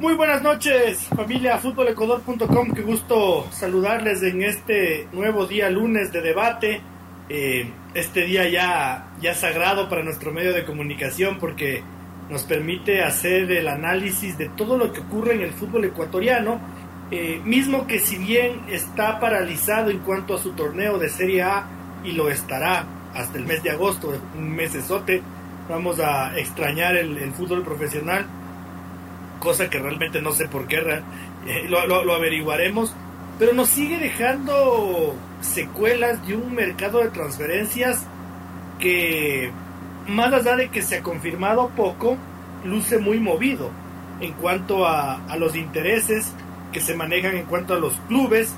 [0.00, 2.72] Muy buenas noches, familia futbolecuador.com.
[2.72, 6.80] Qué gusto saludarles en este nuevo día lunes de debate.
[7.28, 11.82] Eh, este día ya, ya sagrado para nuestro medio de comunicación porque
[12.30, 16.58] nos permite hacer el análisis de todo lo que ocurre en el fútbol ecuatoriano,
[17.10, 21.66] eh, mismo que si bien está paralizado en cuanto a su torneo de Serie A
[22.04, 25.20] y lo estará hasta el mes de agosto, un mes esote,
[25.68, 28.26] vamos a extrañar el fútbol profesional,
[29.40, 32.94] cosa que realmente no sé por qué, eh, lo, lo, averiguaremos,
[33.38, 38.06] pero nos sigue dejando secuelas de un mercado de transferencias
[38.78, 39.50] que
[40.06, 42.16] más allá de que se ha confirmado poco,
[42.64, 43.70] luce muy movido
[44.20, 46.32] en cuanto a, los intereses
[46.72, 48.54] que se manejan en cuanto a los clubes.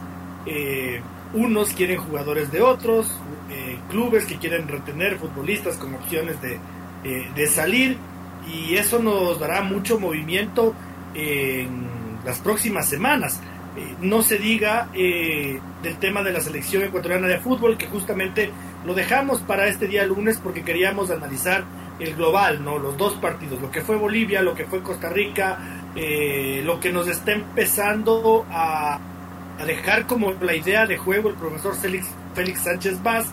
[0.46, 1.00] Eh,
[1.34, 3.18] unos quieren jugadores de otros,
[3.50, 6.58] eh, clubes que quieren retener futbolistas con opciones de,
[7.34, 7.96] de, salir
[8.48, 10.74] y eso nos dará mucho movimiento
[11.14, 11.86] en
[12.24, 13.40] las próximas semanas.
[13.76, 18.50] Eh, no se diga del tema de la selección ecuatoriana de fútbol que justamente
[18.84, 21.64] lo dejamos para este día lunes porque queríamos analizar
[21.98, 22.78] el global, ¿no?
[22.78, 25.58] Los dos partidos, lo que fue Bolivia, lo que fue Costa Rica,
[25.94, 28.98] eh, lo que nos está empezando a,
[29.58, 33.26] a, dejar como la idea de juego el profesor Félix, Félix Sánchez Vaz,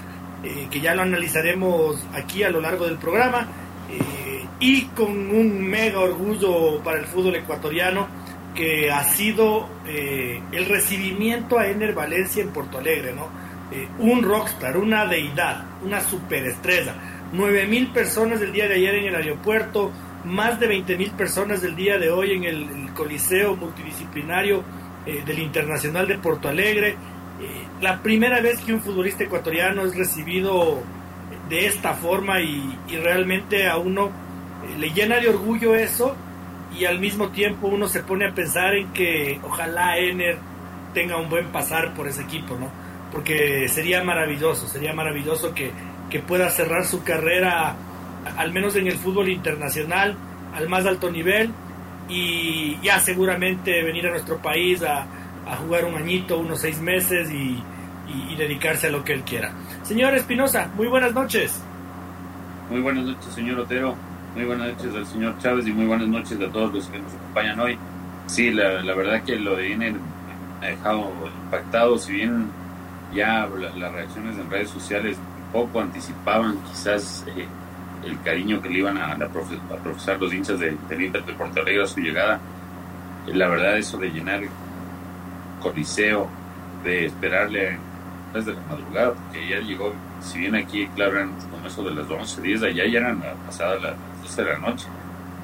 [0.44, 3.48] eh, que ya lo analizaremos aquí a lo largo del programa,
[3.92, 8.08] eh, y con un mega orgullo para el fútbol ecuatoriano
[8.54, 13.30] que ha sido eh, el recibimiento a Ener Valencia en Porto Alegre, ¿no?
[13.72, 16.96] Eh, un rockstar, una deidad, una superestrella.
[17.32, 19.92] 9 mil personas el día de ayer en el aeropuerto,
[20.26, 24.64] más de 20 mil personas el día de hoy en el, Coliseo Multidisciplinario
[25.06, 26.98] del Internacional de Porto Alegre.
[27.82, 30.84] La primera vez que un futbolista ecuatoriano es recibido
[31.50, 36.16] de esta forma y, y realmente a uno eh, le llena de orgullo eso
[36.78, 40.38] y al mismo tiempo uno se pone a pensar en que ojalá Ener
[40.94, 42.70] tenga un buen pasar por ese equipo, ¿no?
[43.12, 45.72] porque sería maravilloso, sería maravilloso que,
[46.10, 47.76] que, pueda cerrar su carrera,
[48.38, 50.16] al menos en el fútbol internacional,
[50.54, 51.52] al más alto nivel,
[52.08, 55.08] y ya seguramente venir a nuestro país a,
[55.64, 57.64] jugar un añito, unos seis meses y,
[58.38, 59.52] dedicarse a lo que él quiera.
[59.90, 61.64] Señor Espinosa, muy buenas noches.
[62.70, 63.96] Muy buenas noches, señor Otero.
[64.36, 67.12] Muy buenas noches al señor Chávez y muy buenas noches a todos los que nos
[67.12, 67.76] acompañan hoy.
[68.28, 69.96] Sí, la, la verdad que lo de INE
[70.62, 71.12] ha dejado
[71.44, 72.52] impactado, si bien
[73.16, 75.18] ya la, las reacciones en redes sociales
[75.52, 77.48] poco anticipaban quizás eh,
[78.06, 81.62] el cariño que le iban a, a, a profesar los hinchas de, Inter de Porto
[81.62, 82.40] Alegre a su llegada.
[83.26, 84.42] Eh, la verdad eso de llenar
[85.60, 86.30] Coliseo,
[86.84, 87.89] de esperarle
[88.34, 92.10] desde la madrugada, porque ya llegó, si bien aquí, claro, eran como eso de las
[92.10, 94.88] 11, 10, allá ya eran pasadas las 12 de la noche.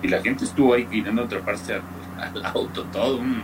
[0.02, 1.82] Y la gente estuvo ahí queriendo atraparse al,
[2.20, 3.44] al auto, todo un...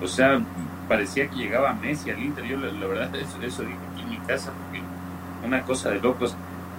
[0.00, 0.40] O sea,
[0.88, 2.44] parecía que llegaba Messi al Inter.
[2.44, 4.80] Yo, la, la verdad, eso, eso dije aquí en mi casa, porque
[5.44, 6.34] una cosa de locos,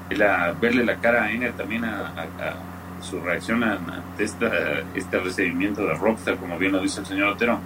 [0.09, 4.49] la, verle la cara a Ener también a, a, a su reacción ante esta,
[4.95, 7.59] este recibimiento de Rockstar, como bien lo dice el señor Otero.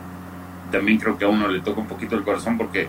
[0.72, 2.88] También creo que a uno le toca un poquito el corazón porque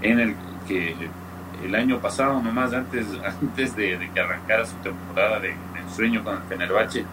[0.00, 0.34] Ener,
[0.76, 3.06] el año pasado, nomás antes,
[3.42, 7.04] antes de, que arrancara su temporada de, de sueño con el Fenerbahce,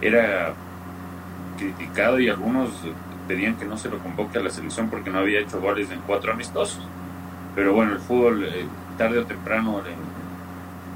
[0.00, 0.52] era
[1.56, 2.70] criticado y algunos
[3.28, 6.00] pedían que no se lo convoque a la selección porque no había hecho goles en
[6.00, 6.86] cuatro amistosos.
[7.54, 8.66] Pero bueno, el fútbol eh,
[8.98, 9.94] tarde o temprano eh,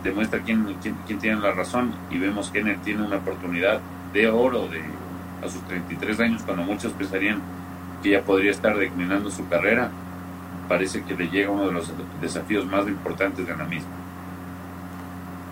[0.03, 3.81] demuestra quién, quién, quién, tiene la razón y vemos que él tiene una oportunidad
[4.13, 4.83] de oro de,
[5.45, 7.41] a sus 33 años, cuando muchos pensarían
[8.03, 9.91] que ya podría estar declinando su carrera.
[10.69, 13.91] Parece que le llega uno de los desafíos más importantes de la misma.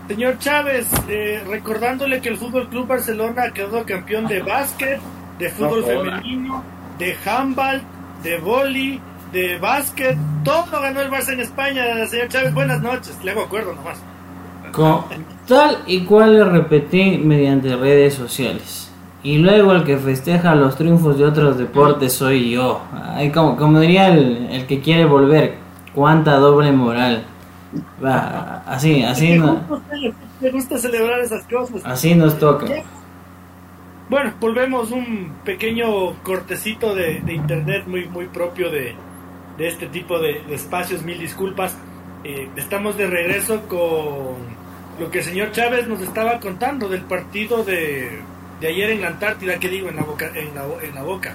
[0.08, 5.00] Señor Chávez, eh, recordándole que el Fútbol Club Barcelona quedó campeón de básquet,
[5.38, 6.64] de fútbol no, femenino,
[6.98, 7.80] de handball,
[8.22, 9.00] de vóley,
[9.32, 13.74] de básquet, todo ganó el Barça en España, señor Chávez, buenas noches, le hago acuerdo
[13.74, 13.98] nomás.
[14.72, 15.04] Con
[15.46, 18.83] tal y cual le repetí mediante redes sociales.
[19.24, 22.82] Y luego el que festeja los triunfos de otros deportes soy yo.
[22.92, 25.54] Ay, como, como diría el, el que quiere volver,
[25.94, 27.24] cuánta doble moral.
[28.04, 29.62] Va, así, así no.
[30.42, 31.80] Me gusta celebrar esas cosas.
[31.86, 32.66] Así nos toca.
[34.10, 38.94] Bueno, volvemos un pequeño cortecito de, de internet muy muy propio de,
[39.56, 41.78] de este tipo de, espacios, mil disculpas.
[42.24, 44.36] Eh, estamos de regreso con
[45.00, 48.20] lo que el señor Chávez nos estaba contando del partido de,
[48.64, 50.30] de ayer en la Antártida, que digo, en la boca.
[50.34, 50.54] En
[50.94, 51.34] la, boca.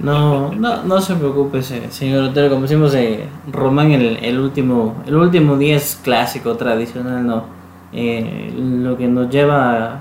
[0.00, 2.50] No, no, no se preocupe, señor Otero.
[2.50, 7.44] Como decimos, eh, Román, el, el, último el último día es clásico, tradicional, ¿no?
[7.92, 10.00] Eh, lo que nos lleva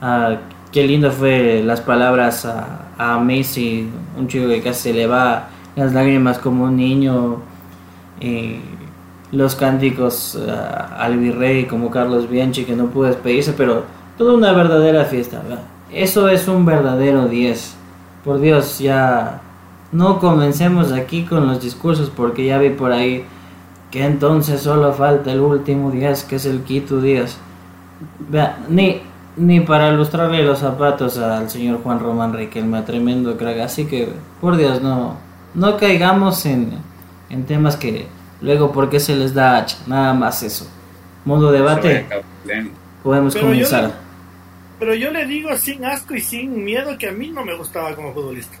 [0.00, 0.36] a,
[0.70, 5.48] Qué lindo fue las palabras a, a Messi, un chico que casi se le va
[5.74, 7.42] las lágrimas como un niño.
[8.20, 8.60] Eh,
[9.32, 10.38] los cánticos
[10.96, 13.84] al virrey como Carlos Bianchi que no pudo despedirse, pero
[14.22, 15.42] toda una verdadera fiesta.
[15.92, 17.74] Eso es un verdadero 10
[18.24, 19.40] por Dios, ya
[19.90, 23.24] no comencemos aquí con los discursos porque ya vi por ahí
[23.90, 27.36] que entonces solo falta el último día, que es el Quito Díaz.
[28.30, 29.02] Vea, ni,
[29.36, 33.58] ni para ilustrarle los zapatos al señor Juan Román Riquelme, tremendo crack.
[33.58, 34.08] Así que,
[34.40, 35.16] por Dios, no,
[35.54, 36.70] no caigamos en,
[37.28, 38.06] en temas que
[38.40, 40.68] luego porque se les da hacha, nada más eso.
[41.24, 42.06] Modo debate,
[43.02, 44.01] podemos comenzar.
[44.82, 47.94] Pero yo le digo sin asco y sin miedo que a mí no me gustaba
[47.94, 48.56] como futbolista.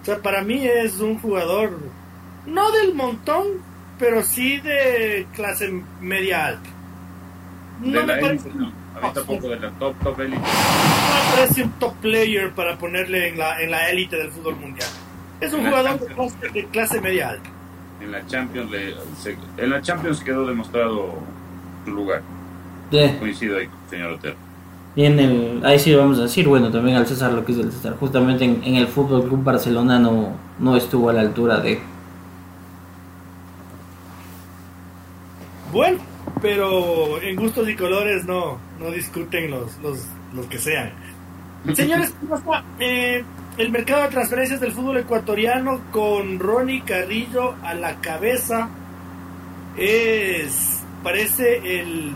[0.00, 1.76] O sea, para mí es un jugador,
[2.46, 3.44] no del montón,
[3.98, 6.70] pero sí de clase media alta.
[7.80, 8.48] No me parece.
[8.54, 8.66] No.
[8.66, 10.38] A mí tampoco de la top, top élite.
[10.38, 14.54] No me parece un top player para ponerle en la, en la élite del fútbol
[14.54, 14.88] mundial.
[15.40, 15.98] Es un jugador
[16.52, 17.50] de clase, media alta.
[18.00, 18.94] En la Champions, le,
[19.56, 21.12] en la Champions quedó demostrado
[21.84, 22.22] su lugar.
[23.18, 24.47] Coincido ahí, señor Otero.
[24.98, 27.58] Y en el, ahí sí vamos a decir, bueno, también al César lo que es
[27.58, 27.94] el César.
[28.00, 31.78] Justamente en, el Fútbol Club Barcelona no, no estuvo a la altura de.
[35.72, 35.98] Bueno,
[36.42, 40.04] pero en gustos y colores no, no discuten los, los,
[40.34, 40.90] los que sean.
[41.74, 42.12] Señores,
[42.80, 43.22] eh,
[43.56, 48.68] el mercado de transferencias del fútbol ecuatoriano con Ronnie Carrillo a la cabeza
[49.76, 52.14] es parece el,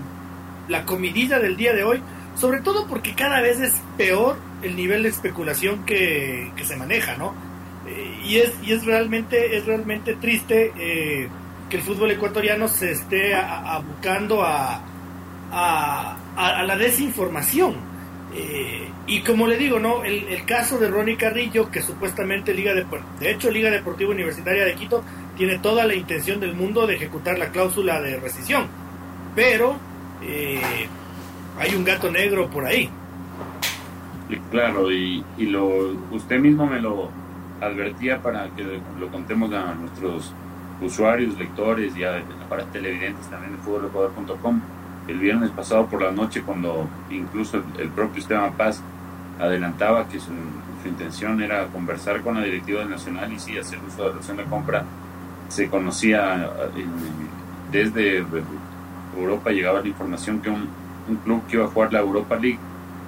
[0.66, 2.02] la comidilla del día de hoy
[2.34, 7.34] sobre todo porque cada vez es peor el nivel de especulación que, se maneja, ¿no?
[7.86, 11.28] Eh, y, es, y es realmente, es realmente triste eh,
[11.68, 14.82] que el fútbol ecuatoriano se esté abocando a,
[15.52, 17.76] a, la desinformación.
[18.34, 20.04] Eh, y como le digo, ¿no?
[20.04, 22.86] El, caso de Ronnie Carrillo, que supuestamente Liga de,
[23.20, 25.04] de hecho Liga Deportiva Universitaria de Quito
[25.36, 28.66] tiene toda la intención del mundo de ejecutar la cláusula de rescisión,
[29.34, 29.78] pero
[31.58, 32.90] hay un gato negro por ahí.
[34.50, 37.10] claro, y, lo, usted mismo me lo
[37.60, 40.32] advertía para que lo contemos a nuestros
[40.80, 44.60] usuarios, lectores y a, para televidentes también de fútbolecuador.com.
[45.08, 48.82] El viernes pasado por la noche, cuando incluso el, propio Esteban Paz
[49.38, 50.32] adelantaba que su,
[50.84, 54.36] intención era conversar con la directiva del Nacional y sí hacer uso de la opción
[54.36, 54.84] de compra,
[55.48, 56.84] se conocía eh,
[57.70, 58.24] desde
[59.16, 62.58] Europa, llegaba la información que un un club que iba a jugar la Europa League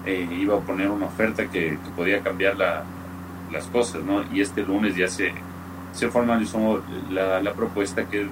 [0.06, 4.22] eh, iba a poner una oferta que, podía cambiar las cosas, ¿no?
[4.32, 5.32] Y este lunes ya se,
[5.92, 8.26] se formalizó la, la propuesta que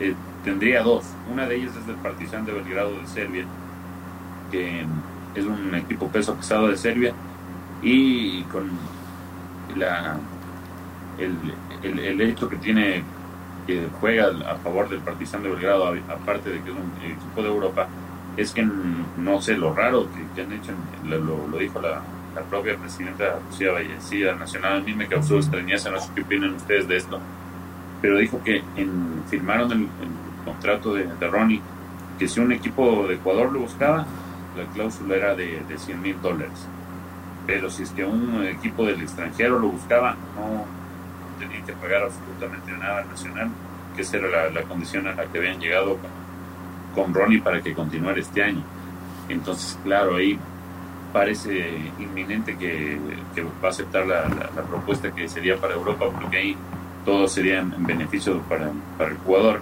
[0.00, 0.14] eh,
[0.44, 1.04] tendría dos.
[1.32, 3.44] Una de ellas es del Partizan de Belgrado de Serbia,
[4.50, 4.84] que
[5.34, 7.12] es un equipo peso pesado de Serbia,
[7.82, 8.70] y con
[9.76, 10.18] la,
[11.18, 13.02] el, el, hecho que tiene
[13.66, 17.48] que juega a favor del Partizan de Belgrado, aparte de que es un equipo de
[17.48, 17.86] Europa,
[18.36, 18.66] es que
[19.18, 20.72] no sé lo raro que, han hecho,
[21.04, 22.02] lo, dijo la,
[22.48, 26.88] propia presidenta Lucía Vallecilla Nacional, a mí me causó extrañeza, no sé qué opinan ustedes
[26.88, 27.20] de esto,
[28.00, 29.88] pero dijo que en, firmaron el,
[30.44, 31.60] contrato de, de, Ronnie,
[32.18, 34.06] que si un equipo de Ecuador lo buscaba,
[34.56, 36.66] la cláusula era de, de 100 mil dólares,
[37.46, 40.64] pero si es que un equipo del extranjero lo buscaba, no
[41.38, 43.50] tenía que pagar absolutamente nada al Nacional,
[43.94, 45.98] que esa era la, condición a la que habían llegado
[46.94, 48.62] con Ronnie para que continuara este año.
[49.28, 50.38] Entonces, claro, ahí
[51.12, 52.98] parece inminente que,
[53.62, 54.24] va a aceptar la,
[54.68, 56.56] propuesta que sería para Europa, porque ahí
[57.04, 59.60] todo sería en beneficio para, para el jugador.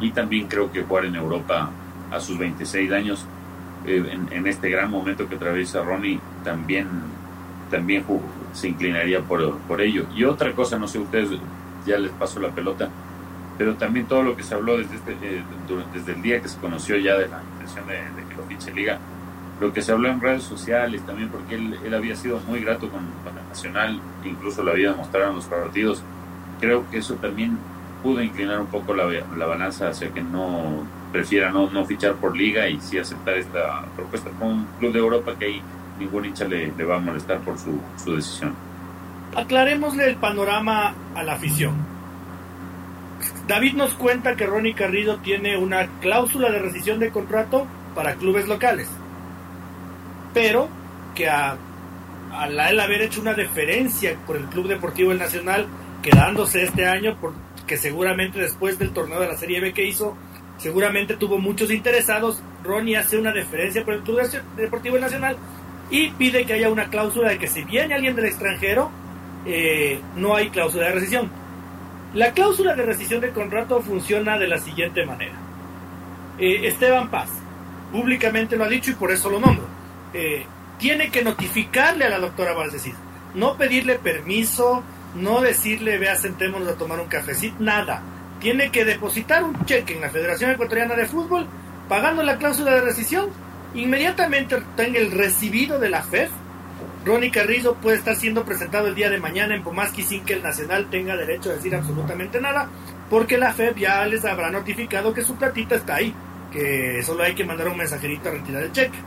[0.00, 1.70] Y también creo que jugar en Europa
[2.10, 3.26] a sus 26 años,
[3.86, 6.88] eh, en, este gran momento que atraviesa Ronnie, también,
[7.70, 8.04] también
[8.52, 10.06] se inclinaría por, por ello.
[10.14, 11.30] Y otra cosa, no sé, ustedes
[11.86, 12.90] ya les paso la pelota
[13.58, 15.42] pero también todo lo que se habló desde, este, eh,
[15.94, 18.98] desde el día que se conoció ya de la intención de, que lo fiche Liga,
[19.60, 22.88] lo que se habló en redes sociales también, porque él, él había sido muy grato
[22.90, 26.02] con, la Nacional, incluso lo había demostrado en los partidos,
[26.60, 27.56] creo que eso también
[28.02, 32.36] pudo inclinar un poco la, la balanza hacia que no prefiera no, no fichar por
[32.36, 34.28] Liga y sí aceptar esta propuesta.
[34.38, 35.62] Con un club de Europa que ahí
[35.98, 38.54] ningún hincha le, le va a molestar por su, su decisión.
[39.34, 41.95] Aclarémosle el panorama a la afición
[43.48, 48.48] David nos cuenta que Ronnie Carrillo tiene una cláusula de rescisión de contrato para clubes
[48.48, 48.88] locales,
[50.34, 50.68] pero
[51.14, 51.56] que a,
[52.32, 55.66] a él haber hecho una deferencia por el Club Deportivo Nacional,
[56.02, 60.16] quedándose este año, porque seguramente después del torneo de la Serie B que hizo,
[60.58, 64.20] seguramente tuvo muchos interesados, Ronnie hace una deferencia por el Club
[64.56, 65.36] Deportivo Nacional
[65.88, 68.90] y pide que haya una cláusula de que si viene alguien del extranjero,
[69.46, 71.45] eh, no hay cláusula de rescisión.
[72.16, 75.34] La cláusula de rescisión de contrato funciona de la siguiente manera.
[76.38, 77.28] Eh, Esteban Paz
[77.92, 79.66] públicamente lo ha dicho y por eso lo nombro.
[80.14, 80.46] Eh,
[80.78, 82.94] tiene que notificarle a la doctora Valdecid,
[83.34, 84.82] no pedirle permiso,
[85.14, 88.00] no decirle vea sentémonos a tomar un cafecito, nada.
[88.40, 91.46] Tiene que depositar un cheque en la Federación Ecuatoriana de Fútbol
[91.86, 93.28] pagando la cláusula de rescisión
[93.74, 96.30] inmediatamente tenga el recibido de la FEF,
[97.06, 100.42] Ronnie Carrillo puede estar siendo presentado el día de mañana en Pomaski sin que el
[100.42, 102.68] Nacional tenga derecho a decir absolutamente nada,
[103.08, 106.12] porque la FEF ya les habrá notificado que su platita está ahí,
[106.50, 108.98] que solo hay que mandar un mensajerito a retirar el cheque.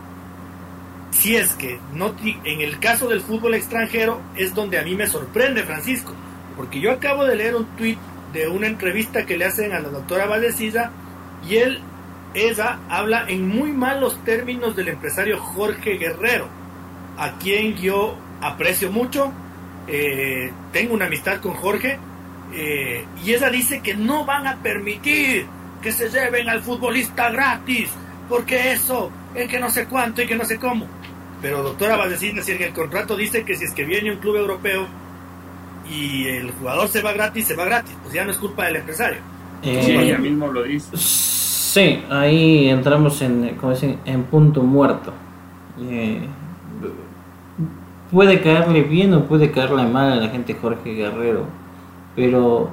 [1.12, 5.08] Si es que no en el caso del fútbol extranjero es donde a mí me
[5.08, 6.14] sorprende Francisco,
[6.56, 8.00] porque yo acabo de leer un tuit
[8.32, 10.92] de una entrevista que le hacen a la doctora Valdecilla
[11.46, 11.82] y él
[12.34, 16.48] ella habla en muy malos términos del empresario Jorge Guerrero,
[17.20, 19.32] a quien yo aprecio mucho,
[19.88, 22.00] eh, tengo una amistad con Jorge,
[22.54, 25.46] eh, y ella dice que no van a permitir
[25.82, 27.90] que se lleven al futbolista gratis,
[28.28, 30.88] porque eso, es que no sé cuánto y que no sé cómo.
[31.42, 34.38] Pero doctora Valdecina, si en el contrato dice que si es que viene un club
[34.38, 34.88] europeo
[35.90, 38.78] y el jugador se va gratis, se va gratis, pues ya no es culpa del
[38.78, 39.20] empresario.
[39.62, 40.96] Eh, sí, ella mismo lo dice.
[40.96, 45.14] Sí, ahí entramos en, como dicen, en punto muerto.
[45.82, 46.28] Eh,
[48.12, 51.46] puede caerle bien o puede caerle mal a la gente Jorge Guerrero,
[52.16, 52.70] pero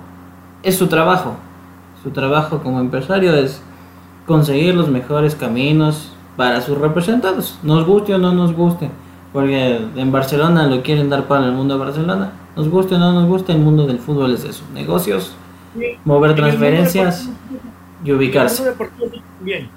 [0.62, 1.36] es su trabajo.
[2.02, 3.62] Su trabajo como empresario es
[4.26, 8.90] conseguir los mejores caminos para sus representados, nos guste o no nos guste,
[9.32, 13.12] porque en Barcelona lo quieren dar para el mundo de Barcelona, nos guste o no
[13.12, 15.34] nos guste, el mundo del fútbol es eso, negocios,
[16.04, 17.30] mover transferencias
[18.04, 18.64] y ubicarse.
[19.40, 19.68] Bien.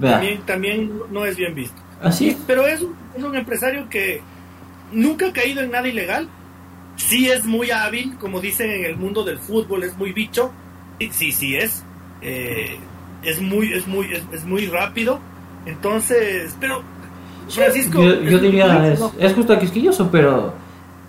[0.00, 1.80] También, también no es bien visto.
[2.00, 2.80] Así Pero es
[3.16, 4.22] un empresario que
[4.92, 6.28] nunca ha caído en nada ilegal.
[6.96, 10.50] Sí es muy hábil, como dicen en el mundo del fútbol, es muy bicho.
[11.12, 11.84] Sí, sí es.
[12.20, 12.76] Eh,
[13.22, 15.20] es muy, es muy, es, muy rápido.
[15.66, 16.82] Entonces, pero
[17.48, 18.02] Francisco.
[18.02, 20.54] Yo, diría, es, es, justo quisquilloso, pero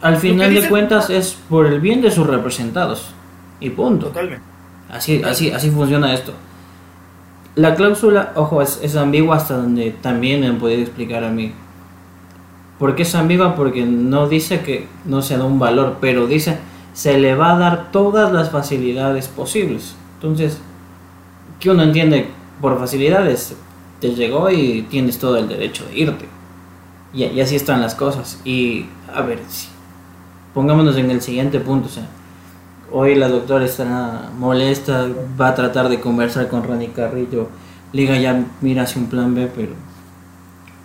[0.01, 3.13] al final de cuentas es por el bien de sus representados.
[3.59, 4.07] Y punto.
[4.07, 4.45] Totalmente.
[4.89, 6.33] Así, así, así funciona esto.
[7.55, 11.51] La cláusula, ojo, es, es ambigua hasta donde también me han podido explicar a mí.
[12.79, 13.55] ¿Por qué es ambigua?
[13.55, 16.57] Porque no dice que no se da un valor, pero dice
[16.93, 19.95] se le va a dar todas las facilidades posibles.
[20.15, 20.57] Entonces,
[21.59, 22.27] ¿qué uno entiende
[22.61, 23.55] por facilidades?
[24.01, 26.25] Te llegó y tienes todo el derecho de irte.
[27.13, 28.41] Y, así están las cosas.
[28.43, 29.39] Y a ver,
[30.53, 31.87] pongámonos en el siguiente punto.
[31.87, 32.07] O sea,
[32.91, 35.07] Hoy la doctora está molesta,
[35.39, 37.47] va a tratar de conversar con Ronnie Carrillo.
[37.93, 39.73] Liga ya mira hacia un plan B, pero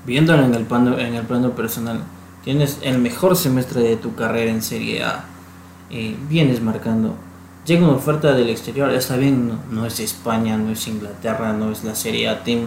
[0.06, 2.02] viéndolo en el plano, en el plano personal,
[2.44, 5.24] tienes el mejor semestre de tu carrera en Serie A.
[6.28, 7.14] Vienes marcando.
[7.64, 11.82] Llega una oferta del exterior, está bien, no, es España, no es Inglaterra, no es
[11.84, 12.66] la Serie A Team,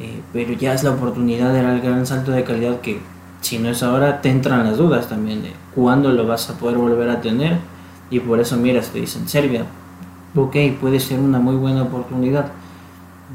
[0.00, 3.00] eh, pero ya es la oportunidad de dar el gran salto de calidad que
[3.40, 6.78] si no es ahora te entran las dudas también de cuándo lo vas a poder
[6.78, 7.58] volver a tener
[8.10, 9.64] y por eso, mira, te dicen Serbia,
[10.34, 12.52] ok, puede ser una muy buena oportunidad.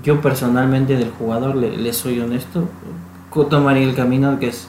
[0.03, 2.69] Yo personalmente del jugador, le, soy honesto,
[3.31, 4.67] tomaría el camino que es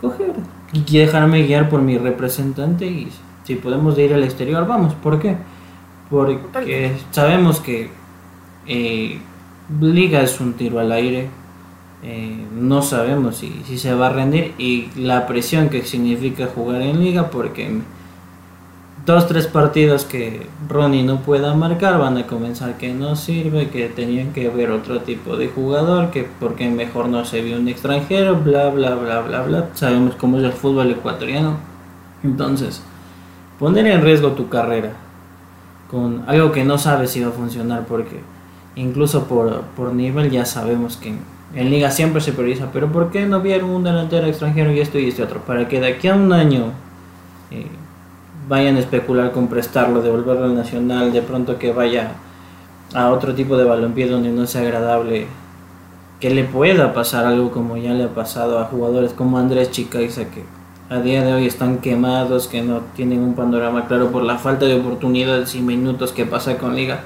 [0.00, 0.32] coger
[0.72, 3.08] y dejarme guiar por mi representante y
[3.44, 4.94] si podemos ir al exterior, vamos.
[4.94, 5.36] ¿Por qué?
[6.08, 7.90] Porque sabemos que
[8.66, 9.20] eh,
[9.80, 11.28] Liga es un tiro al aire.
[12.02, 16.80] Eh, no sabemos si, si se va a rendir y la presión que significa jugar
[16.80, 17.80] en liga porque
[19.06, 23.88] dos, tres partidos que Ronnie no pueda marcar, van a comenzar que no sirve, que
[23.88, 28.36] tenían que ver otro tipo de jugador, que porque mejor no se vio un extranjero,
[28.36, 29.68] bla, bla, bla, bla, bla.
[29.74, 31.56] Sabemos cómo es el fútbol ecuatoriano.
[32.22, 32.82] Entonces,
[33.58, 34.92] poner en riesgo tu carrera
[35.90, 38.20] con algo que no sabes si va a funcionar, porque
[38.76, 41.14] incluso por, por nivel ya sabemos que
[41.54, 44.98] en liga siempre se prioriza, pero ¿por qué no vieron un delantero extranjero y esto
[44.98, 45.40] y este otro?
[45.40, 46.72] Para que de aquí a un año...
[47.50, 47.66] Eh,
[48.50, 52.14] vayan a especular con prestarlo, devolverlo al Nacional, de pronto que vaya
[52.92, 55.28] a otro tipo de balompié donde no sea agradable,
[56.18, 60.24] que le pueda pasar algo como ya le ha pasado a jugadores como Andrés Chicaiza
[60.24, 60.42] que
[60.90, 64.66] a día de hoy están quemados, que no tienen un panorama claro por la falta
[64.66, 67.02] de oportunidades y minutos que pasa con Liga.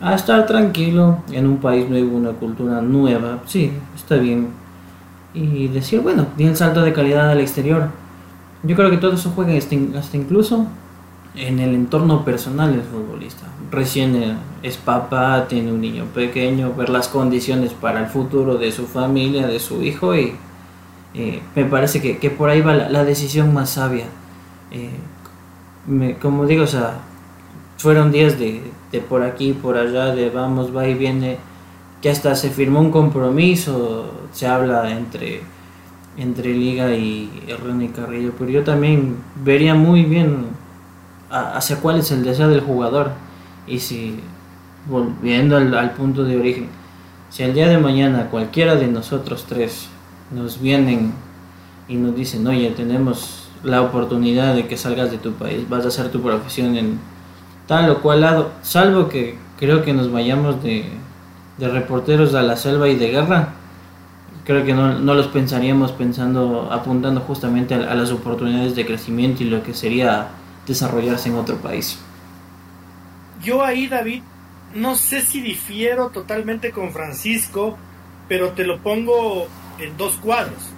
[0.00, 4.48] a estar tranquilo en un país nuevo, una cultura nueva, sí, está bien.
[5.34, 8.01] Y decir, bueno, di el salto de calidad al exterior.
[8.62, 10.66] Yo creo que todo eso juega hasta incluso
[11.34, 13.46] en el entorno personal del futbolista.
[13.70, 18.70] Recién eh, es papá, tiene un niño pequeño, ver las condiciones para el futuro de
[18.70, 20.34] su familia, de su hijo y
[21.14, 24.04] eh, me parece que, por ahí va la, decisión más sabia.
[24.70, 26.98] Eh, como digo, o sea,
[27.78, 31.38] fueron días de, de por aquí, por allá, de vamos, va y viene,
[32.00, 35.42] que hasta se firmó un compromiso, se habla entre
[36.16, 40.46] entre Liga y y Carrillo, pero yo también vería muy bien
[41.30, 43.10] hacia cuál es el deseo del jugador.
[43.66, 44.20] Y si,
[44.88, 46.68] volviendo al, punto de origen,
[47.30, 49.88] si el día de mañana cualquiera de nosotros tres
[50.30, 51.12] nos vienen
[51.88, 55.88] y nos dicen, oye, tenemos la oportunidad de que salgas de tu país, vas a
[55.88, 56.98] hacer tu profesión en
[57.66, 60.84] tal o cual lado, salvo que creo que nos vayamos de,
[61.58, 63.54] de reporteros a la selva y de guerra,
[64.44, 69.46] creo que no, no los pensaríamos pensando, apuntando justamente a, las oportunidades de crecimiento y
[69.46, 70.28] lo que sería
[70.66, 71.98] desarrollarse en otro país.
[73.42, 74.22] Yo ahí, David,
[74.74, 77.76] no sé si difiero totalmente con Francisco,
[78.28, 80.70] pero te lo pongo en dos cuadros.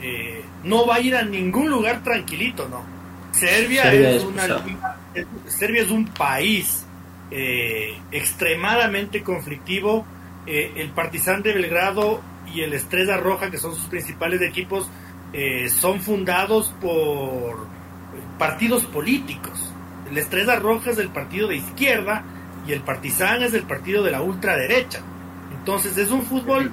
[0.00, 2.82] Eh, no va a ir a ningún lugar tranquilito, ¿no?
[3.32, 4.42] Serbia, es, una
[5.46, 6.84] Serbia es un país
[7.30, 10.04] eh, extremadamente conflictivo.
[10.46, 12.20] Eh, el Partizan de Belgrado
[12.52, 14.88] y el Estrella Roja, que son sus principales equipos,
[15.70, 17.66] son fundados por
[18.38, 19.72] partidos políticos.
[20.10, 22.24] El Estrella Roja es del partido de izquierda
[22.66, 25.00] y el Partizan es del partido de la ultraderecha.
[25.58, 26.72] Entonces es un fútbol...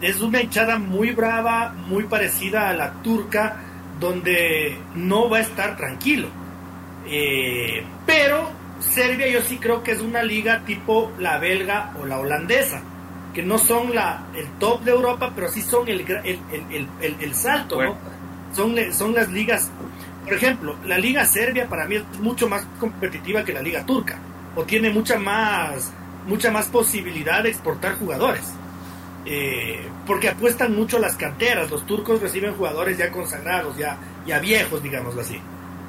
[0.00, 3.56] Es una hinchada muy brava, muy parecida a la turca,
[3.98, 6.28] donde no va a estar tranquilo.
[7.06, 12.18] Eh, pero Serbia yo sí creo que es una liga tipo la belga o la
[12.18, 12.82] holandesa,
[13.36, 17.94] que no son la, el top de Europa, pero sí son el, el, salto, ¿no?
[18.54, 19.70] Son, son las ligas
[20.24, 24.18] por ejemplo, la liga serbia para mí es mucho más competitiva que la liga turca,
[24.56, 25.92] o tiene mucha más,
[26.26, 28.54] mucha más posibilidad de exportar jugadores.
[29.26, 34.82] Eh, porque apuestan mucho las canteras, los turcos reciben jugadores ya consagrados, ya, ya viejos,
[34.82, 35.38] digámoslo así.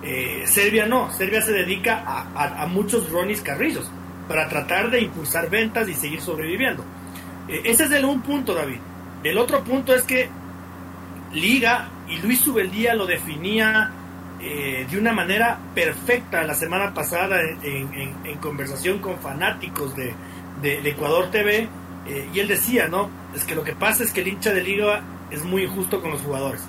[0.03, 3.89] Eh, Serbia no, Serbia se dedica a, muchos Ronis Carrillos
[4.27, 6.83] para tratar de impulsar ventas y seguir sobreviviendo.
[7.47, 8.79] Eh, ese es el un punto, David.
[9.23, 10.29] El otro punto es que
[11.33, 13.91] Liga, y Luis Subeldía lo definía
[14.39, 20.13] eh, de una manera perfecta la semana pasada en, conversación con fanáticos de,
[20.61, 21.67] Ecuador TV
[22.07, 23.09] eh, y él decía, ¿no?
[23.35, 26.11] Es que lo que pasa es que el hincha de liga es muy injusto con
[26.11, 26.63] los jugadores.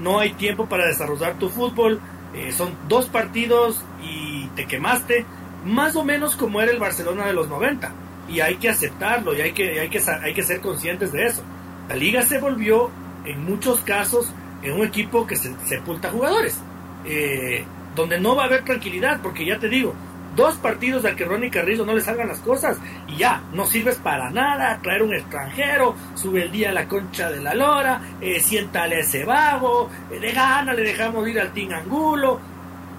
[0.00, 2.00] No hay tiempo para desarrollar tu fútbol,
[2.34, 5.24] eh, son dos partidos y te quemaste,
[5.64, 7.92] más o menos como era el Barcelona de los 90.
[8.28, 11.42] Y hay que aceptarlo y hay que, hay que, hay que ser conscientes de eso.
[11.88, 12.90] La liga se volvió,
[13.24, 14.32] en muchos casos,
[14.62, 16.58] en un equipo que se sepulta jugadores
[17.04, 19.94] eh, donde no va a haber tranquilidad, porque ya te digo,
[20.34, 23.96] dos partidos a que Ronnie Carrillo no le salgan las cosas y ya, no sirves
[23.96, 28.40] para nada, traer un extranjero, sube el día a la concha de la lora, eh,
[28.40, 32.40] siéntale ese vago, eh, de gana le dejamos ir al Team Angulo.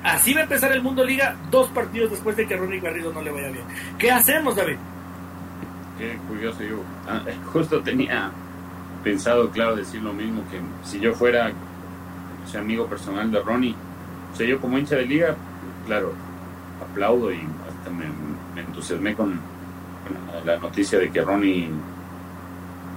[0.01, 3.21] Así va a empezar el Mundo Liga dos partidos después de que Ronnie Carrillo no
[3.21, 3.65] le vaya bien.
[3.97, 4.77] ¿Qué hacemos, David?
[5.97, 6.77] Qué curioso yo.
[7.07, 7.21] Ah,
[7.53, 8.31] justo tenía
[9.03, 11.51] pensado, claro, decir lo mismo, que si yo fuera
[12.45, 13.75] ese amigo personal de Ronnie,
[14.33, 15.35] o sea, yo como hincha de liga,
[15.85, 16.13] claro,
[16.81, 18.05] aplaudo y hasta me,
[18.59, 19.39] entusiasmé con,
[20.43, 21.69] la noticia de que Ronnie,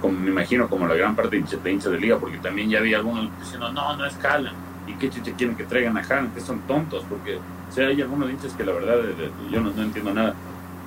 [0.01, 2.97] como, me imagino como la gran parte de hinchas de liga, porque también ya había
[2.97, 4.55] algunos diciendo, no, no es Haaland,
[4.87, 8.01] y qué chiche quieren que traigan a Haaland, que son tontos, porque o sea, hay
[8.01, 8.97] algunos hinchas que la verdad
[9.51, 10.33] yo no, entiendo nada,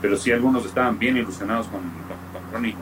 [0.00, 1.80] pero sí algunos estaban bien ilusionados con,
[2.52, 2.76] Ronnie.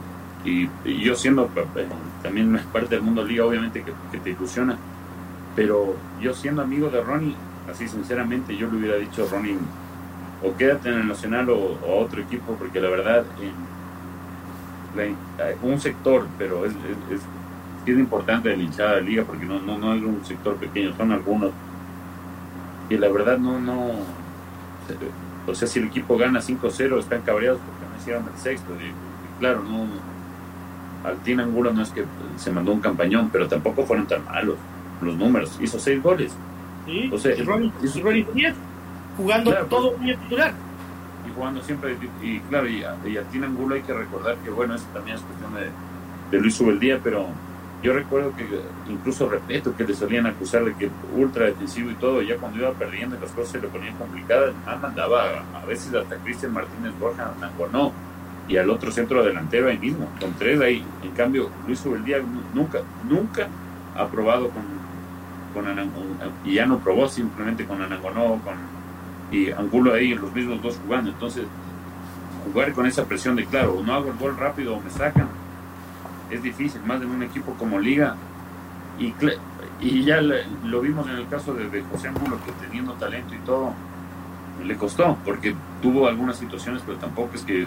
[0.45, 0.69] Y,
[1.03, 1.87] yo siendo eh,
[2.23, 4.77] también parte del mundo liga, obviamente que, te ilusiona,
[5.55, 7.37] pero yo siendo amigo de Ronnie,
[7.71, 9.59] así sinceramente yo le hubiera dicho Ronnie
[10.43, 13.25] o quédate en el Nacional o, a otro equipo porque la verdad
[15.63, 17.21] un sector pero es, es,
[17.87, 21.13] es, importante la hinchada de liga porque no, no, no es un sector pequeño son
[21.13, 21.53] algunos
[22.89, 23.91] y la verdad no no
[25.47, 29.10] o sea si el equipo gana 5-0 están cabreados porque no hicieron el sexto y,
[29.41, 29.89] claro no
[31.03, 32.05] al Angulo no es que
[32.37, 34.57] se mandó un campañón pero tampoco fueron tan malos
[35.03, 35.59] los números.
[35.61, 36.33] Hizo seis goles.
[36.87, 37.35] Sí, o sea,
[39.17, 40.53] jugando todo muy titular.
[41.29, 44.87] Y jugando siempre, y claro, y a, y Angulo hay que recordar que, bueno, eso
[44.93, 45.69] también es cuestión de,
[46.31, 47.27] de Luis Subeldía, pero
[47.83, 48.47] Yo recuerdo que
[48.91, 52.73] incluso repito que le solían acusar de que ultra defensivo y todo, ya cuando iba
[52.73, 57.33] perdiendo y las cosas se le ponían complicadas, mandaba a veces hasta Cristian Martínez Borja
[57.73, 57.93] no
[58.49, 60.85] y al otro centro delantero ahí mismo, con tres ahí.
[61.03, 62.19] En cambio, Luis Ubeldía
[62.55, 63.49] nunca, nunca
[63.97, 64.63] ha probado con,
[65.55, 65.91] con
[66.45, 68.81] y ya no probó simplemente con Anangonó, con
[69.31, 71.11] y Angulo ahí, los mismos dos jugando.
[71.11, 71.45] Entonces,
[72.45, 75.29] jugar con esa presión de claro, o no hago el gol rápido o me sacan,
[76.31, 78.17] es difícil, más de un equipo como Liga.
[78.99, 79.15] Y,
[79.81, 83.39] y ya lo vimos en el caso de, de José Angulo, que teniendo talento y
[83.39, 83.73] todo,
[84.65, 87.67] le costó, porque tuvo algunas situaciones, pero tampoco es que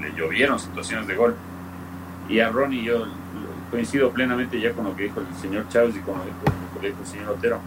[0.00, 1.36] le, llovieron situaciones de gol.
[2.28, 3.06] Y a Ronnie yo
[3.70, 7.00] coincido plenamente ya con lo que dijo el señor Chávez y con lo que dijo
[7.00, 7.60] el señor Otero.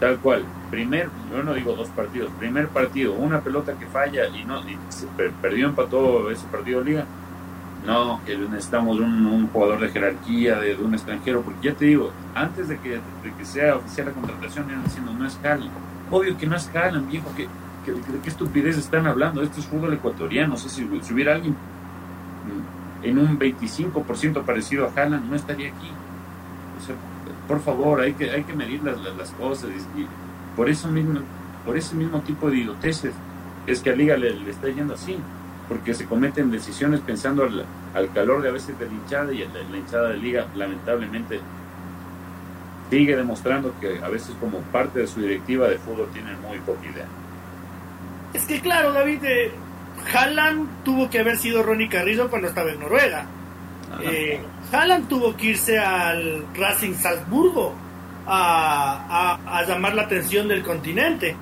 [0.00, 4.44] Tal cual, primer, yo no digo dos partidos, primer partido, una pelota que falla y
[4.44, 5.06] no y se
[5.42, 7.04] perdió, empató ese partido de liga.
[7.84, 12.68] No, que necesitamos un, jugador de jerarquía, de, un extranjero, porque ya te digo, antes
[12.68, 13.00] de que,
[13.36, 15.70] que sea oficial la contratación, iban diciendo no es Haaland.
[16.10, 17.48] Obvio que no es Haaland, viejo, que
[17.92, 19.42] ¿De qué estupidez están hablando?
[19.42, 20.50] Esto es fútbol ecuatoriano.
[20.50, 21.56] No sé si, hubiera alguien
[23.02, 25.90] en un 25% parecido a Haaland, no estaría aquí.
[27.46, 29.70] por favor, hay que, hay que medir las, las, cosas.
[30.56, 31.20] Por, eso mismo,
[31.64, 33.14] por ese mismo tipo de idioteces
[33.66, 35.18] es que a Liga le, está yendo así.
[35.68, 39.62] Porque se cometen decisiones pensando al, calor de a veces de la hinchada y la,
[39.70, 41.40] la hinchada de Liga, lamentablemente,
[42.90, 46.84] sigue demostrando que a veces como parte de su directiva de fútbol tienen muy poca
[46.86, 47.06] idea.
[48.32, 49.52] Es que claro, David, eh,
[50.12, 53.26] Haaland tuvo que haber sido Ronnie Carrizo cuando estaba en Noruega.
[54.02, 57.74] Eh, Haaland tuvo que irse al Racing Salzburgo
[58.26, 61.34] a, a, llamar la atención del continente.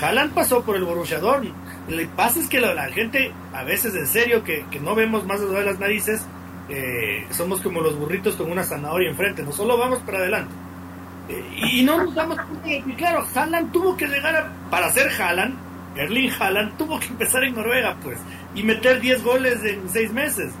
[0.00, 1.54] Haaland pasó por el Borussia Dortmund.
[1.88, 5.40] Lo que pasa es que la, gente, a veces en serio, que, no vemos más
[5.40, 6.24] allá de las narices,
[6.68, 10.54] eh, somos como los burritos con una zanahoria enfrente, no solo vamos para adelante.
[11.28, 15.10] Eh, y no nos damos cuenta de que, claro, Haaland tuvo que llegar para ser
[15.20, 15.54] Haaland,
[15.96, 18.18] Erling Haaland tuvo que empezar en Noruega, pues,
[18.54, 20.52] y meter 10 goles en 6 meses,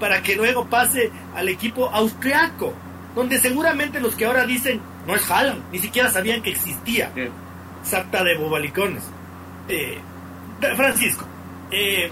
[0.00, 2.72] para que luego pase al equipo austriaco,
[3.14, 7.10] donde seguramente los que ahora dicen, no es Haaland, ni siquiera sabían que existía.
[7.82, 9.04] Sarta de bobalicones.
[9.68, 9.98] Eh,
[10.76, 11.24] Francisco,
[11.70, 12.10] eh,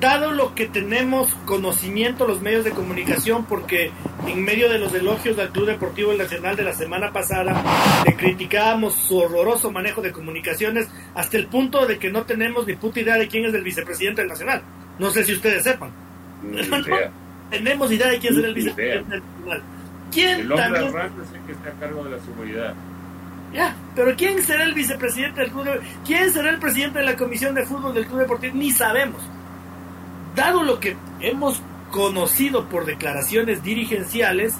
[0.00, 3.90] dado lo que tenemos conocimiento los medios de comunicación, porque
[4.26, 8.94] en medio de los elogios del Club Deportivo Nacional de la semana pasada, le criticábamos
[8.94, 13.16] su horroroso manejo de comunicaciones hasta el punto de que no tenemos ni puta idea
[13.16, 14.62] de quién es el vicepresidente del Nacional.
[14.98, 15.90] No sé si ustedes sepan.
[17.50, 19.62] tenemos idea de quién es el vicepresidente del Nacional.
[20.12, 21.22] ¿Quién el hombre también...
[21.22, 22.74] es el que está a cargo de la seguridad.
[23.52, 25.66] Ya, pero ¿quién será el vicepresidente del club?
[26.06, 28.54] ¿Quién será el presidente de la comisión de fútbol del club deportivo?
[28.54, 29.22] Ni sabemos
[30.38, 34.54] dado lo que hemos conocido por declaraciones dirigenciales,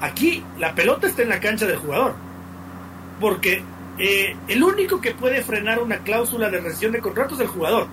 [0.00, 2.14] aquí la pelota está en la cancha del jugador.
[3.20, 3.62] Porque
[3.98, 7.86] eh, el único que puede frenar una cláusula de rescisión de contrato es el jugador.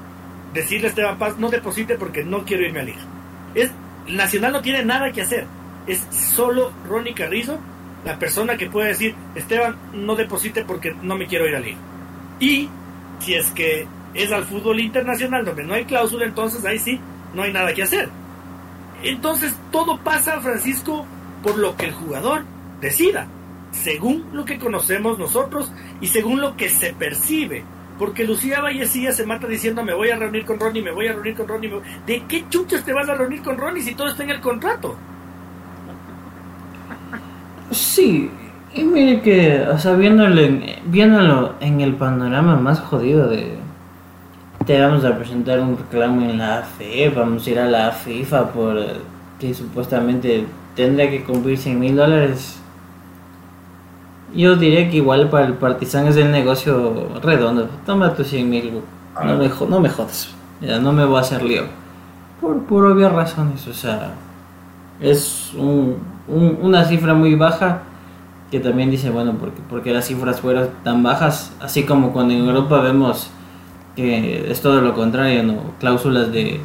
[0.54, 3.02] Decirle a Esteban Paz, no deposite porque no quiero irme a liga.
[3.54, 3.72] Es,
[4.08, 5.46] Nacional no tiene nada que hacer.
[5.86, 7.60] Es solo Ronnie Carrizo
[8.06, 11.78] la persona que puede decir, Esteban, no deposite porque no me quiero ir a liga.
[12.40, 12.70] Y
[13.20, 17.00] si es que es al fútbol internacional donde no hay cláusula, entonces ahí sí,
[17.34, 18.10] no hay nada que hacer.
[19.04, 21.06] Entonces todo pasa, Francisco,
[21.44, 22.44] por lo que el jugador
[22.82, 23.28] decida,
[23.72, 27.64] según lo que conocemos nosotros y según lo que se percibe.
[27.98, 31.14] Porque Lucía Vallecilla se mata diciendo me voy a reunir con Ronnie, me voy a
[31.14, 31.72] reunir con Ronnie.
[32.06, 34.96] ¿De qué chuchas te vas a reunir con Ronnie si todo está en el contrato?
[37.72, 38.32] Sí,
[38.74, 43.59] y mire que, o sea, viéndolo en el panorama más jodido de,
[44.70, 48.52] te vamos a presentar un reclamo en la AFE, vamos a ir a la FIFA
[48.52, 48.78] por
[49.40, 52.60] que supuestamente tendría que cumplir 100 mil dólares.
[54.36, 57.68] Yo diría que igual para el Partizan es el negocio redondo.
[57.84, 58.74] Toma tus 100 mil,
[59.26, 61.64] no me, no me jodas, ya no me voy a hacer lío.
[62.40, 64.12] Por, por obvias razones, o sea,
[65.02, 65.96] es un,
[66.62, 67.82] una cifra muy baja
[68.52, 72.48] que también dice, bueno, porque, porque las cifras fueron tan bajas, así como cuando en
[72.48, 73.32] Europa vemos
[74.02, 75.74] es todo lo contrario, ¿no?
[75.80, 76.60] Cláusulas de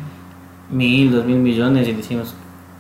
[0.71, 2.35] mil, dos mil millones y decimos,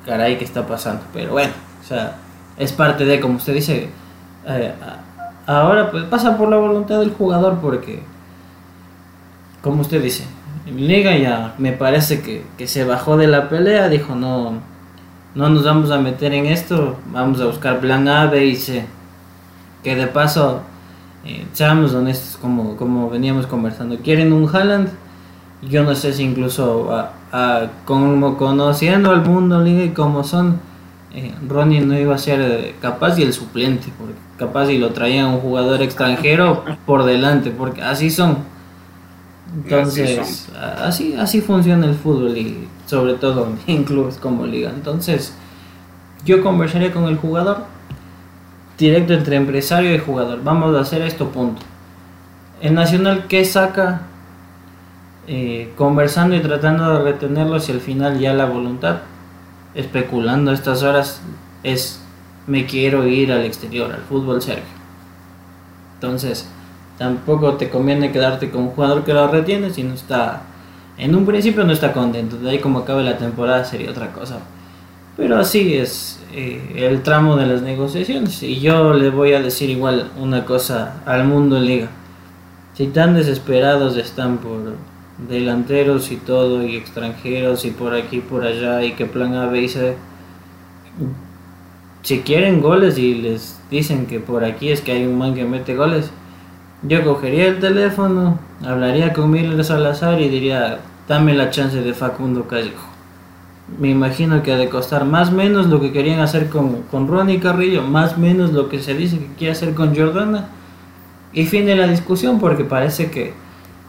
[0.06, 1.02] caray, ¿qué está pasando?
[1.12, 2.16] Pero bueno, o sea,
[2.58, 3.88] es parte de, como usted dice,
[4.46, 4.72] eh,
[5.46, 8.02] ahora pues pasa por la voluntad del jugador porque,
[9.62, 10.24] como usted dice,
[10.66, 14.54] en Liga ya me parece que, que se bajó de la pelea, dijo, no,
[15.34, 18.86] no nos vamos a meter en esto, vamos a buscar plan A, B y C.
[19.82, 20.62] Que de paso
[21.24, 24.88] eh, seamos honestos, como, como veníamos conversando, quieren un Haaland,
[25.62, 26.90] yo no sé si incluso
[27.84, 30.60] como conociendo al mundo liga y como son,
[31.12, 35.28] eh, Ronnie no iba a ser capaz y el suplente, porque capaz y lo traían
[35.28, 38.38] un jugador extranjero por delante, porque así son.
[39.54, 40.48] Entonces,
[40.82, 44.70] así, así funciona el fútbol y sobre todo en clubes como liga.
[44.74, 45.34] Entonces,
[46.24, 47.64] yo conversaría con el jugador,
[48.78, 50.42] directo entre empresario y jugador.
[50.42, 51.62] Vamos a hacer esto, punto.
[52.60, 54.02] El Nacional, ¿qué saca?
[55.26, 58.98] Eh, conversando y tratando de retenerlo si al final ya la voluntad,
[59.74, 61.22] especulando estas horas,
[61.62, 62.00] es
[62.46, 64.64] me quiero ir al exterior, al fútbol serio.
[65.94, 66.46] Entonces,
[66.98, 70.42] tampoco te conviene quedarte con un jugador que lo retiene si no está,
[70.96, 74.38] en un principio no está contento, de ahí como acabe la temporada sería otra cosa.
[75.16, 79.70] Pero así es eh, el tramo de las negociaciones y yo le voy a decir
[79.70, 81.88] igual una cosa al mundo en liga.
[82.74, 84.74] Si tan desesperados están por
[85.29, 89.62] delanteros y todo y extranjeros y por aquí por allá y que plan A, B
[89.62, 89.96] y C,
[92.03, 95.44] si quieren goles y les dicen que por aquí es que hay un man que
[95.44, 96.11] mete goles,
[96.83, 102.48] yo cogería el teléfono, hablaría con Miller Salazar y diría, dame la chance de Facundo
[102.48, 102.93] Callejo.
[103.79, 107.40] Me imagino que ha de costar más menos lo que querían hacer con, con Ronnie
[107.40, 110.48] Carrillo, más menos lo que se dice que quiere hacer con Jordana.
[111.33, 113.33] Y fin de la discusión porque parece que,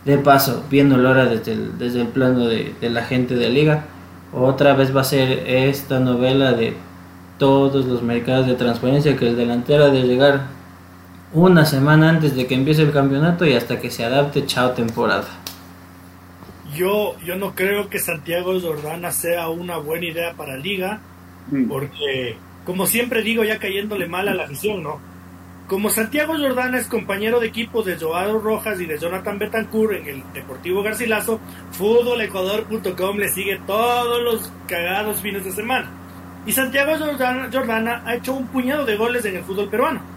[0.06, 3.86] de paso, viendo Lora desde el, desde el plano de, de la gente de liga,
[4.34, 6.76] otra vez va a ser esta novela de
[7.38, 10.48] todos los mercados de transferencia que el delantero ha de llegar
[11.34, 15.28] una semana antes de que empiece el campeonato y hasta que se adapte, chao temporada.
[16.76, 21.00] Yo, yo no creo que Santiago Jordana sea una buena idea para Liga,
[21.50, 21.68] mm.
[21.68, 25.00] porque, como siempre digo, ya cayéndole mal a la afición, ¿no?
[25.68, 30.08] Como Santiago Jordana es compañero de equipo de Joao Rojas y de Jonathan Betancourt en
[30.08, 31.40] el Deportivo Garcilaso,
[31.72, 35.90] futbolecuador.com le sigue todos los cagados fines de semana.
[36.46, 36.94] Y Santiago
[37.52, 40.16] Jordana ha hecho un puñado de goles en el fútbol peruano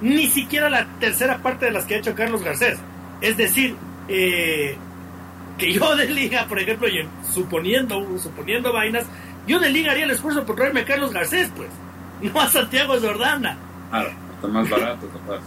[0.00, 2.78] ni siquiera la tercera parte de las que ha hecho Carlos Garcés.
[3.20, 3.74] Es decir,
[4.08, 4.76] eh,
[5.58, 9.06] que yo de liga, por ejemplo, y suponiendo, suponiendo vainas,
[9.46, 11.68] yo de liga haría el esfuerzo por traerme a Carlos Garcés, pues,
[12.22, 13.58] no a Santiago Jordana.
[13.90, 15.40] Claro, está más barato, capaz.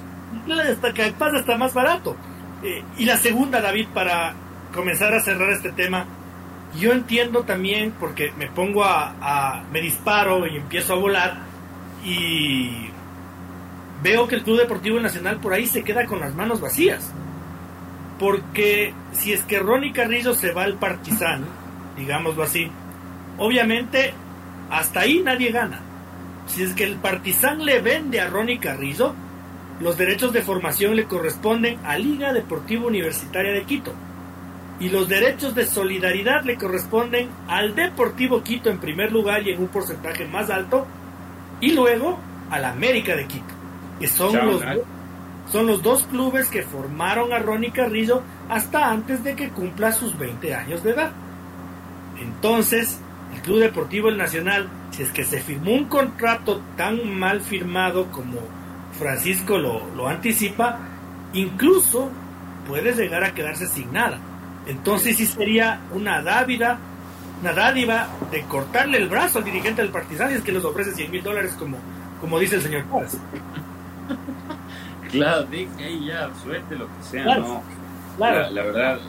[0.71, 2.15] Hasta capaz está más barato.
[2.63, 4.33] Eh, y la segunda, David, para
[4.73, 6.05] comenzar a cerrar este tema,
[6.79, 11.51] yo entiendo también, porque me pongo a me disparo y empiezo a volar,
[12.03, 12.89] y
[14.01, 17.11] veo que el Club Deportivo Nacional por ahí se queda con las manos vacías.
[18.21, 21.43] Porque si es que Ronnie Carrillo se va al Partizan,
[21.97, 22.69] digámoslo así,
[23.39, 24.13] obviamente
[24.69, 25.81] hasta ahí nadie gana.
[26.45, 29.15] Si es que el Partizan le vende a Ronnie Carrillo,
[29.79, 33.91] los derechos de formación le corresponden a Liga Deportiva Universitaria de Quito.
[34.79, 39.61] Y los derechos de solidaridad le corresponden al Deportivo Quito en primer lugar y en
[39.61, 40.85] un porcentaje más alto,
[41.59, 42.19] y luego
[42.51, 43.61] al América de Quito
[44.01, 44.63] que son los,
[45.51, 50.17] son los dos clubes que formaron a Ronnie Carrillo hasta antes de que cumpla sus
[50.17, 51.11] 20 años de edad.
[52.19, 52.99] Entonces,
[53.33, 58.09] el Club Deportivo El Nacional, si es que se firmó un contrato tan mal firmado
[58.11, 58.39] como
[58.97, 60.79] Francisco lo, lo anticipa,
[61.33, 62.09] incluso
[62.67, 64.19] puede llegar a quedarse sin nada.
[64.67, 66.77] Entonces sí sería una dádiva,
[67.41, 70.93] una dádiva de cortarle el brazo al dirigente del Partizan y es que les ofrece
[70.93, 71.77] 100 mil dólares como,
[72.21, 73.17] como dice el señor Paz.
[75.11, 77.61] Claro, deje ahí ya, suerte lo que sea, no.
[78.17, 78.99] La, verdad,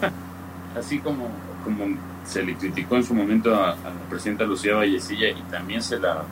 [0.78, 1.28] así como,
[1.64, 1.86] como
[2.24, 6.22] se le criticó en su momento a, la presidenta Lucía Vallecilla y también se la,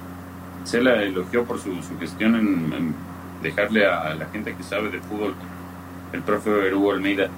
[0.64, 2.94] se la elogió por su, gestión en,
[3.42, 5.34] dejarle a, la gente que sabe de fútbol,
[6.12, 7.28] el profe Hugo Almeida,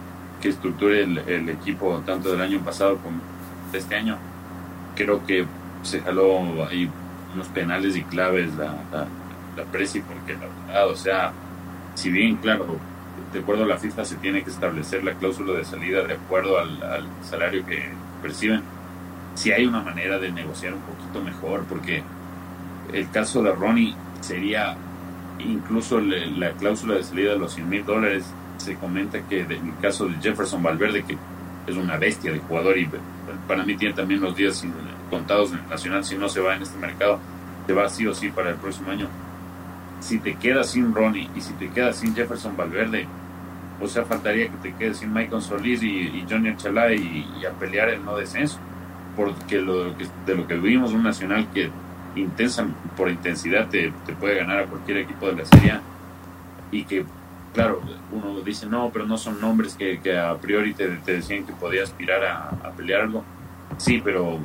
[0.40, 3.18] que estructure el, equipo tanto del año pasado como
[3.72, 4.16] de este año.
[4.94, 5.46] Creo que
[5.82, 6.90] se jaló ahí
[7.34, 9.06] unos penales y claves la, la,
[9.56, 11.32] la Presi, porque la verdad, o sea,
[11.98, 12.76] si bien, claro,
[13.32, 16.56] de acuerdo a la FIFA se tiene que establecer la cláusula de salida de acuerdo
[16.58, 17.90] al, salario que
[18.22, 18.62] perciben,
[19.34, 22.04] si hay una manera de negociar un poquito mejor, porque
[22.92, 24.76] el caso de Ronnie sería
[25.40, 28.32] incluso la cláusula de salida de los 100 mil dólares.
[28.58, 31.16] Se comenta que en el caso de Jefferson Valverde, que
[31.66, 32.88] es una bestia de jugador y
[33.48, 34.64] para mí tiene también los días
[35.10, 37.18] contados en el Nacional, si no se va en este mercado,
[37.66, 39.08] se va sí o sí para el próximo año
[40.00, 43.06] si te quedas sin Ronnie y si te quedas sin Jefferson Valverde,
[43.80, 47.88] o sea, faltaría que te quedes sin Michael Solís y, Johnny Archalá y, a pelear
[47.90, 48.58] el no descenso,
[49.16, 51.70] porque lo, de lo que vivimos un nacional que
[52.16, 55.74] intensa por intensidad te, puede ganar a cualquier equipo de la serie
[56.72, 57.04] y que,
[57.54, 57.80] claro,
[58.10, 62.24] uno dice no, pero no son nombres que, a priori te, decían que podía aspirar
[62.24, 63.24] a, a pelear algo.
[63.76, 64.40] Sí, pero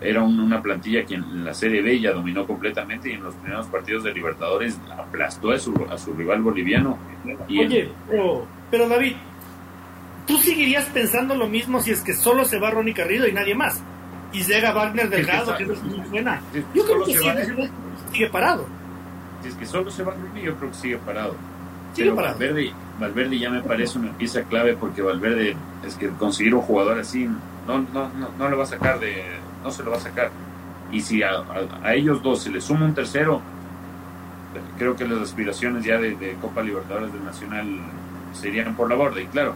[0.00, 3.66] era una plantilla que en la Serie B ya dominó completamente y en los primeros
[3.66, 6.98] partidos de Libertadores aplastó a su, a su rival boliviano.
[7.48, 7.90] Oye,
[8.70, 9.14] pero, David,
[10.26, 13.54] ¿tú seguirías pensando lo mismo si es que solo se va Ronnie Carrillo y nadie
[13.54, 13.82] más?
[14.32, 16.42] Y llega Wagner Delgado, que, es muy buena.
[16.74, 17.14] yo creo que
[18.12, 18.66] sigue, parado.
[19.42, 21.36] Si es que solo se va Ronnie, yo creo que sigue parado.
[21.94, 22.38] Sigue parado.
[22.38, 25.56] Valverde, Valverde ya me parece una pieza clave porque Valverde
[25.86, 27.26] es que conseguir un jugador así
[27.66, 29.24] no, no, no, no le va a sacar de
[29.66, 30.30] no se lo va a sacar.
[30.92, 31.42] Y si a,
[31.92, 33.42] ellos dos se les suma un tercero,
[34.78, 37.66] creo que las aspiraciones ya de, Copa Libertadores del Nacional
[38.32, 39.20] serían por la borda.
[39.20, 39.54] Y claro,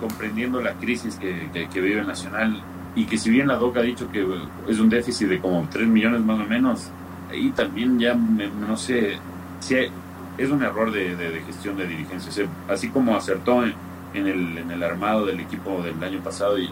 [0.00, 2.60] comprendiendo la crisis que, vive el Nacional
[2.96, 4.26] y que si bien la DOC ha dicho que
[4.66, 6.90] es un déficit de como 3 millones más o menos,
[7.30, 9.18] ahí también ya no sé
[9.60, 12.46] si es un error de, gestión de dirigencia.
[12.68, 13.74] así como acertó en,
[14.14, 16.68] el, en el armado del equipo del año pasado y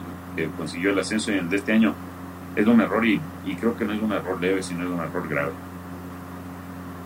[0.57, 1.95] consiguió el ascenso y el de este año,
[2.57, 3.21] es un error y,
[3.61, 5.53] creo que no es un error leve, sino es un error grave.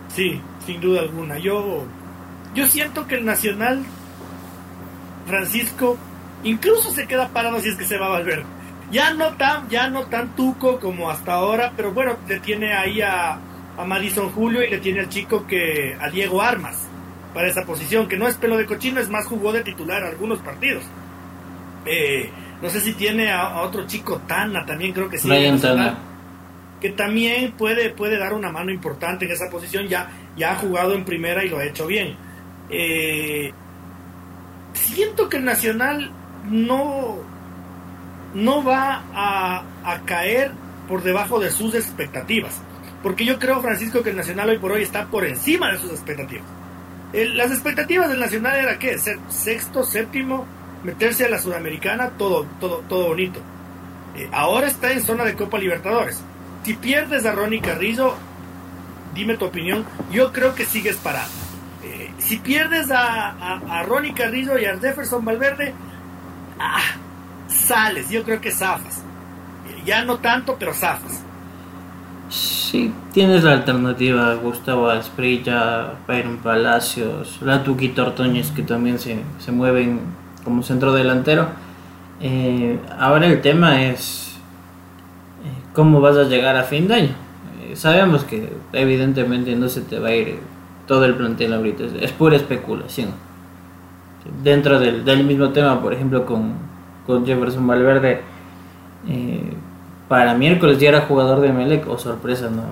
[0.08, 1.38] Sí, sin duda alguna.
[1.38, 1.84] Yo,
[2.54, 3.82] yo siento que el Nacional
[5.26, 5.98] Francisco
[6.44, 8.44] incluso se queda parado si es que se va a volver.
[8.90, 13.02] Ya no tan, ya no tan tuco como hasta ahora, pero bueno, le tiene ahí
[13.02, 13.38] a,
[13.76, 16.88] a Madison Julio y le tiene al chico que a Diego Armas
[17.34, 20.40] para esa posición, que no es pelo de cochino, es más jugó de titular algunos
[20.40, 20.82] partidos.
[21.86, 22.30] Eh,
[22.62, 25.28] no sé si tiene a, otro chico, Tana, también creo que sí.
[26.80, 29.86] Que también puede, puede dar una mano importante en esa posición.
[29.86, 32.16] Ya, ya ha jugado en primera y lo ha hecho bien.
[32.70, 33.52] Eh,
[34.72, 36.10] siento que el Nacional
[36.48, 37.18] no,
[38.34, 40.52] no va a, a caer
[40.88, 42.60] por debajo de sus expectativas.
[43.02, 45.90] Porque yo creo, Francisco, que el Nacional hoy por hoy está por encima de sus
[45.90, 46.46] expectativas.
[47.12, 48.98] las expectativas del Nacional era qué?
[48.98, 50.46] Ser sexto, séptimo,
[50.84, 53.40] meterse a la Sudamericana, todo, todo, todo bonito.
[54.16, 56.22] Eh, ahora está en zona de Copa Libertadores.
[56.64, 58.14] Si pierdes a Ronnie Carrillo,
[59.14, 61.30] dime tu opinión, yo creo que sigues parado.
[61.84, 63.30] Eh, si pierdes a,
[63.78, 65.74] a, Ronnie Carrillo y a Jefferson Valverde,
[66.58, 66.80] ah,
[67.48, 68.98] sales, yo creo que zafas.
[69.68, 71.22] Eh, ya no tanto, pero zafas.
[72.28, 79.50] Sí, tienes la alternativa Gustavo Asprilla, Byron Palacios, la Tuquito Ortoñez que también se, se
[79.50, 80.00] mueven
[80.44, 81.48] como centro delantero.
[82.20, 84.36] Eh, ahora el tema es
[85.44, 87.14] eh, cómo vas a llegar a fin de año.
[87.62, 90.38] Eh, sabemos que evidentemente no se te va a ir
[90.86, 93.10] todo el plantel ahorita, es, pura especulación.
[94.42, 96.52] Dentro del, del, mismo tema, por ejemplo, con,
[97.06, 98.20] con Jefferson Valverde,
[100.08, 102.64] para miércoles ya era jugador de Melec, o sorpresa, no,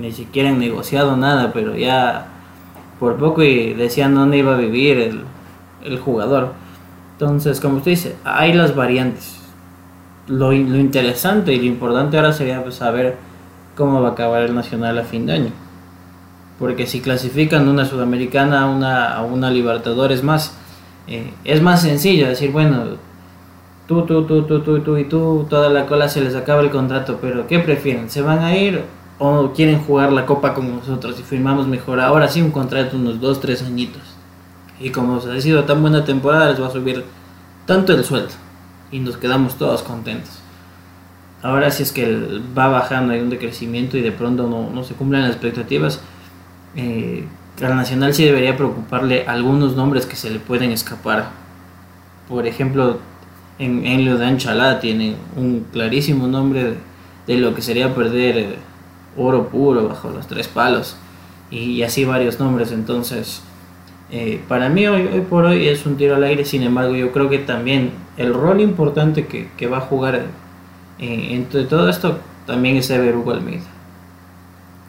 [0.00, 2.26] ni siquiera han negociado nada, pero ya
[2.98, 5.20] por poco y decían dónde iba a vivir el,
[5.84, 6.52] el jugador.
[7.20, 9.40] Entonces, como usted dice, hay las variantes.
[10.28, 13.16] Lo, lo interesante y lo importante ahora sería pues, saber
[13.74, 15.50] cómo va a acabar el Nacional a fin de año.
[16.60, 20.56] Porque si clasifican una Sudamericana a una, una Libertadores más,
[21.08, 22.84] eh, es más sencillo decir, bueno,
[23.88, 26.70] tú, tú, tú, tú, tú, tú y tú, toda la cola se les acaba el
[26.70, 28.10] contrato, pero ¿qué prefieren?
[28.10, 28.84] ¿Se van a ir
[29.18, 31.98] o quieren jugar la copa con nosotros y firmamos mejor?
[31.98, 34.17] Ahora sí un contrato unos 2, 3 añitos.
[34.80, 37.04] Y como se ha sido tan buena temporada, les va a subir
[37.66, 38.30] tanto el sueldo.
[38.90, 40.38] Y nos quedamos todos contentos.
[41.42, 45.22] Ahora si es que va bajando, hay un decrecimiento y de pronto no, se cumplen
[45.22, 46.00] las expectativas,
[46.74, 47.24] eh,
[47.62, 51.30] al Nacional sí debería preocuparle algunos nombres que se le pueden escapar.
[52.28, 52.98] Por ejemplo,
[53.58, 56.74] en, en de Anchalá tiene un clarísimo nombre
[57.26, 58.56] de, lo que sería perder eh,
[59.16, 60.96] oro puro bajo los tres palos.
[61.50, 62.72] y así varios nombres.
[62.72, 63.42] Entonces,
[64.10, 67.28] eh, para mí hoy, por hoy es un tiro al aire, sin embargo yo creo
[67.28, 70.26] que también el rol importante que, va a jugar
[70.98, 73.66] eh, entre todo esto también es Ever Hugo Almeida.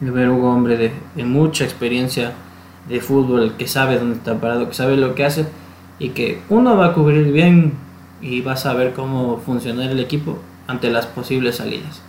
[0.00, 0.76] Ever Hugo, hombre
[1.14, 2.32] de, mucha experiencia
[2.88, 5.44] de fútbol, que sabe dónde está parado, que sabe lo que hace
[5.98, 7.74] y que uno va a cubrir bien
[8.22, 12.00] y va a saber cómo funcionar el equipo ante las posibles salidas.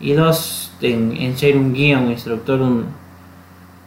[0.00, 2.86] Y dos, en, en ser un guía, un instructor, un,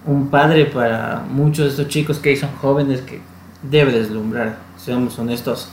[0.05, 3.21] un padre para muchos de estos chicos que son jóvenes que
[3.61, 5.69] debe deslumbrar, seamos honestos.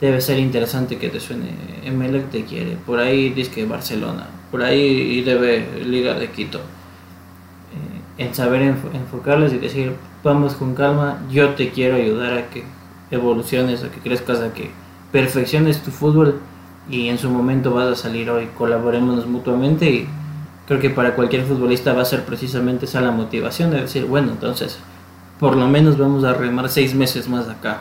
[0.00, 1.50] Debe ser interesante que te suene.
[1.84, 6.58] Emelec te quiere, por ahí dice que Barcelona, por ahí debe Liga de Quito.
[6.58, 12.64] Eh, en saber enfocarles y decir, vamos con calma, yo te quiero ayudar a que
[13.10, 14.70] evoluciones, a que crezcas, a que
[15.10, 16.40] perfecciones tu fútbol.
[16.88, 20.08] Y en su momento vas a salir hoy, colaboremos mutuamente y
[20.66, 24.32] creo que para cualquier futbolista va a ser precisamente esa la motivación de decir, bueno,
[24.32, 24.78] entonces,
[25.38, 27.80] por lo menos vamos a remar seis meses más acá.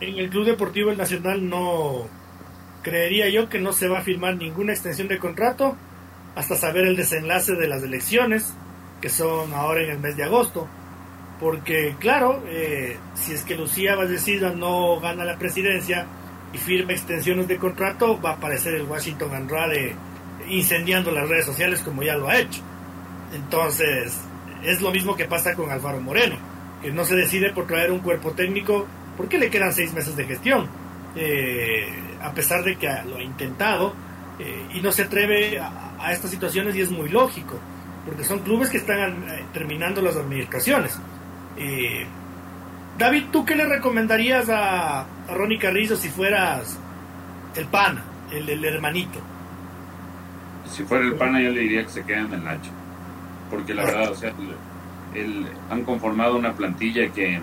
[0.00, 2.06] En el Club Deportivo El Nacional no
[2.82, 5.76] creería yo que no se va a firmar ninguna extensión de contrato
[6.36, 8.52] hasta saber el desenlace de las elecciones,
[9.00, 10.68] que son ahora en el mes de agosto.
[11.40, 16.06] Porque, claro, eh, si es que Lucía Vallecida no gana la presidencia
[16.52, 19.96] y firma extensiones de contrato, va a aparecer el Washington Andrade
[20.48, 22.62] incendiando las redes sociales como ya lo ha hecho.
[23.34, 24.18] Entonces,
[24.62, 26.36] es lo mismo que pasa con Alfaro Moreno,
[26.82, 28.86] que no se decide por traer un cuerpo técnico
[29.16, 30.68] porque le quedan seis meses de gestión.
[31.16, 31.88] Eh,
[32.20, 33.94] a pesar de que lo ha intentado
[34.38, 37.58] eh, y no se atreve a, estas situaciones y es muy lógico,
[38.04, 40.98] porque son clubes que están eh, terminando las administraciones.
[42.98, 46.78] David, ¿tú qué le recomendarías a, Ronnie Carrizo si fueras
[47.56, 49.20] el pana, el, hermanito?
[50.70, 52.70] Si fuera el pana yo le diría que se quede en el Nacho,
[53.50, 54.32] porque la verdad, o sea,
[55.14, 57.40] el, han conformado una plantilla que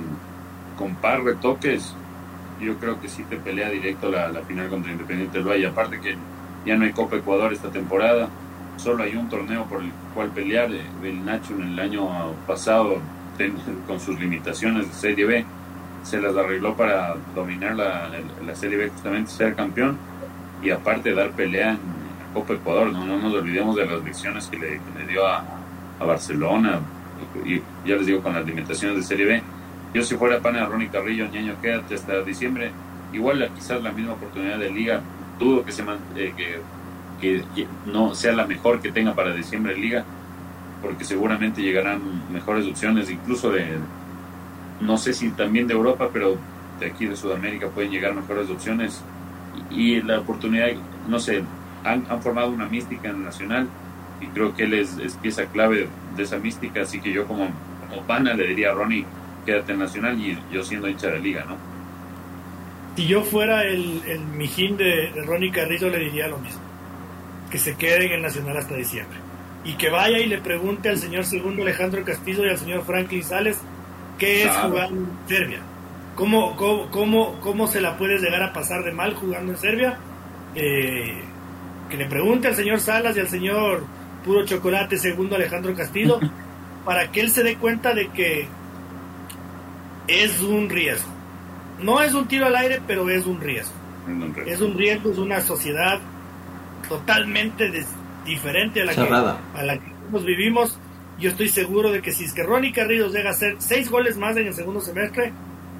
[0.77, 1.95] con par retoques
[2.61, 5.67] yo creo que sí te pelea directo la, la final contra Independiente del Valle.
[5.67, 6.15] Aparte que
[6.65, 8.29] ya no hay Copa Ecuador esta temporada,
[8.77, 10.71] solo hay un torneo por el cual pelear.
[10.71, 12.07] Eh, el Nacho en el año
[12.47, 12.97] pasado,
[13.87, 15.45] con sus limitaciones de Serie B,
[16.03, 18.09] se las arregló para dominar la,
[18.45, 19.97] la Serie B, justamente ser campeón
[20.61, 22.02] y aparte dar pelea en
[22.33, 22.91] Copa Ecuador.
[22.91, 25.43] No, no nos olvidemos de las lecciones que le, dio a,
[25.99, 26.79] a Barcelona
[27.45, 27.57] y
[27.87, 29.43] ya les digo con las limitaciones de Serie B
[29.93, 32.71] yo si fuera pana Ronnie Carrillo, ñaño, quédate hasta diciembre.
[33.13, 35.01] Igual quizás la misma oportunidad de liga.
[35.39, 35.83] Dudo que, se
[36.15, 36.33] eh,
[37.21, 40.03] que, que, no sea la mejor que tenga para diciembre liga,
[40.81, 43.77] porque seguramente llegarán mejores opciones, incluso de,
[44.81, 46.37] no sé si también de Europa, pero
[46.79, 49.03] de aquí de Sudamérica pueden llegar mejores opciones.
[49.69, 50.69] Y, la oportunidad,
[51.07, 51.43] no sé,
[51.83, 53.67] han, han, formado una mística Nacional
[54.21, 57.49] y creo que él es, pieza clave de esa mística, así que yo como,
[57.87, 59.05] como pana le diría a Ronnie
[59.45, 61.57] quédate en Nacional y yo siendo hincha de liga, ¿no?
[62.95, 66.61] Si yo fuera el, el mijín de, Ronnie Carrillo le diría lo mismo,
[67.49, 69.17] que se quede en el Nacional hasta diciembre.
[69.65, 73.23] Y que vaya y le pregunte al señor segundo Alejandro Castillo y al señor Franklin
[73.23, 73.59] Sales
[74.17, 75.59] qué es jugar en Serbia,
[76.15, 79.97] cómo, cómo, cómo, cómo se la puede llegar a pasar de mal jugando en Serbia,
[80.53, 81.23] eh,
[81.89, 83.83] que le pregunte al señor Salas y al señor
[84.23, 86.19] Puro Chocolate segundo Alejandro Castillo
[86.85, 88.47] para que él se dé cuenta de que
[90.07, 91.09] es un riesgo.
[91.81, 93.73] No es un tiro al aire, pero es un riesgo.
[94.45, 95.99] Es un riesgo, es una sociedad
[96.87, 97.71] totalmente
[98.25, 99.93] diferente a la, que, a la que
[100.25, 100.77] vivimos.
[101.19, 104.17] Yo estoy seguro de que si es que Ronnie Carrillo llega a hacer seis goles
[104.17, 105.31] más en el segundo semestre,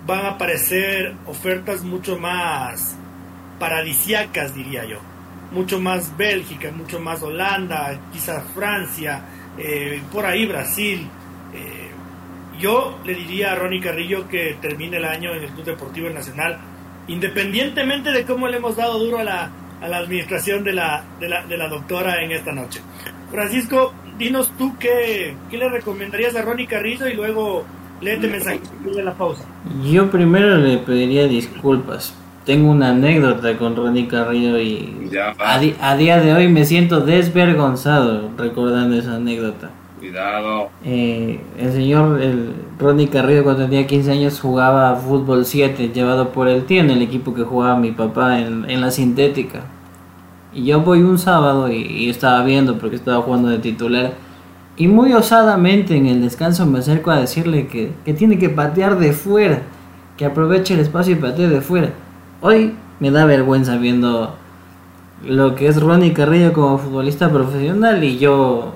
[0.05, 2.95] van a aparecer ofertas mucho más
[3.59, 4.99] paradisiacas, diría yo.
[5.53, 9.23] Mucho más Bélgica, mucho más Holanda, quizás Francia,
[9.57, 11.07] eh, por ahí Brasil.
[11.53, 11.91] Eh,
[12.59, 16.57] yo le diría a Ronnie Carrillo que termine el año en el Club Deportivo Nacional,
[17.07, 21.29] independientemente de cómo le hemos dado duro a la, a la administración de la, de,
[21.29, 22.81] la, de la doctora en esta noche.
[23.29, 27.63] Francisco, dinos tú qué, qué le recomendarías a Ronnie Carrillo y luego
[28.01, 29.45] léete mensaje de la pausa.
[29.83, 32.15] Yo primero le pediría disculpas.
[32.45, 38.31] Tengo una anécdota con Ronnie Carrillo y a, a día de hoy me siento desvergonzado
[38.37, 39.69] recordando esa anécdota.
[39.97, 40.67] Cuidado.
[40.83, 46.49] Eh, el señor el Ronnie Carrillo cuando tenía 15 años jugaba fútbol 7 llevado por
[46.49, 49.61] el tío en el equipo que jugaba mi papá en, la sintética.
[50.53, 54.15] Y yo voy un sábado y, estaba viendo porque estaba jugando de titular.
[54.75, 58.99] Y muy osadamente en el descanso me acerco a decirle que, que tiene que patear
[58.99, 59.61] de fuera.
[60.17, 61.91] Que aproveche el espacio y patee de fuera.
[62.45, 64.35] Hoy me da vergüenza viendo
[65.25, 68.73] lo que es Ronnie Carrillo como futbolista profesional y yo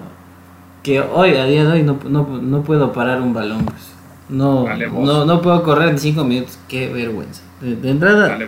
[0.84, 3.66] que hoy, a día de hoy, no, no, no puedo parar un balón.
[3.66, 3.92] Pues.
[4.30, 6.58] No, no, no puedo correr en 5 minutos.
[6.70, 7.42] Qué vergüenza.
[7.60, 8.40] De, entrada,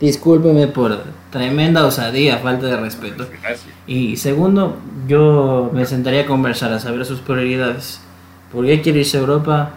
[0.00, 3.28] discúlpeme por tremenda osadía, falta de respeto.
[3.86, 8.00] Y segundo, yo me sentaría a conversar, a saber sus prioridades.
[8.52, 9.70] ¿Por qué quiere irse a Europa?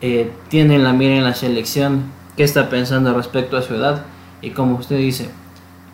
[0.00, 2.04] Eh, tiene la mira en la selección.
[2.36, 4.04] ¿Qué está pensando respecto a su edad?
[4.42, 5.30] Y como usted dice,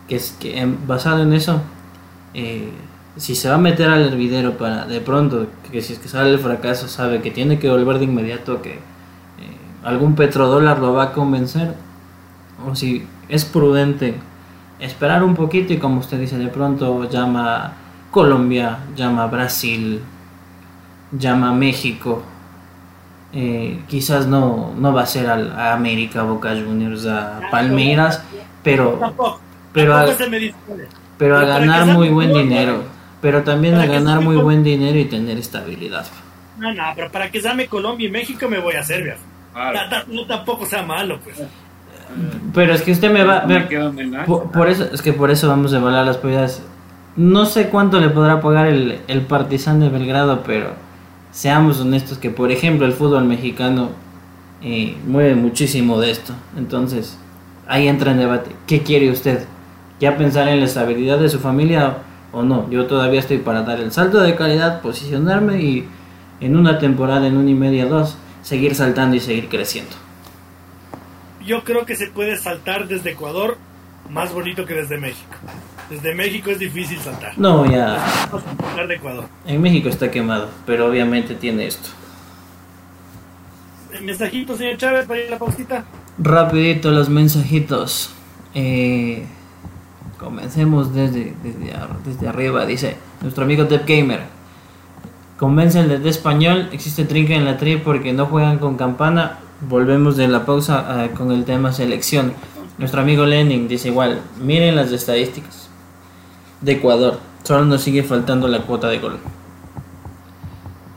[0.09, 1.61] que, es, que basado en eso,
[2.34, 2.70] eh,
[3.16, 6.30] si se va a meter al hervidero para de pronto, que si es que sale
[6.30, 8.80] el fracaso, sabe que tiene que volver de inmediato, que eh,
[9.84, 11.74] algún petrodólar lo va a convencer,
[12.66, 14.14] o si es prudente
[14.80, 17.72] esperar un poquito y como usted dice, de pronto llama
[18.11, 20.01] Colombia, llama Brasil,
[21.12, 22.22] llama México.
[23.32, 28.22] Eh, quizás no, no va a ser a, América, Boca Juniors, a Palmeiras,
[28.65, 28.99] pero,
[29.73, 29.95] pero,
[31.19, 32.83] pero a ganar muy buen dinero
[33.25, 36.05] pero también a ganar muy buen dinero y tener estabilidad.
[36.59, 39.17] No, no, pero para que llame Colombia y México me voy a Serbia.
[40.09, 41.43] No, tampoco sea malo, pues.
[42.53, 43.45] Pero es que usted me va.
[43.47, 46.05] Me ve- quedo en el por, por eso, es que por eso vamos a evaluar
[46.05, 46.62] las prioridades.
[47.17, 50.73] No sé cuánto le podrá pagar el, el Partizan de Belgrado, pero
[51.33, 53.89] seamos honestos que, por ejemplo, el fútbol mexicano
[54.61, 56.35] eh, mueve muchísimo de esto.
[56.59, 57.19] Entonces,
[57.67, 58.51] ahí entra en debate.
[58.67, 59.45] ¿Qué quiere usted?
[60.01, 61.99] ¿Ya pensar en la estabilidad de su familia
[62.33, 62.69] o no?
[62.71, 65.89] Yo todavía estoy para dar el salto de calidad, posicionarme y
[66.41, 69.93] en una temporada, en una y media, dos, seguir saltando y seguir creciendo.
[71.45, 73.59] Yo creo que se puede saltar desde Ecuador
[74.11, 75.35] más bonito que desde México.
[75.91, 77.33] Desde México es difícil saltar.
[77.37, 78.03] No, ya
[78.71, 79.27] hablar de Ecuador.
[79.47, 81.91] en México está quemado, pero obviamente tiene esto.
[83.93, 85.85] El mensajito, señor Chávez, para ir a la pausita.
[86.19, 88.11] Rapidito los mensajitos.
[88.55, 89.25] Eh,
[90.19, 92.67] comencemos desde, desde, ar- desde arriba.
[92.67, 94.23] Dice nuestro amigo Dev Gamer.
[95.39, 96.69] Convéncenle de español.
[96.73, 99.39] Existe trinca en la tri porque no juegan con campana.
[99.69, 102.33] Volvemos de la pausa ah, con el tema selección.
[102.79, 104.21] Nuestro amigo Lenin dice igual.
[104.41, 105.69] Miren las estadísticas
[106.61, 107.19] de Ecuador.
[107.43, 109.19] Solo nos sigue faltando la cuota de gol.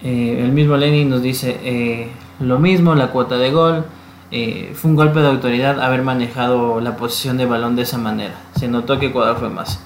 [0.04, 2.10] Eh, el mismo Lenin nos dice eh,
[2.40, 3.86] lo mismo, la cuota de gol.
[4.30, 8.36] Eh, fue un golpe de autoridad haber manejado la posición de balón de esa manera.
[8.58, 9.80] Se notó que Ecuador fue más.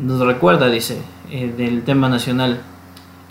[0.00, 2.60] Nos recuerda, dice, eh, del tema nacional.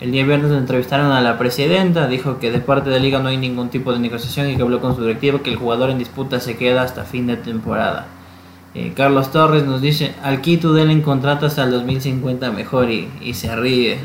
[0.00, 3.36] El día viernes entrevistaron a la presidenta, dijo que de parte de liga no hay
[3.36, 6.40] ningún tipo de negociación y que habló con su directivo que el jugador en disputa
[6.40, 8.06] se queda hasta fin de temporada.
[8.74, 13.08] Eh, Carlos Torres nos dice, al Quito denle en contrato hasta el 2050 mejor y,
[13.22, 13.98] y se ríe.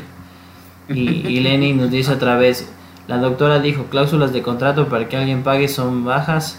[0.88, 2.70] Y, y Lenin nos dice otra vez,
[3.08, 6.58] la doctora dijo, cláusulas de contrato para que alguien pague son bajas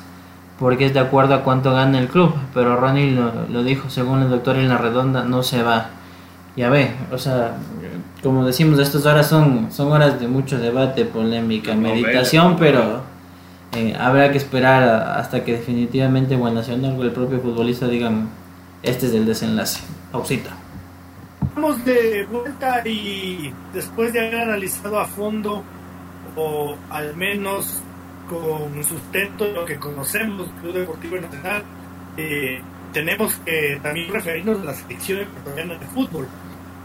[0.60, 4.22] porque es de acuerdo a cuánto gana el club, pero Ronnie lo, lo dijo, según
[4.22, 5.88] el doctor en la redonda, no se va.
[6.56, 7.56] Ya ve, o sea,
[8.22, 13.02] como decimos, estas horas son, son horas de mucho debate, polémica, meditación, pero
[13.76, 18.30] eh, habrá que esperar a- hasta que definitivamente el Nacional o el propio futbolista digan,
[18.84, 19.82] este es el desenlace.
[20.12, 20.52] Pausita.
[21.56, 25.64] Vamos de vuelta y después de haber analizado a fondo,
[26.36, 27.82] o al menos
[28.30, 31.64] con sustento lo que conocemos, Club Deportivo Nacional,
[32.18, 32.62] eh,
[32.92, 36.28] tenemos que también referirnos a la selección ecuatoriana de fútbol.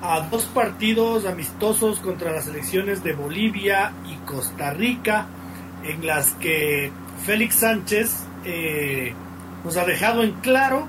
[0.00, 5.26] A dos partidos amistosos contra las selecciones de Bolivia y Costa Rica,
[5.84, 6.90] en las que
[7.24, 9.12] Félix Sánchez eh,
[9.64, 10.86] nos ha dejado en claro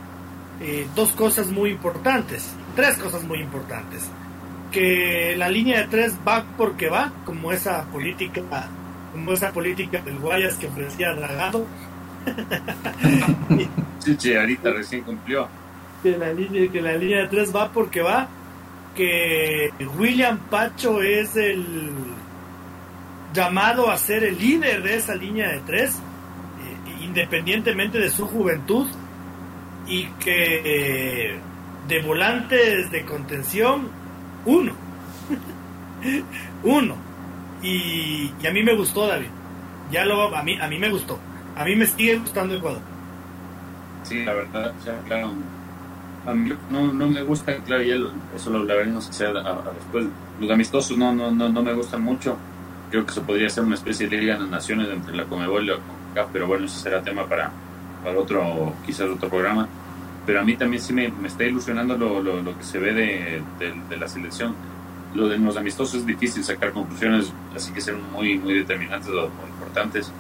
[0.62, 4.10] eh, dos cosas muy importantes, tres cosas muy importantes.
[4.72, 8.42] Que la línea de tres va porque va, como esa política,
[9.12, 11.66] como esa política del Guayas que ofrecía Dragado.
[14.00, 15.50] Sí, sí, ahorita recién cumplió.
[16.02, 18.30] que la línea, que la línea de tres va porque va,
[18.96, 21.92] que William Pacho es el
[23.34, 28.88] llamado a ser el líder de esa línea de tres, eh, independientemente de su juventud,
[29.88, 30.62] y que
[31.34, 31.40] eh,
[31.88, 33.90] de volantes de contención,
[34.46, 34.72] uno.
[36.64, 36.96] uno.
[37.62, 39.28] Y, y a mí me gustó, David.
[39.92, 41.20] Ya lo, a mí, a mí me gustó.
[41.56, 42.80] A mí me sigue gustando Ecuador.
[44.04, 45.32] Sí, la verdad, o sea, claro.
[46.26, 47.96] A mí no, no me gusta, claro, ya
[48.36, 50.06] eso lo hablaremos sea a- después.
[50.40, 52.38] Los amistosos no, no, no, no me gustan mucho.
[52.92, 55.68] Creo que se podría hacer una especie de liga de naciones entre la Comebol y
[55.68, 57.52] la CONCACAF, pero bueno, eso será tema para,
[58.04, 59.68] para otro, quizás otro programa.
[60.30, 62.94] Pero a mí también sí me, me está ilusionando lo, lo, lo que se ve
[62.94, 64.54] de, de, de la selección.
[65.16, 69.26] Lo de los amistosos es difícil sacar conclusiones, así que ser muy, muy determinantes o,
[69.26, 70.12] importantes.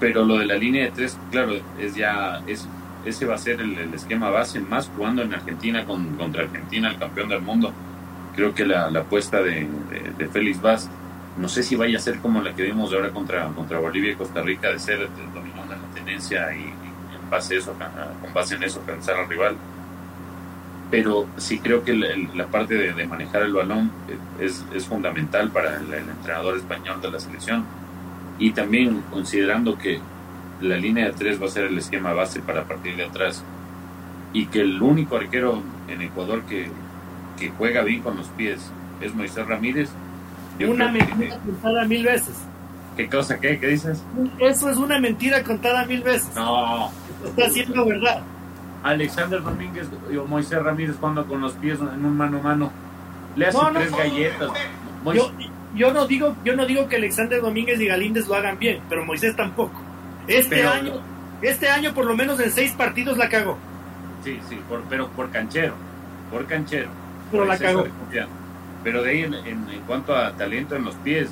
[0.00, 2.66] Pero lo de la línea de tres, claro, es ya, es,
[3.04, 6.88] ese va a ser el, el esquema base, más jugando en Argentina con, contra Argentina,
[6.88, 7.70] el campeón del mundo.
[8.34, 9.68] Creo que la, la apuesta de,
[10.16, 10.88] de, Félix Vaz,
[11.36, 14.14] no sé si vaya a ser como la que vimos ahora contra, contra Bolivia y
[14.14, 16.81] Costa Rica, de ser en la tenencia y,
[17.32, 17.74] base eso,
[18.22, 19.56] con base en eso, pensar al rival.
[20.90, 23.90] Pero sí creo que la parte de, de manejar el balón
[24.38, 27.64] es, es fundamental para el, el entrenador español de la selección.
[28.38, 30.00] Y también considerando que
[30.60, 33.42] la línea de tres va a ser el esquema base para partir de atrás
[34.34, 36.68] y que el único arquero en Ecuador que,
[37.38, 38.60] que juega bien con los pies
[39.00, 39.88] es Moisés Ramírez.
[40.58, 41.14] yo una que-
[41.88, 42.34] mil veces.
[42.96, 43.40] ¿Qué cosa?
[43.40, 43.58] ¿Qué?
[43.58, 44.02] ¿Qué dices?
[44.38, 46.34] Eso es una mentira contada mil veces.
[46.34, 46.90] No,
[47.24, 48.20] Está siendo verdad.
[48.82, 49.86] Alexander Domínguez
[50.20, 52.72] o Moisés Ramírez jugando con los pies en un mano a mano.
[53.36, 53.96] Le hace No, no, tres no.
[53.96, 54.50] galletas.
[55.14, 55.30] Yo,
[55.74, 59.04] yo no digo, yo no digo que Alexander Domínguez y Galíndez lo hagan bien, pero
[59.04, 59.80] Moisés tampoco.
[60.26, 60.92] Este Pero- año,
[61.40, 63.56] este año por lo menos en seis partidos la cagó.
[64.24, 65.74] Sí, sí, por, pero por canchero.
[66.30, 66.88] Por canchero.
[67.30, 67.84] Pero Por la cagó.
[68.84, 71.30] Pero de ahí, en, en- en cuanto a talento en los pies,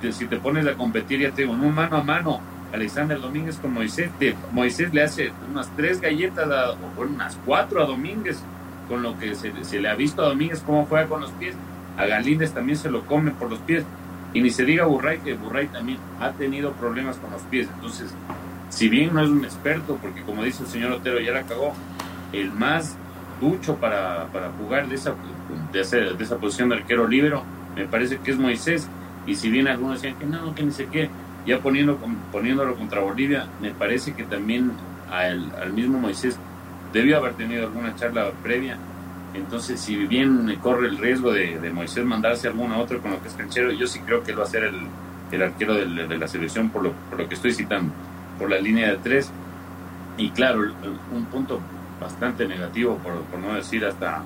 [0.00, 2.40] que si te pones a competir, ya te digo, un mano a mano,
[2.72, 4.10] Alexander Domínguez con Moisés.
[4.52, 8.42] Moisés le hace unas tres galletas, o unas cuatro a Domínguez,
[8.88, 11.54] con lo que se, le ha visto a Domínguez cómo juega con los pies.
[11.96, 13.84] A Galíndez también se lo come por los pies.
[14.34, 17.68] Y ni se diga Burray, que Burray también ha tenido problemas con los pies.
[17.74, 18.14] Entonces,
[18.68, 21.72] si bien no es un experto, porque como dice el señor Otero, ya la cagó,
[22.32, 22.96] el más
[23.40, 25.14] ducho para, para jugar de esa,
[25.72, 27.42] de, de esa posición de arquero libero,
[27.74, 28.88] me parece que es Moisés.
[29.28, 31.10] Y si bien algunos decían que no, que ni sé qué,
[31.46, 31.98] ya poniendo,
[32.32, 34.72] poniéndolo contra Bolivia, me parece que también
[35.10, 36.38] al, al mismo Moisés
[36.92, 38.78] debió haber tenido alguna charla previa.
[39.34, 43.28] Entonces, si bien corre el riesgo de, de Moisés mandarse alguna otra con lo que
[43.28, 44.80] es canchero, yo sí creo que él va a ser el,
[45.30, 47.92] el arquero de, de, la selección por lo, por lo que estoy citando,
[48.38, 49.30] por la línea de tres.
[50.16, 50.62] Y claro,
[51.14, 51.60] un punto
[52.00, 54.22] bastante negativo, por, por no decir hasta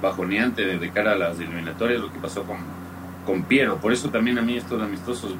[0.00, 2.58] bajoneante de, cara a las eliminatorias, lo que pasó con,
[3.28, 3.76] con Piero.
[3.76, 5.34] Por eso también a mí estos amistosos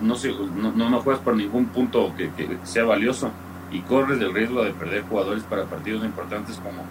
[0.00, 2.30] no, se, no, no, juegas por ningún punto que,
[2.62, 3.32] sea valioso
[3.72, 6.84] y corres el riesgo de perder jugadores para partidos importantes como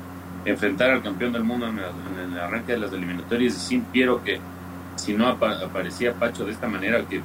[0.43, 4.41] enfrentar al campeón del mundo en el, arranque de las eliminatorias sin Piero que
[4.97, 7.21] si no aparecía Pacho de esta manera que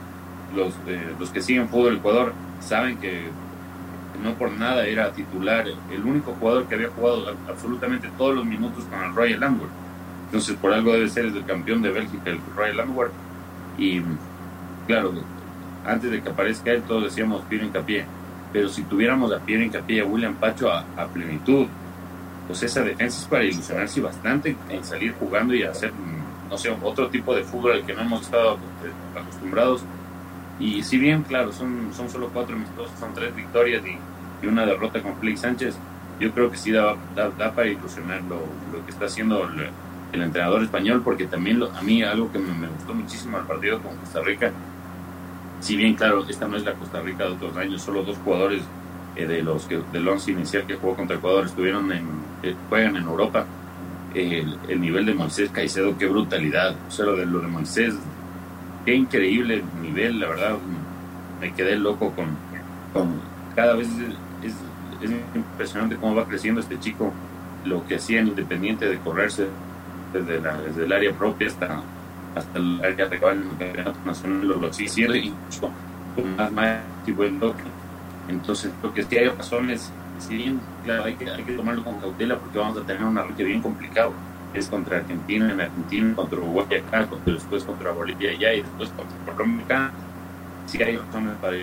[0.55, 3.25] los, eh, los que siguen fútbol Ecuador saben que
[4.23, 8.85] no por nada era titular, el único jugador que había jugado absolutamente todos los minutos
[8.85, 9.86] con el Royal Antwerp.
[10.27, 13.13] Entonces, por algo debe ser el campeón de Bélgica, el Royal Antwerp.
[13.79, 14.03] Y
[14.87, 15.13] claro,
[15.85, 18.05] antes de que aparezca él, todos decíamos Piero Incapié.
[18.53, 21.67] Pero si tuviéramos a Piero Incapié y a William Pacho a, plenitud,
[22.47, 25.93] pues esa defensa es para ilusionarse bastante en salir jugando y hacer,
[26.49, 28.59] no sé, otro tipo de fútbol al que no hemos estado
[29.17, 29.85] acostumbrados
[30.59, 33.99] y si bien, claro, son, son solo cuatro amistosos, son tres victorias y,
[34.47, 35.77] una derrota con Félix Sánchez,
[36.21, 38.37] yo creo que sí da, da, para ilusionar lo,
[38.73, 39.71] lo, que está haciendo el,
[40.23, 44.21] entrenador español, porque también a mí algo que me, gustó muchísimo al partido con Costa
[44.23, 44.53] Rica,
[45.61, 48.63] si bien, claro, esta no es la Costa Rica de otros años, solo dos jugadores
[49.17, 52.07] eh, de los que del once inicial que jugó contra Ecuador estuvieron en,
[52.43, 53.47] eh, juegan en Europa.
[54.15, 56.75] el, el, nivel de Moisés Caicedo, qué brutalidad.
[56.89, 57.95] O sea, lo de, lo de Moisés
[58.87, 60.57] qué increíble nivel, la verdad,
[61.41, 62.29] me quedé loco con,
[62.93, 63.21] con
[63.55, 63.89] cada vez
[64.43, 64.55] es,
[65.03, 67.13] es, impresionante cómo va creciendo este chico,
[67.65, 69.49] lo que hacía en Independiente de correrse
[70.21, 71.83] desde, la, desde el área propia hasta,
[72.35, 76.79] hasta el área rival en el campeonato nacional, lo, lo hicieron y con más, más.
[78.29, 82.01] Entonces, lo que sí hay razones, si bien, claro, hay que, hay que tomarlo con
[82.01, 84.13] cautela porque vamos a tener un arranque bien complicado
[84.55, 89.35] es contra Argentina en Argentina, contra Uruguay acá, después contra Bolivia allá y después contra
[89.35, 89.91] Colombia acá.
[90.67, 91.57] Sí hay razones para,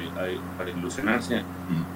[0.57, 1.41] para ilusionarse,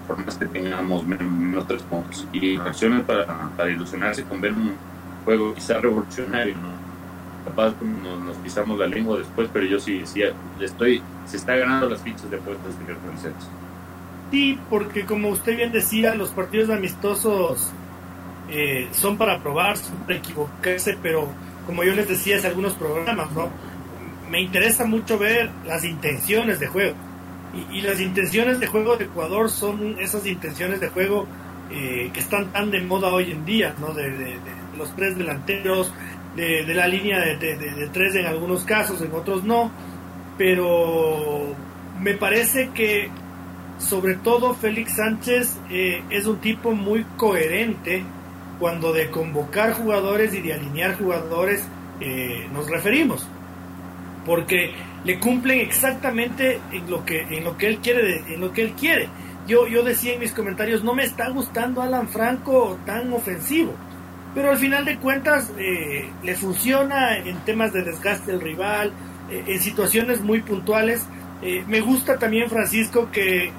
[0.06, 2.28] por más que tengamos menos tres puntos.
[2.34, 4.76] Y razones para, para ilusionarse con ver un
[5.28, 6.70] juego quizá revolucionario, ¿no?
[7.44, 10.22] Capaz nos, nos, pisamos la lengua después, pero yo sí, sí
[10.62, 13.50] estoy, se está ganando las fichas de puestos de conceptos.
[14.32, 17.72] Sí, porque como usted bien decía, los partidos amistosos
[18.50, 21.28] eh, son para probar, son para equivocarse, pero
[21.66, 23.50] como yo les decía en algunos programas, ¿no?
[24.30, 26.96] Me interesa mucho ver las intenciones de juego.
[27.74, 31.26] Y, las intenciones de juego de Ecuador son esas intenciones de juego
[31.70, 33.94] eh, que están tan de moda hoy en día, ¿no?
[33.94, 34.38] De,
[34.78, 35.92] los tres delanteros,
[36.36, 39.72] de, la línea de, tres en algunos casos, en otros no.
[40.38, 41.56] Pero
[42.00, 43.10] me parece que
[43.80, 48.04] sobre todo Félix Sánchez eh, es un tipo muy coherente
[48.60, 51.68] cuando de convocar jugadores y de alinear jugadores
[52.00, 53.28] eh, nos referimos.
[54.26, 54.74] Porque
[55.04, 58.74] le cumplen exactamente en lo que, en lo que él quiere, en lo que él
[58.74, 59.10] quiere.
[59.48, 63.74] Yo, yo decía en mis comentarios, no me está gustando Alan Franco tan ofensivo.
[64.36, 68.92] Pero al final de cuentas eh, le funciona en temas de desgaste del rival,
[69.30, 71.06] eh, en situaciones muy puntuales.
[71.68, 73.52] me gusta también Francisco que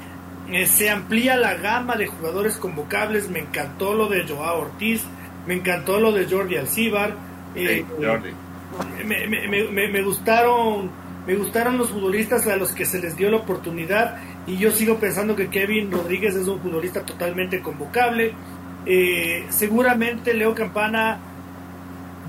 [0.50, 3.28] eh, se amplía la gama de jugadores convocables.
[3.28, 5.04] Me encantó lo de Joao Ortiz,
[5.46, 7.14] me encantó lo de Jordi Alcibar.
[7.54, 7.84] Eh,
[9.04, 10.90] me, gustaron
[11.26, 14.96] me gustaron los futbolistas a los que se les dio la oportunidad y yo sigo
[14.98, 18.32] pensando que Kevin Rodríguez es un futbolista totalmente convocable.
[18.90, 21.18] Eh, seguramente Leo Campana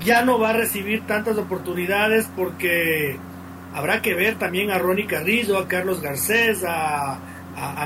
[0.04, 3.16] ya no va a recibir tantas oportunidades porque
[3.74, 7.18] habrá que ver también a Ronnie Carrillo, a Carlos Garcés, a,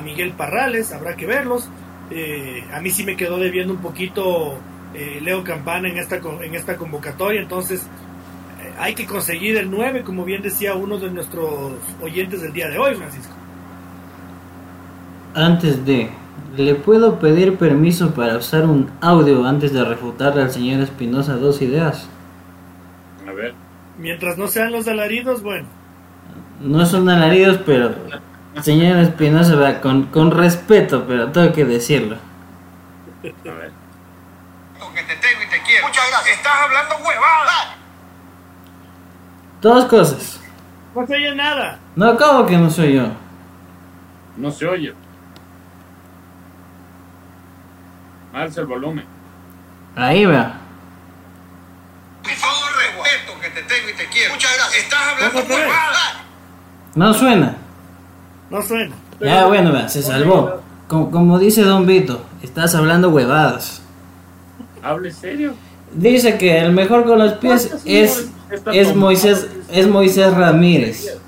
[0.03, 1.69] Miguel Parrales, habrá que verlos.
[2.11, 4.59] Eh, a mí sí me quedó debiendo un poquito
[4.93, 7.87] eh, Leo Campana en esta, en esta convocatoria, entonces
[8.79, 12.79] hay que conseguir el 9, como bien decía uno de nuestros oyentes del día de
[12.79, 13.35] hoy, Francisco.
[15.35, 16.11] Antes de,
[16.57, 21.63] ¿le puedo pedir permiso para usar un audio antes de refutarle al señor Espinosa dos
[21.63, 22.09] ideas?
[23.29, 23.55] A ver.
[23.99, 25.67] Mientras no sean los alaridos, bueno.
[26.61, 27.95] No son alaridos, pero
[28.63, 32.17] Señor Espinosa, con, con respeto, pero tengo que decirlo.
[32.17, 33.73] A ver.
[34.95, 35.87] que te tengo y te quiero.
[35.87, 36.37] Muchas gracias.
[36.37, 37.77] Estás hablando huevada.
[39.61, 40.41] Dos cosas.
[40.95, 41.79] No se oye nada.
[41.97, 43.09] No, ¿cómo que no soy yo?
[44.37, 44.95] No se oye.
[48.35, 49.05] Alza el volumen.
[49.95, 50.61] Ahí vea.
[52.25, 54.35] Con todo el respeto que te tengo y te quiero.
[54.35, 54.85] Muchas gracias.
[54.85, 55.65] Estás hablando.
[56.97, 57.57] No suena.
[58.51, 58.95] No suena.
[59.21, 60.61] Ya, bueno, vea, se salvó.
[60.89, 63.83] Como, como dice Don Vito, estás hablando huevadas.
[64.83, 65.55] Hable serio.
[65.93, 68.31] Dice que el mejor con los pies es,
[68.73, 71.19] es Moisés es Moisés Ramírez.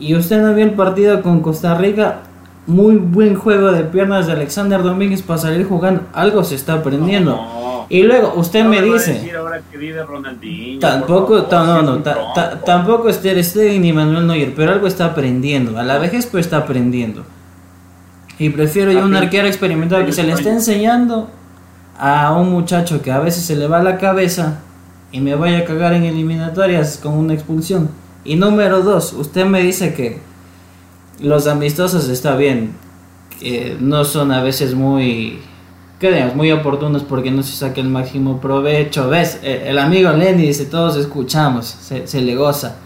[0.00, 2.22] Y usted no vio el partido con Costa Rica.
[2.68, 6.02] Muy buen juego de piernas de Alexander Domínguez para salir jugando.
[6.12, 7.32] Algo se está aprendiendo.
[7.34, 7.86] No.
[7.88, 12.02] Y luego usted No me dice, decir ahora que vive Ronaldinho, tampoco, favor, no, no,
[12.02, 15.78] ta- ta- tampoco es Ter Stegen ni Manuel Neuer, pero algo está aprendiendo.
[15.78, 17.24] A la vejez pues está aprendiendo.
[18.38, 21.30] Y prefiero yo un arquero experimentado que se le esté enseñando
[21.98, 24.58] a un muchacho que a veces se le va la cabeza
[25.10, 27.88] y me vaya a cagar en eliminatorias con una expulsión.
[28.24, 30.20] Y número dos, usted me dice que
[31.20, 32.72] los amistosos está bien,
[33.40, 35.40] que no son a veces muy.
[36.36, 39.08] Muy oportunos porque no se saca el máximo provecho.
[39.08, 39.40] ¿Ves?
[39.42, 42.76] Eh, El amigo Lenny dice, todos escuchamos, se, se le goza.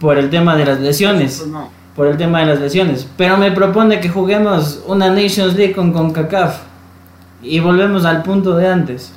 [0.00, 1.70] Por el tema de las lesiones no.
[1.94, 3.06] por el tema de las lesiones.
[3.16, 6.58] Pero me propone que juguemos una Nations League con CONCACAF.
[7.44, 9.12] Y volvemos al punto de antes.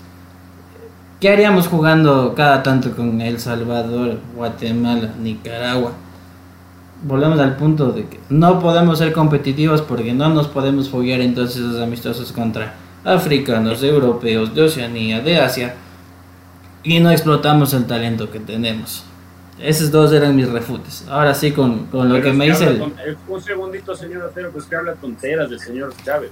[1.19, 5.93] ¿Qué haríamos jugando cada tanto con El Salvador, Guatemala, Nicaragua?
[7.03, 11.61] Volvemos al punto de que no podemos ser competitivos porque no nos podemos foguear entonces
[11.61, 15.75] los amistosos contra africanos, europeos, de Oceanía, de Asia.
[16.83, 19.03] Y no explotamos el talento que tenemos.
[19.59, 21.05] Esos dos eran mis refutes.
[21.09, 22.81] Ahora sí, con, con lo Pero que me dice el...
[22.81, 26.31] eh, Un segundito, señor Otero, pues que habla tonteras del señor Chávez.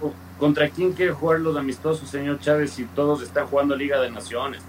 [0.00, 4.10] Co- ¿Contra quién quiere jugar los amistosos, señor Chávez, si todos están jugando Liga de
[4.10, 4.60] Naciones?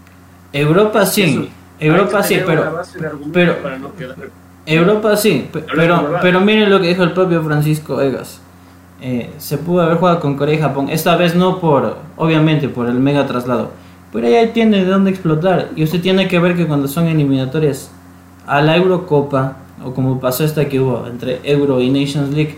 [0.54, 2.82] Europa sí, Europa sí, pero
[3.34, 4.16] pero- para no quedar-
[4.66, 8.42] Europa sí, pero, pero miren lo que dijo el propio Francisco Egas.
[9.02, 12.88] Eh, se pudo haber jugado con Corea y Japón, esta vez no por, obviamente, por
[12.88, 13.72] el mega traslado,
[14.12, 15.70] pero ahí tiene de dónde explotar.
[15.76, 17.92] Y usted tiene que ver que cuando son eliminatorias
[18.48, 22.58] a la Eurocopa, o como pasó esta que hubo entre Euro y Nations League,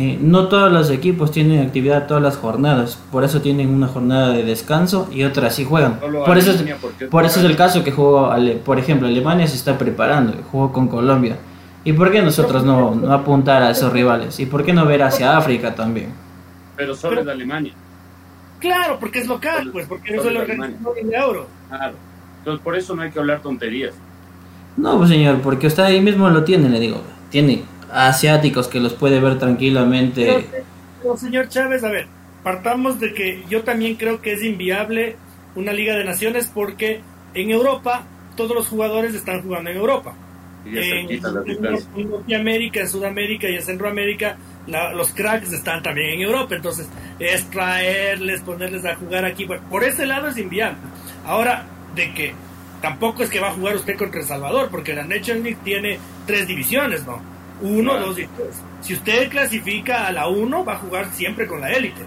[0.00, 4.28] eh, no todos los equipos tienen actividad todas las jornadas, por eso tienen una jornada
[4.30, 5.98] de descanso y otra sí juegan.
[6.24, 6.62] Por eso, es-
[7.10, 10.86] por eso el caso que jugó, Ale- por ejemplo, Alemania se está preparando, jugó con
[10.86, 11.36] Colombia.
[11.82, 14.38] ¿Y por qué nosotros no, no apuntar a esos rivales?
[14.38, 16.12] ¿Y por qué no ver hacia África también?
[16.76, 17.72] Pero solo es de Alemania.
[18.60, 21.46] Claro, porque es local, pues, porque no es el organizador de euro.
[21.68, 21.94] Claro.
[22.38, 23.94] Entonces, por eso no hay que hablar tonterías.
[24.76, 27.00] No, pues señor, porque usted ahí mismo lo tiene, le digo.
[27.30, 30.24] Tiene asiáticos que los puede ver tranquilamente.
[30.26, 30.64] Pero,
[31.02, 32.06] pero, señor Chávez, a ver,
[32.42, 35.16] partamos de que yo también creo que es inviable
[35.54, 37.00] una Liga de Naciones porque
[37.34, 38.04] en Europa
[38.36, 40.14] todos los jugadores están jugando en Europa.
[40.64, 44.36] Y En, en, Norteamérica, en Sudamérica y en Centroamérica,
[44.66, 46.54] la- los cracks están también en Europa.
[46.54, 49.44] Entonces, es traerles, ponerles a jugar aquí.
[49.44, 50.76] Bueno, por ese lado es inviable.
[51.24, 51.64] Ahora,
[51.94, 52.34] de que
[52.82, 55.98] tampoco es que va a jugar usted contra El Salvador, porque la Nations League tiene
[56.26, 57.20] tres divisiones, ¿no?
[57.60, 58.06] Uno, Claro.
[58.06, 58.62] dos y tres.
[58.80, 62.02] Si usted clasifica a la uno, va a jugar siempre con la élite.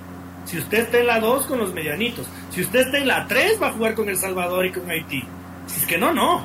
[0.45, 2.25] Si usted está en la dos, con los medianitos.
[2.49, 5.23] Si usted está en la tres, va a jugar con El Salvador y con Haití.
[5.67, 6.41] Si es que no, no.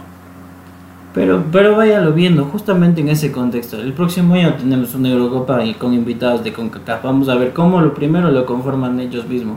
[1.15, 3.81] Pero, pero váyalo viendo, justamente en ese contexto.
[3.81, 7.03] El próximo año tenemos una Eurocopa y con invitados de CONCACAF.
[7.05, 9.57] Vamos a ver cómo lo primero lo conforman ellos mismos.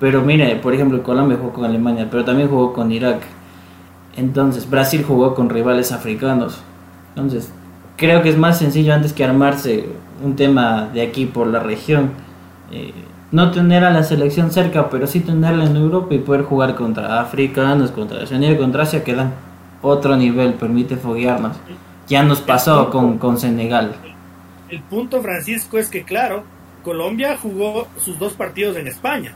[0.00, 3.20] Pero mire, por ejemplo, Colombia jugó con Alemania, pero también jugó con Irak.
[4.16, 6.62] Entonces, Brasil jugó con rivales africanos.
[7.10, 7.52] Entonces,
[7.98, 9.84] creo que es más sencillo antes que armarse
[10.24, 12.12] un tema de aquí por la región.
[12.72, 12.94] eh,
[13.30, 17.20] no tener a la selección cerca, pero sí tenerla en Europa y poder jugar contra
[17.20, 19.34] africanos, contra Oceanía, contra Asia, que dan
[19.82, 21.56] otro nivel, permite foguearnos.
[22.08, 23.94] Ya nos pasó con, con Senegal.
[24.70, 26.44] El punto, Francisco, es que, claro,
[26.82, 29.34] Colombia jugó sus dos partidos en España.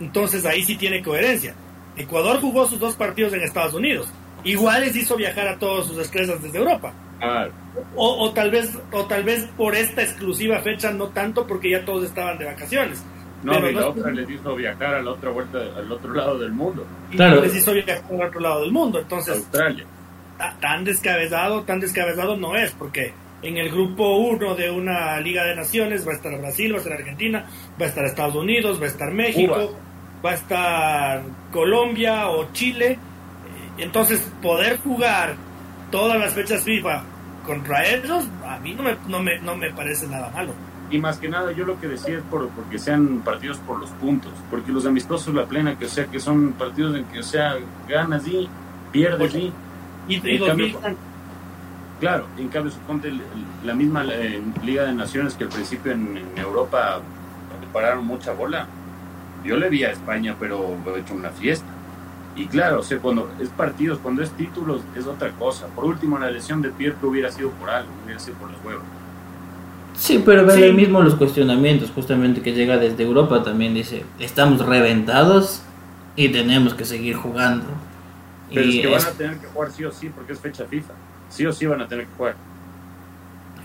[0.00, 1.54] Entonces ahí sí tiene coherencia.
[1.96, 4.08] Ecuador jugó sus dos partidos en Estados Unidos.
[4.44, 6.92] Igual les hizo viajar a todos sus estrellas desde Europa.
[7.18, 7.52] Claro.
[7.96, 11.84] O, o tal vez o tal vez por esta exclusiva fecha no tanto porque ya
[11.84, 13.02] todos estaban de vacaciones.
[13.42, 16.12] No, Pero y la no- otra les hizo viajar a la otra vuelta, al otro
[16.12, 17.40] lado del mundo, Y Claro.
[17.40, 18.98] les hizo viajar al otro lado del mundo.
[19.00, 19.84] Entonces, Australia.
[20.38, 23.12] ta- tan descabezado, tan descabezado no es, porque
[23.42, 26.80] en el grupo 1 de una Liga de Naciones va a estar Brasil, va a
[26.80, 27.46] estar Argentina,
[27.80, 29.78] va a estar Estados Unidos, va a estar México, Cuba.
[30.24, 31.22] va a estar
[31.52, 32.98] Colombia o Chile.
[33.78, 35.36] Entonces, poder jugar
[35.90, 37.02] todas las fechas FIFA
[37.46, 40.52] contra ellos, a mí no me, no me, no me parece nada malo.
[40.90, 43.90] Y más que nada, yo lo que decía es por, porque sean partidos por los
[43.90, 47.56] puntos, porque los amistosos la plena, que sea, que son partidos en que, o sea,
[47.88, 48.48] ganas y
[48.92, 49.52] pierdes y...
[50.08, 50.96] Y, y En cambio, 2000
[52.00, 53.12] Claro, en cambio, suponte
[53.64, 57.00] la misma eh, Liga de Naciones que al principio en, en Europa
[57.60, 58.68] le pararon mucha bola.
[59.44, 61.66] Yo le vi a España, pero he hecho una fiesta.
[62.38, 65.66] Y claro, o sea, cuando es partidos, cuando es títulos, es otra cosa.
[65.74, 68.84] Por último, la lesión de Pietro hubiera sido por algo, hubiera sido por los huevos.
[69.96, 70.62] Sí, pero ve Sí.
[70.62, 75.62] ahí mismo los cuestionamientos, justamente que llega desde Europa también dice, estamos reventados
[76.14, 77.64] y tenemos que seguir jugando.
[78.54, 80.64] Pero y es que van a tener que jugar sí o sí, porque es fecha
[80.64, 80.92] FIFA.
[81.28, 82.36] Sí o sí van a tener que jugar.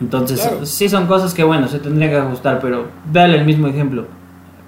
[0.01, 0.65] entonces Claro.
[0.65, 4.07] sí son cosas que bueno, se tendría que ajustar, pero véale el mismo ejemplo.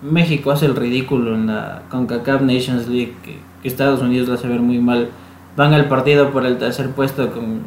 [0.04, 4.48] México hace el ridículo en la CONCACAF Nations League, que, que Estados Unidos lo hace
[4.48, 5.10] ver muy mal.
[5.58, 7.64] Van al partido por el tercer puesto con,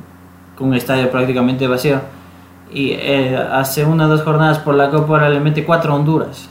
[0.57, 2.01] con un estadio prácticamente vacío.
[2.73, 5.97] Y eh, hace una o dos jornadas por la Copa ahora le mete cuatro a
[5.97, 6.49] Honduras.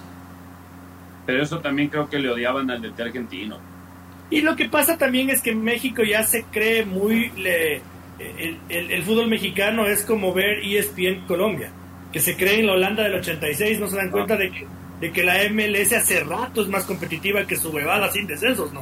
[1.25, 3.57] Pero eso también creo que le odiaban al DT argentino.
[4.29, 7.29] Y lo que pasa también es que en México ya se cree muy...
[7.37, 7.81] le-
[8.19, 11.69] el, el- el fútbol mexicano es como ver ESPN Colombia,
[12.11, 14.67] que se cree en la Holanda del 86, no se dan cuenta de que,
[14.99, 18.81] de que la MLS hace rato es más competitiva que su huevada sin descensos, ¿no?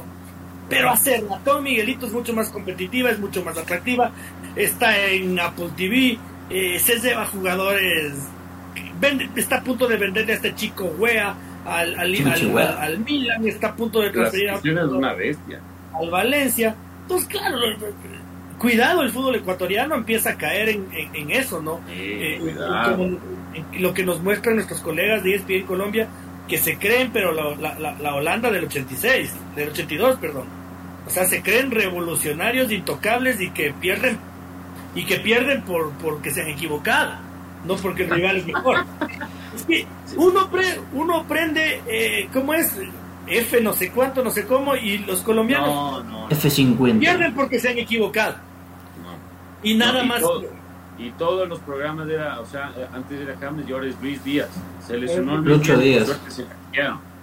[0.68, 4.10] Pero hace rato Miguelito es mucho más competitiva, es mucho más atractiva,
[4.56, 6.18] está en Apple TV,
[6.50, 8.14] eh, se lleva jugadores,
[9.00, 12.70] vende- está a punto de venderle a este chico Wea al, al, al, Chico Wea.
[12.70, 15.60] al- al Milan, está a punto de transferir a una bestia.
[15.94, 16.74] al Valencia.
[17.02, 17.58] Entonces, claro,
[18.58, 21.80] cuidado, el fútbol ecuatoriano empieza a caer en, en- en eso, ¿no?
[21.88, 22.96] Sí, Eh, cuidado.
[22.96, 23.18] como-
[23.54, 26.08] en lo que nos muestran nuestros colegas de ESPN Colombia,
[26.48, 30.44] que se creen, pero la, la- la- la Holanda del 86, del 82, perdón.
[31.06, 34.18] O sea, se creen revolucionarios, intocables y que pierden
[34.94, 37.12] y que pierden por porque se han equivocado,
[37.64, 38.84] no porque el rival es mejor.
[39.54, 39.86] Es que
[40.16, 42.72] uno, pre- uno aprende, eh, ¿cómo es?
[43.28, 46.28] F no sé cuánto, no sé cómo, y los colombianos No, no.
[46.30, 46.98] F50.
[47.00, 48.36] pierden porque se han equivocado.
[49.02, 49.16] no.
[49.68, 50.20] Y nada No, y más.
[50.20, 50.44] todo-
[50.98, 54.22] y todos los programas era, o sea, eh, antes era James y ahora es Luis
[54.24, 54.48] Díaz.
[54.86, 56.20] Se lesionó Luis Lucho Díaz.
[56.28, 56.44] se.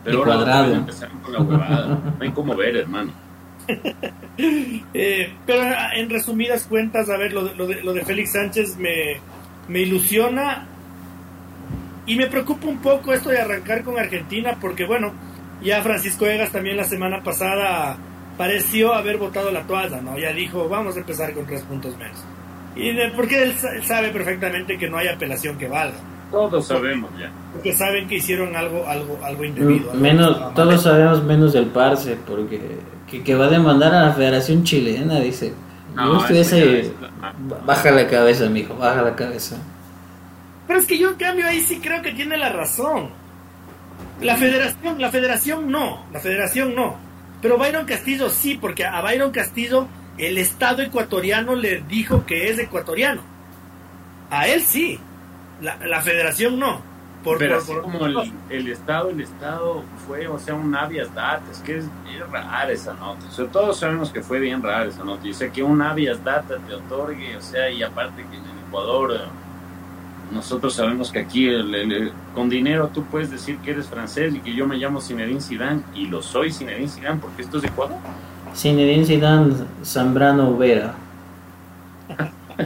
[0.04, 0.74] Pero Y ahora Cuadrado.
[0.74, 1.88] empezaron con la huevada.
[2.18, 3.12] No hay cómo ver, hermano.
[4.36, 8.32] Eh, pero ah, en resumidas cuentas, a ver, lo de, lo de, lo de Félix
[8.32, 9.20] Sánchez me,
[9.68, 10.66] me ilusiona
[12.08, 15.14] y me preocupa un poco esto de arrancar con Argentina, porque bueno,
[15.62, 17.96] ya Francisco Egas también la semana pasada
[18.38, 20.18] pareció haber botado la toalla, ¿no?
[20.18, 22.18] Ya dijo, vamos a empezar con tres puntos menos.
[22.76, 25.96] Y de- porque él, sa- él sabe perfectamente que no hay apelación que valga,
[26.32, 27.32] Todos sabemos ya.
[27.54, 29.92] porque saben que hicieron algo, algo, algo indebido.
[29.92, 32.60] algo estaba Menos, todos sabemos menos del Parse, porque
[33.10, 35.54] que, que va a demandar a la Federación Chilena, dice.
[35.96, 36.92] No, estuviese-.
[37.66, 39.58] Baja la cabeza, mijo, baja la cabeza.
[40.66, 43.10] Pero es que yo en cambio ahí sí creo que tiene la razón.
[44.22, 46.96] La federación, la federación no, la federación no.
[47.42, 49.88] Pero Byron Castillo sí, porque a Byron Castillo
[50.18, 53.22] el Estado ecuatoriano le dijo que es ecuatoriano.
[54.30, 55.00] A él sí,
[55.62, 56.82] la, la federación no.
[57.24, 60.76] Por, Pero por- así por- como el, el Estado, el Estado fue, o sea, un
[60.76, 63.26] habeas data, es que es, es rara esa nota.
[63.28, 65.26] O sea, todos sabemos que fue bien rara esa nota.
[65.26, 68.60] Y sé que un habeas data te otorgue, o sea, y aparte que en el
[68.68, 69.26] Ecuador, eh,
[70.34, 74.54] nosotros sabemos que aquí el- con dinero tú puedes decir que eres francés y que
[74.54, 77.98] yo me llamo Zinedine Zidane y lo soy Zinedine Zidane porque esto es Ecuador.
[78.56, 80.94] Zinedine Zidane, Zambrano Vera.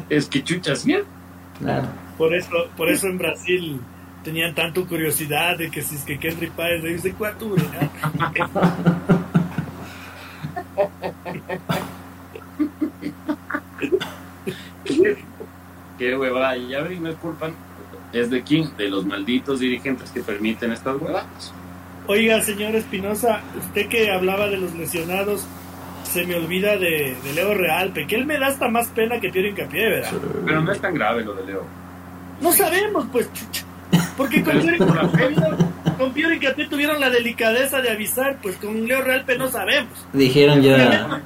[0.10, 0.98] es que chucha, ¿sí?
[1.60, 1.88] Claro.
[2.18, 3.82] por eso, por eso en Brasil
[4.24, 7.58] tenían tanto curiosidad de que si es que Kendrick Páez es de Ecuador.
[7.58, 7.68] ¿no?
[15.98, 17.50] Qué huevada, y ya ven, no es culpa.
[18.14, 18.70] ¿Es de quién?
[18.78, 21.54] De los malditos dirigentes que permiten estas huevadas.
[22.06, 25.46] Oiga, señor Espinosa, usted que hablaba de los lesionados,
[26.22, 29.30] se me olvida de, de Leo Realpe, que él me da hasta más pena que
[29.30, 30.12] Piero Incapié, ¿verdad?
[30.46, 31.64] Pero no es tan grave lo de Leo.
[32.42, 33.64] No sabemos, pues, chucha.
[34.18, 34.86] Porque con Piero,
[35.98, 40.06] con Piero Incapié tuvieron la delicadeza de avisar, pues con Leo Realpe no sabemos.
[40.14, 41.22] Dijeron ya.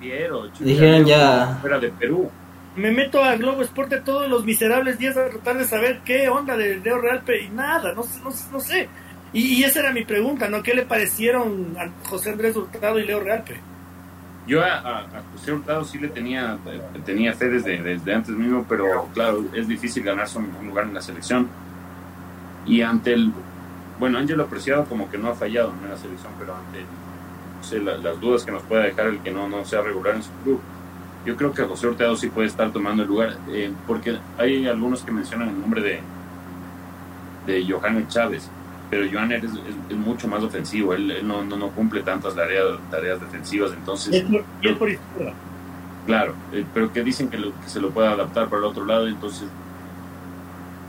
[0.00, 1.58] Piero, chucha, Dijeron ya.
[1.60, 2.30] Fuera de Perú.
[2.76, 6.56] Me meto a Globo Esporte todos los miserables días a tratar de saber qué onda
[6.56, 8.88] de Leo Realpe y nada, no, sé- no, sé- no sé.
[9.32, 10.62] Y, y esa era mi pregunta, ¿no?
[10.62, 13.60] ¿Qué le parecieron a José Andrés Hurtado y Leo Realpe?
[14.50, 19.08] Yo a, a, José Hurtado sí le tenía, eh, tenía fe desde, antes mismo, pero
[19.14, 21.46] claro, es difícil ganarse un, lugar en la selección.
[22.66, 23.32] Y ante el.
[24.00, 28.20] Bueno, Ángelo Preciado como que no ha fallado en la selección, pero ante la- las
[28.20, 30.60] dudas que nos pueda dejar el que no, no sea regular en su club.
[31.24, 35.02] yo creo que José Hurtado sí puede estar tomando el lugar, eh, porque hay algunos
[35.02, 36.00] que mencionan el nombre de,
[37.46, 38.50] de Johannes Chávez,
[38.90, 39.52] pero Johannes es,
[39.88, 44.14] es, mucho más ofensivo, él, no, no, cumple tantas tareas, tareas defensivas, entonces...
[44.14, 45.32] Es por, por izquierda.
[46.06, 48.84] Claro, eh, pero que dicen que, lo, que, se lo puede adaptar para el otro
[48.84, 49.48] lado, entonces...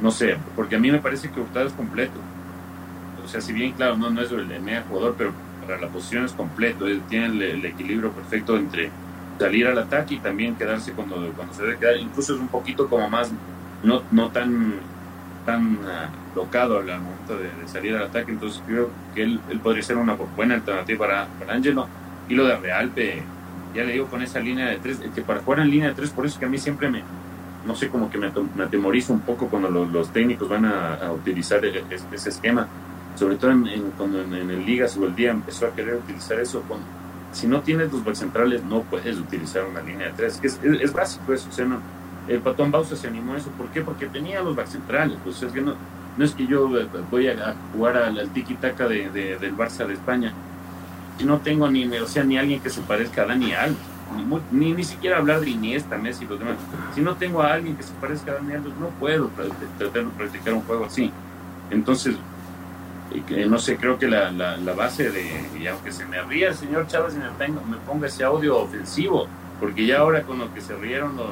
[0.02, 2.20] No sé, porque a mí me parece que Hurtado es completo.
[3.24, 5.32] O sea, si bien, claro, no, no es el mega jugador, pero
[5.62, 8.90] para la posición es completo, tiene el, el equilibrio perfecto entre
[9.38, 11.98] salir al ataque y también quedarse cuando, cuando se debe quedar.
[11.98, 13.32] Incluso es un poquito como más,
[13.84, 14.76] no, no tan,
[15.46, 18.32] tan uh, locado al momento de, de, salir al ataque.
[18.32, 21.88] Entonces creo que él, él podría ser una buena alternativa para, para Angelo.
[22.30, 23.24] Y lo de Realpe,
[23.76, 26.12] ya le digo con esa línea de tres, que para jugar en línea de tres,
[26.12, 27.04] por eso que a mí siempre me,
[27.66, 30.96] no sé, como que me, me atemorizo un poco cuando los, los técnicos van a,
[30.96, 32.68] a utilizar ese, ese, esquema.
[33.16, 35.96] Sobre todo en, en cuando en, en, el Ligas o el día empezó a querer
[35.96, 36.80] utilizar eso con
[37.32, 40.40] si no tienes los centrales, no puedes utilizar una línea de tres.
[40.44, 41.48] Es, es, es básico eso.
[41.50, 41.80] O sea, no,
[42.28, 43.50] el Patón Bausa se animó a eso.
[43.52, 43.82] ¿Por qué?
[43.82, 45.18] Porque tenía los centrales.
[45.24, 45.76] Pues es que no,
[46.18, 46.70] no es que yo
[47.10, 50.34] voy a, jugar al, tiki-taka de, de, del Barça de España.
[51.24, 53.78] No tengo ni, o sea, ni alguien que se parezca a Dani Alves.
[54.16, 54.26] Ni,
[54.60, 56.56] ni, ni, siquiera hablar de Iniesta, Messi y los demás.
[56.94, 59.30] Si no tengo a alguien que se parezca a Dani Alves, no puedo
[59.78, 61.12] tratar de practicar un juego así.
[61.70, 62.16] Entonces,
[63.48, 64.32] no sé, creo que la,
[64.76, 68.08] base de, y aunque se me ría el señor Chávez y me, tengo, me ponga
[68.08, 69.28] ese audio ofensivo,
[69.60, 71.28] porque ya ahora con lo que se rieron los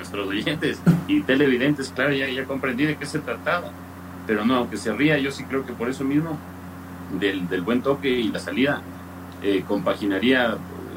[0.00, 3.70] nuestros oyentes y televidentes, claro, ya, ya comprendí de qué se trataba,
[4.26, 6.38] pero no, aunque se ría, yo sí creo que por eso mismo,
[7.18, 8.80] del, del buen toque y la salida,
[9.42, 10.56] eh, compaginaría,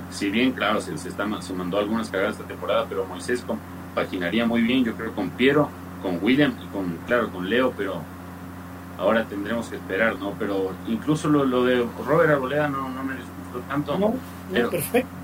[0.10, 4.46] si bien, claro, se, se, está, se mandó algunas cagadas esta temporada, pero Moisés compaginaría
[4.46, 5.70] muy bien, yo creo, con Piero,
[6.02, 8.02] con William y con, claro, con Leo, pero
[8.98, 10.34] ahora tendremos que esperar, ¿no?
[10.40, 13.98] Pero incluso lo, lo de Robert Arboleda no, no me disgustó tanto.
[13.98, 14.16] No, no
[14.52, 15.23] pero, perfecto.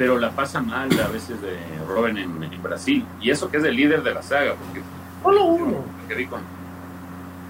[0.00, 3.04] Pero la pasa mal a veces de Robert en, en, Brasil.
[3.20, 4.80] Y eso que es el líder de la saga, porque...
[5.22, 5.84] Solo uno.
[6.08, 6.40] Que con...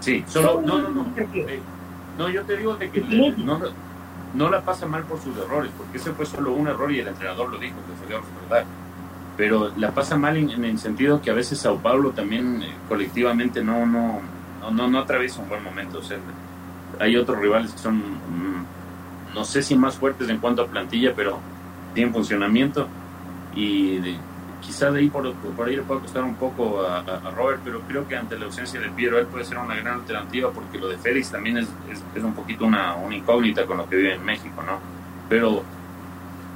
[0.01, 0.61] Sí, solo...
[0.61, 1.07] No, no, no.
[1.17, 1.61] Eh,
[2.19, 3.61] no, yo te digo de que no,
[4.35, 7.07] no la pasa mal por sus errores, porque ese fue solo un error y el
[7.07, 8.67] entrenador lo dijo, que fue verdad.
[9.37, 12.75] Pero la pasa mal en, en, el sentido que a veces Sao Paulo también eh,
[12.89, 14.23] colectivamente no, no,
[14.61, 16.01] no, no, no atraviesa un buen momento.
[16.01, 16.19] O sea,
[16.99, 21.15] hay otros rivales que son, mmm, no sé si más fuertes en cuanto a plantilla,
[21.15, 21.39] pero
[21.95, 22.89] tienen funcionamiento.
[23.55, 24.17] Y de,
[24.61, 27.61] quizá de ahí por, por ahí le puede costar un poco a, a, a, Robert,
[27.65, 30.79] pero creo que ante la ausencia de Piero él puede ser una gran alternativa porque
[30.79, 33.97] lo de Félix también es, es, es un poquito una, una, incógnita con lo que
[33.97, 34.79] vive en México, ¿no?
[35.29, 35.63] Pero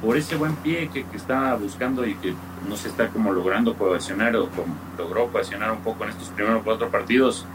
[0.01, 2.35] por ese buen pie que, que está buscando y que
[2.69, 6.63] no se está como logrando cohesionar o como logró cohesionar un poco en estos primeros
[6.63, 7.47] cuatro partidos,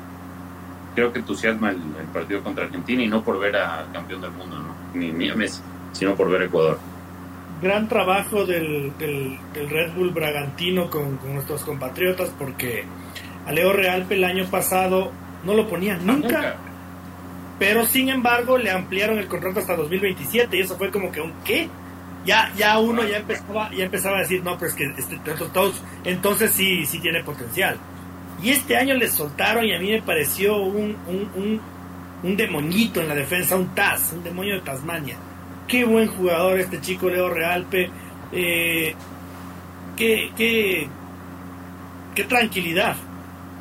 [0.96, 4.32] creo que entusiasma el, el, partido contra Argentina y no por ver al campeón del
[4.32, 4.74] mundo, ¿no?
[4.94, 5.62] ni, ni, a Messi,
[5.92, 6.80] sino por ver a Ecuador.
[7.62, 12.86] Gran trabajo del, del, del Red Bull Bragantino con, con, nuestros compatriotas porque
[13.46, 15.12] a Leo Realpe el año pasado
[15.44, 16.56] no lo ponían nunca, nunca,
[17.60, 21.34] pero sin embargo le ampliaron el contrato hasta 2027 y eso fue como que un
[21.44, 21.70] qué.
[22.26, 25.18] Ya, ya uno ya empezaba, ya empezaba a decir, no, pues que este,
[25.54, 27.78] todos, entonces sí, sí tiene potencial.
[28.42, 31.62] Y este año les soltaron y a mí me pareció un, un, un,
[32.24, 35.18] un demonito en la defensa, un Taz, un demonio de Tasmania.
[35.70, 37.92] Qué buen jugador este chico Leo Realpe.
[38.32, 38.96] Eh,
[39.96, 40.88] qué, qué,
[42.16, 42.96] qué tranquilidad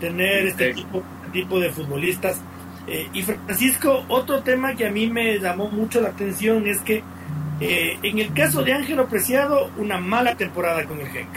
[0.00, 1.02] tener este tipo,
[1.34, 2.40] tipo de futbolistas.
[2.86, 7.02] Eh, y Francisco, otro tema que a mí me llamó mucho la atención es que
[7.60, 11.28] eh, en el caso de Ángelo Preciado, una mala temporada con el GEC.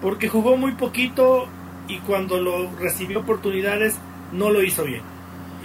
[0.00, 1.46] Porque jugó muy poquito
[1.88, 3.98] y cuando lo recibió oportunidades
[4.32, 5.02] no lo hizo bien.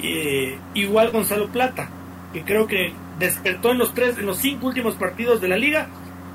[0.03, 1.87] Eh, igual Gonzalo Plata,
[2.33, 5.87] que creo que despertó en los tres, en los cinco últimos partidos de la liga,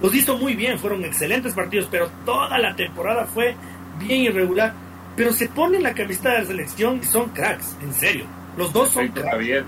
[0.03, 3.55] los hizo muy bien, fueron excelentes partidos, pero toda la temporada fue
[3.99, 4.73] bien irregular.
[5.17, 8.25] Pero se ponen la camiseta de la selección y son cracks, en serio.
[8.57, 9.31] Los dos son cracks.
[9.31, 9.65] Javier.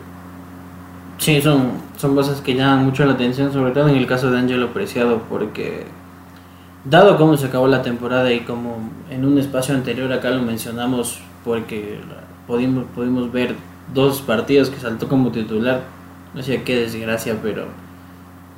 [1.18, 4.38] Sí, son, son cosas que llaman mucho la atención, sobre todo en el caso de
[4.38, 5.84] Ángelo Preciado, porque
[6.84, 11.20] dado cómo se acabó la temporada y como en un espacio anterior acá lo mencionamos
[11.44, 12.00] porque
[12.46, 13.54] pudimos, pudimos ver
[13.92, 15.82] dos partidos que saltó como titular,
[16.35, 17.66] no sé qué desgracia, pero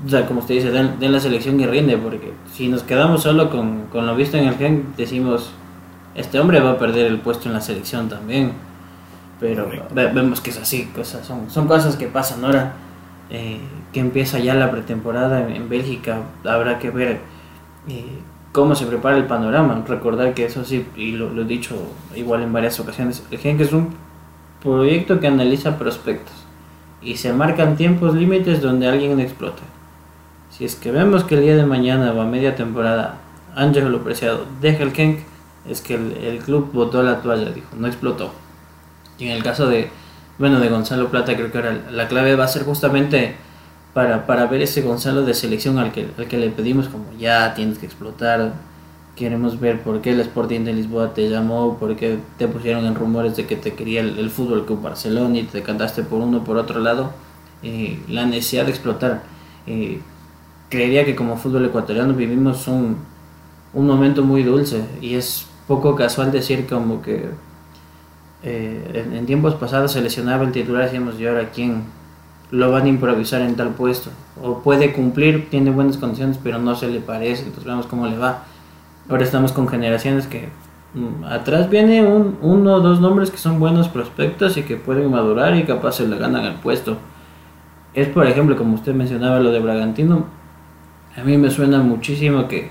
[0.04, 3.22] o sea, como usted dice, den, den, la selección y rinde, porque si nos quedamos
[3.22, 5.52] solo con, con lo visto en el gen, decimos,
[6.14, 8.52] este hombre va a perder el puesto en la selección también,
[9.40, 12.74] pero ve, vemos que es así, cosas, son, son cosas que pasan ahora,
[13.30, 13.58] eh,
[13.92, 17.20] que empieza ya la pretemporada en, en Bélgica, habrá que ver
[17.88, 18.04] eh,
[18.52, 19.82] cómo se prepara el panorama.
[19.86, 21.76] Recordar que eso sí, y lo, lo, he dicho
[22.14, 23.94] igual en varias ocasiones, el GENC es un
[24.60, 26.43] proyecto que analiza prospectos
[27.04, 29.62] y se marcan tiempos límites donde alguien explota.
[30.50, 33.18] Si es que vemos que el día de mañana o a media temporada
[33.54, 35.18] Ángelo Preciado deja el Kenk,
[35.68, 38.32] es que el, club botó la toalla, dijo, no explotó.
[39.18, 39.90] Y en el caso de,
[40.38, 43.36] bueno, de Gonzalo Plata, creo que ahora la clave va a ser justamente
[43.94, 47.54] para, para ver ese Gonzalo de selección al que, al que le pedimos como ya
[47.54, 48.52] tienes que explotar,
[49.16, 52.94] queremos ver por qué el Sporting de Lisboa te llamó, por qué te pusieron en
[52.94, 56.56] rumores de que te quería el, fútbol Club Barcelona y te cantaste por uno por
[56.56, 57.12] otro lado.
[57.62, 59.22] Eh, la necesidad de explotar.
[59.66, 60.00] Eh,
[60.68, 62.96] creería que como fútbol ecuatoriano vivimos un,
[63.72, 67.30] un momento muy dulce y es poco casual decir como que
[68.42, 71.84] eh, en, tiempos pasados se lesionaba el titular y decíamos, ¿y ahora quién
[72.50, 74.10] lo van a improvisar en tal puesto?
[74.42, 78.18] O puede cumplir, tiene buenas condiciones, pero no se le parece, entonces vemos cómo le
[78.18, 78.44] va.
[79.08, 80.48] Ahora estamos con generaciones que
[80.94, 85.10] mm, atrás viene un, uno o dos nombres que son buenos prospectos y que pueden
[85.10, 86.96] madurar y capaz se le ganan el puesto.
[87.92, 90.26] Es por ejemplo, como usted mencionaba lo de Bragantino,
[91.16, 92.70] a mí me suena muchísimo que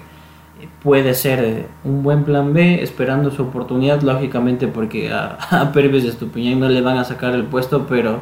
[0.81, 5.97] puede ser eh, un buen plan B, esperando su oportunidad, lógicamente, porque a, a de
[5.97, 8.21] Estupiñán no le van a sacar el puesto, pero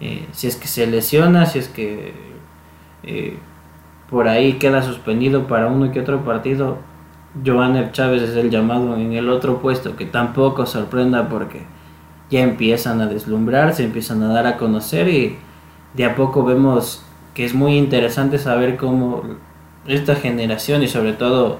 [0.00, 2.12] eh, si es que se lesiona, si es que
[3.02, 3.38] eh,
[4.10, 6.78] por ahí queda suspendido para uno que otro partido,
[7.44, 11.62] Joaner Chávez es el llamado en el otro puesto, que tampoco sorprenda porque
[12.30, 15.36] ya empiezan a deslumbrar, se empiezan a dar a conocer y
[15.94, 17.02] de a poco vemos
[17.34, 19.22] que es muy interesante saber cómo
[19.86, 21.58] esta generación y sobre todo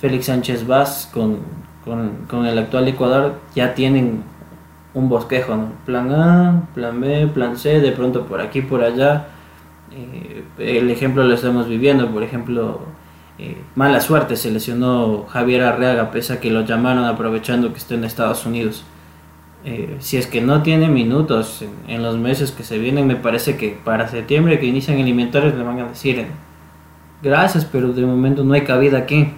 [0.00, 1.38] Félix Sánchez Vaz con,
[1.84, 4.22] con, el actual Ecuador ya tienen
[4.94, 5.68] un bosquejo, ¿no?
[5.84, 9.28] Plan A, plan B, plan C, de pronto por aquí, por allá.
[9.92, 12.80] Eh, el ejemplo lo estamos viviendo, por ejemplo,
[13.38, 17.94] eh, mala suerte, se lesionó Javier Arreaga, pese a que lo llamaron aprovechando que está
[17.94, 18.84] en Estados Unidos.
[19.64, 23.56] Eh, si es que no tiene minutos en, los meses que se vienen, me parece
[23.56, 26.26] que para septiembre que inician eliminatorios le van a decir
[27.20, 29.32] gracias, pero de momento no hay cabida aquí.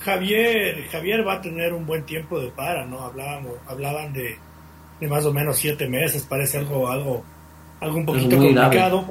[0.00, 3.00] Javier, Javier va a tener un buen tiempo de para, ¿no?
[3.00, 4.36] Hablábamos, hablaban de,
[5.00, 7.24] de más o menos siete meses, parece algo, algo,
[7.80, 9.06] algo un poquito complicado.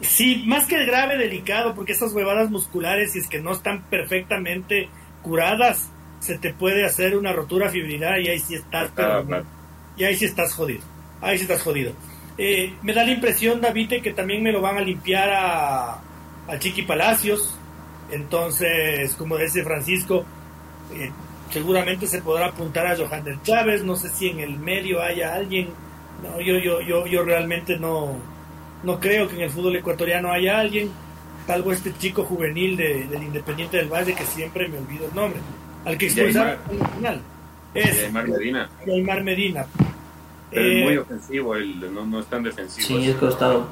[0.00, 4.88] Sí, más que grave, delicado, porque esas huevadas musculares, si es que no están perfectamente
[5.22, 5.90] curadas,
[6.20, 9.22] se te puede hacer una rotura fibrilar y ahí sí estás, ah,
[9.96, 10.82] y ahí sí estás jodido.
[11.20, 11.92] Ahí sí estás jodido.
[12.36, 16.00] Eh, me da la impresión, David, que también me lo van a limpiar a,
[16.46, 17.58] a Chiqui Palacios.
[18.12, 20.24] Entonces, como dice Francisco,
[20.94, 21.10] eh,
[21.50, 23.82] seguramente se podrá apuntar a Johanner Chávez.
[23.82, 25.70] No sé si en el medio haya alguien.
[26.22, 28.16] No, yo, yo, yo, yo realmente no,
[28.82, 30.90] no creo que en el fútbol ecuatoriano haya alguien.
[31.46, 35.40] Salvo este chico juvenil de, del Independiente del Valle que siempre me olvido el nombre.
[35.84, 37.20] Al que expulsaron en el final.
[37.74, 38.70] Es Aymar Medina.
[38.86, 39.66] Aymar Medina.
[40.50, 42.86] Pero es muy eh, ofensivo, él no, no es tan defensivo.
[42.86, 43.68] Sí, es costado.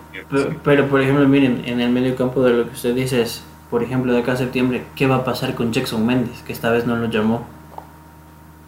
[0.63, 3.83] Pero, por ejemplo, miren, en el medio campo de lo que usted dice es, por
[3.83, 6.43] ejemplo, de acá a septiembre, ¿qué va a pasar con Jackson Méndez?
[6.43, 7.47] Que esta vez no lo llamó.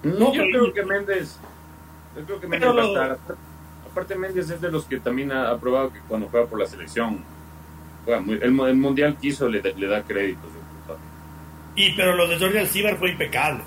[0.02, 1.38] No, yo creo que Méndez.
[2.16, 3.18] Yo creo que Méndez va a estar.
[3.98, 7.18] Aparte, Méndez es de los que también ha, probado que cuando juega por la selección,
[8.04, 10.48] juega muy, el, mundial quiso le, le da créditos.
[11.74, 13.62] Y pero lo de Jorge Alcibar fue impecable.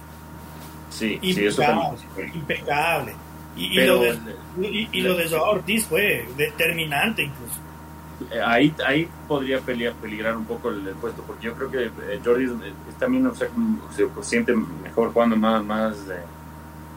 [0.89, 2.34] Sí, sí, eso también.
[2.34, 3.13] Impecable.
[3.57, 4.17] Y, lo de,
[4.61, 7.59] y, lo de Ortiz fue determinante incluso.
[8.32, 12.21] Eh, ahí, ahí podría pelear, peligrar un poco el, puesto, porque yo creo que eh,
[12.23, 12.47] Jordi
[12.97, 13.49] también se,
[14.21, 15.97] siente mejor jugando más, más,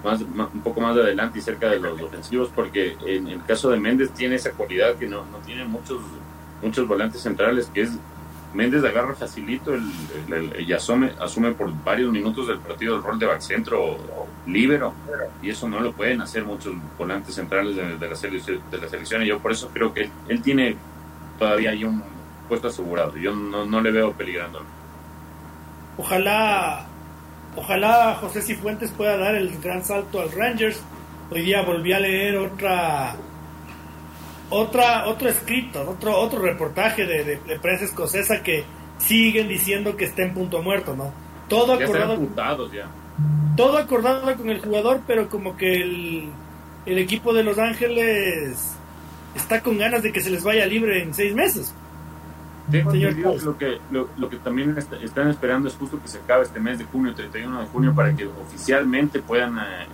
[0.05, 3.81] más, un poco más adelante y cerca de los ofensivos, porque en, el caso de
[3.81, 6.01] Méndez tiene esa cualidad que no, no tiene muchos,
[6.63, 7.93] muchos volantes centrales, que es
[8.55, 13.27] Méndez agarra facilito el, y asume, asume por varios minutos del partido el rol de
[13.27, 14.93] backcentro o, líbero
[15.43, 19.23] y eso no lo pueden hacer muchos volantes centrales de, la, selección, de la selección
[19.23, 20.77] y yo por eso creo que él, tiene
[21.39, 22.03] todavía ahí un
[22.47, 24.61] puesto asegurado yo no, no le veo peligrando
[25.97, 26.87] ojalá
[27.57, 30.81] ojalá José Cifuentes pueda dar el gran salto al Rangers
[31.31, 33.17] hoy día volví a leer otra
[34.51, 38.65] otra, otro escrito, otro, otro reportaje de, de, prensa escocesa que
[38.99, 41.13] siguen diciendo que está en punto muerto, ¿no?
[41.49, 42.71] Todo acordado.
[42.73, 42.89] Ya
[43.57, 46.29] Todo acordado con el jugador, pero como que el,
[46.87, 48.77] el equipo de Los Ángeles
[49.35, 51.75] está con ganas de que se les vaya libre en seis meses.
[52.73, 56.79] Lo que, lo, lo, que también están esperando es justo que se acabe este mes
[56.79, 59.87] de junio, 31 de junio, para que oficialmente puedan eh,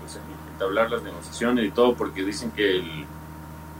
[0.52, 3.04] entablar las negociaciones y todo, porque dicen que el,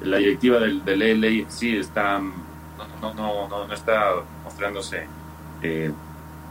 [0.02, 4.14] la directiva del, del LA sí está, no, no, no, no está
[4.44, 5.06] mostrándose
[5.62, 5.92] eh,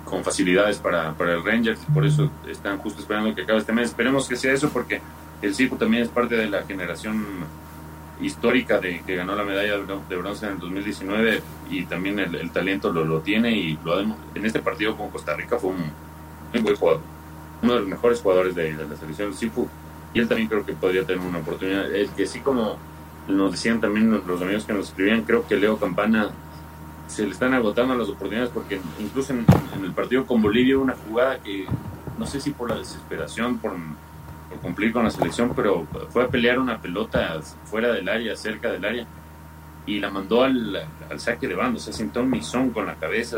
[0.05, 3.89] con facilidades para, para el Rangers, por eso están justo esperando que acabe este mes.
[3.89, 5.01] Esperemos que sea eso porque
[5.41, 7.25] el Circo también es parte de la generación
[8.21, 12.91] histórica de que ganó la medalla de bronce en el 2019 y también el, talento
[12.91, 14.15] lo, lo, tiene y lo en
[14.45, 15.91] este partido con Costa Rica fue un,
[16.53, 17.01] muy buen jugador,
[17.61, 19.67] uno de los mejores jugadores de, la selección Sifu
[20.13, 21.93] y él también creo que podría tener una oportunidad.
[21.93, 22.77] Es que sí como
[23.27, 26.31] nos decían también los amigos que nos escribían, creo que Leo Campana
[27.07, 29.45] se le están agotando las oportunidades porque incluso en,
[29.83, 31.65] el partido con Bolivia una jugada que
[32.17, 33.73] no sé si por la desesperación, por
[34.49, 38.71] por cumplir con la selección, pero fue a pelear una pelota fuera del área, cerca
[38.71, 39.05] del área,
[39.85, 43.38] y la mandó al, saque de banda, o sea, sentó un misón con la cabeza,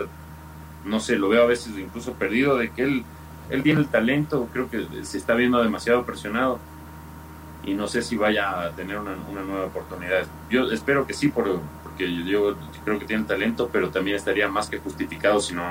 [0.85, 3.03] no sé, lo veo a veces incluso perdido de que él,
[3.49, 6.59] él tiene el talento, creo que se está viendo demasiado presionado
[7.63, 10.25] y no sé si vaya a tener una, nueva oportunidad.
[10.49, 11.59] Yo espero que sí, porque
[12.25, 15.63] yo, creo que tiene talento, pero también estaría más que justificado si no,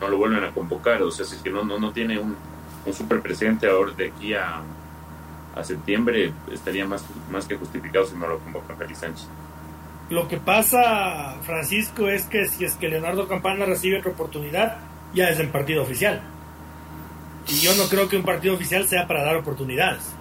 [0.00, 2.36] no lo vuelven a convocar, o sea, si es que no, no, no tiene un,
[2.86, 4.62] un super presidente ahora de aquí a,
[5.54, 9.28] a septiembre estaría más, más que justificado si no lo convoca Félix Sánchez.
[10.10, 14.78] Lo que pasa, Francisco, es que si es que Leonardo Campana recibe otra oportunidad,
[15.12, 16.22] ya es el partido oficial.
[17.46, 20.14] Y yo no creo que un partido oficial sea para dar oportunidades.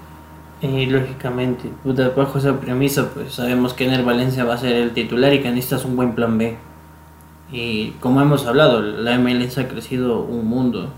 [0.62, 5.34] Y lógicamente, bajo esa premisa, pues sabemos que Ener Valencia va a ser el titular
[5.34, 6.58] y que necesitas un buen plan B.
[7.52, 10.92] Y como hemos hablado, la MLS ha crecido un mundo.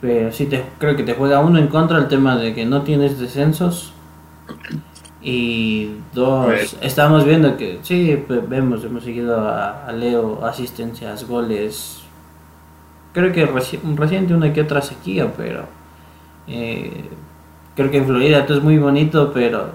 [0.00, 2.82] Pero sí te, creo que te juega uno en contra el tema de que no
[2.82, 3.92] tienes descensos.
[5.20, 12.02] Y dos, pues- estamos viendo que sí, vemos, hemos seguido a, Leo, asistencias, goles.
[13.12, 13.46] Creo que
[13.96, 15.64] reciente una que otra sequía, pero
[16.46, 17.04] eh,
[17.74, 19.72] creo que en Florida todo es muy bonito, pero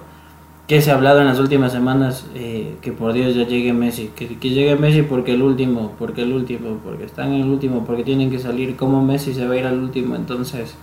[0.67, 4.11] que se ha hablado en las últimas semanas eh, que por Dios ya llegue Messi,
[4.15, 8.03] que, llegue Messi porque el último, porque el último, porque están en el último, porque
[8.03, 10.75] tienen que salir, como Messi se va a ir al último, entonces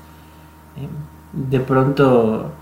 [0.76, 0.86] eh,
[1.32, 2.52] de pronto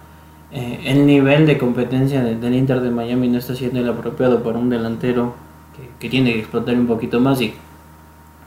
[0.53, 4.59] eh, el nivel de competencia del Inter de Miami no está siendo el apropiado para
[4.59, 5.35] un delantero
[5.99, 7.53] que, tiene que explotar un poquito más y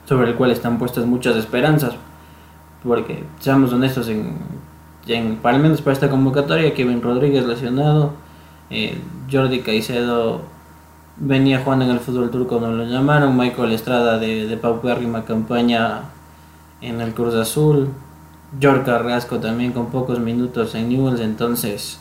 [0.06, 1.96] sobre el cual están puestas muchas esperanzas,
[2.84, 4.36] porque seamos honestos, en,
[5.08, 8.14] en, al menos para esta convocatoria, Kevin Rodríguez lesionado,
[8.72, 8.98] eh,
[9.32, 10.42] Jordi Caicedo
[11.18, 13.38] venía jugando en el fútbol turco cuando lo llamaron.
[13.38, 16.02] Michael Estrada de, de paupérrima campaña
[16.82, 17.90] en el Cruz Azul.
[18.60, 21.22] George Carrasco también con pocos minutos en Newells.
[21.22, 22.00] Entonces,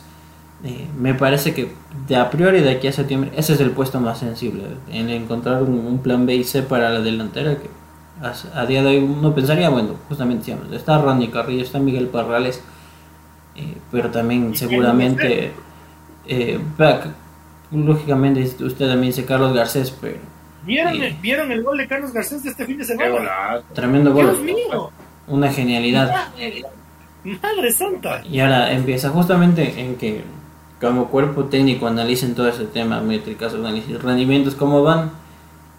[0.63, 1.73] eh, me parece que
[2.07, 4.63] de a priori de aquí a septiembre, ese es el puesto más sensible.
[4.91, 7.69] En encontrar un, plan B y C para la delantera que
[8.53, 12.61] a, día de hoy uno pensaría, bueno, justamente decíamos, está Ronnie Carrillo, está Miguel Parrales,
[13.55, 15.53] eh, pero también seguramente
[16.25, 16.59] eh,
[17.71, 20.17] lógicamente usted también dice Carlos Garcés, pero...
[20.63, 23.61] ¿Vieron, el, ¿Vieron el gol de Carlos Garcés de este fin de semana?
[23.73, 24.37] Tremendo gol.
[25.27, 26.29] Una genialidad.
[27.23, 28.23] Madre, santa.
[28.25, 30.23] Y ahora empieza justamente en que
[30.79, 35.11] como cuerpo técnico analicen todo ese tema, métricas, análisis, rendimientos, cómo van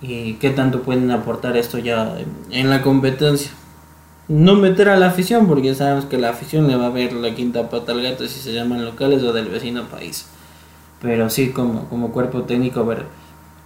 [0.00, 2.16] y qué tanto pueden aportar esto ya
[2.50, 3.52] en la competencia
[4.32, 7.34] no meter a la afición, porque sabemos que la afición le va a ver la
[7.34, 10.26] quinta pata al gato si se llaman locales o del vecino país.
[11.02, 13.04] Pero sí, como, como cuerpo técnico, ver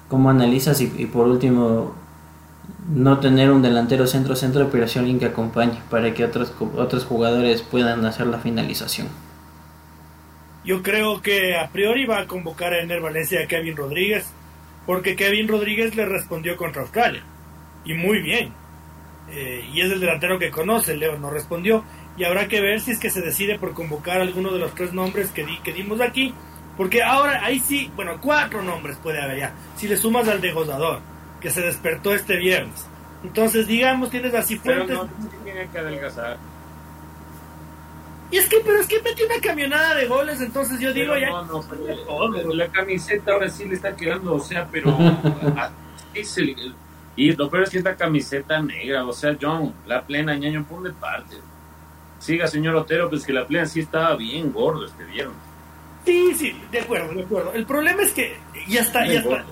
[0.09, 1.95] cómo analizas y, por último,
[2.93, 7.63] no tener un delantero centro-centro, pero sí alguien que acompañe para que otros, otros jugadores
[7.63, 9.07] puedan hacer la finalización.
[10.65, 14.27] Yo creo que a priori va a convocar a Ener Valencia a Kevin Rodríguez,
[14.85, 17.23] porque Kevin Rodríguez le respondió contra Australia.
[17.85, 18.53] Y muy bien
[19.31, 21.85] eh, y es el delantero que conoce, Leo no respondió,
[22.17, 24.93] y habrá que ver si es que se decide por convocar alguno de los tres
[24.93, 26.33] nombres que, di, que dimos aquí,
[26.77, 30.53] porque ahora ahí sí, bueno, cuatro nombres puede haber ya, si le sumas al de
[30.53, 31.01] Gozador,
[31.41, 32.87] que se despertó este viernes.
[33.25, 34.99] Entonces, digamos, tienes así fuentes...
[35.43, 36.39] tiene que adelgazar.
[38.31, 41.31] Y es que, pero es que metió una camionada de goles, entonces yo digo ya...
[41.31, 44.97] No, no, la camiseta ahora sí le está quedando, o sea, pero...
[46.15, 46.75] es el
[47.17, 50.93] y lo peor es que esta camiseta negra, o sea, John, la plena ñaño, ponle
[50.93, 51.37] parte.
[52.19, 55.37] Siga, señor Otero, pues que la plena sí estaba bien gordo este viernes.
[56.05, 57.53] Sí, sí, de acuerdo, de acuerdo.
[57.53, 58.37] El problema es que
[58.69, 59.45] ya está, ya está.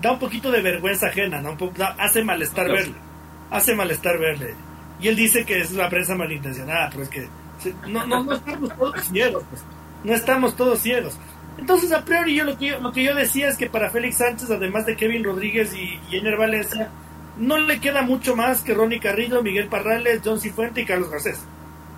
[0.00, 1.56] Da un poquito de vergüenza ajena, ¿no?
[1.98, 2.94] hace malestar verle.
[3.50, 4.54] Hace malestar verle.
[5.00, 7.28] Y él dice que es una prensa malintencionada, pero es que
[7.88, 9.64] no, no, no estamos todos ciegos, pues.
[10.04, 11.18] No estamos todos ciegos.
[11.58, 14.18] Entonces, a priori, yo lo que yo, lo que yo decía es que para Félix
[14.18, 16.90] Sánchez, además de Kevin Rodríguez y, y Ener Valencia,
[17.36, 21.44] no le queda mucho más que Ronnie Carrillo, Miguel Parrales, John Cifuente y Carlos Garcés.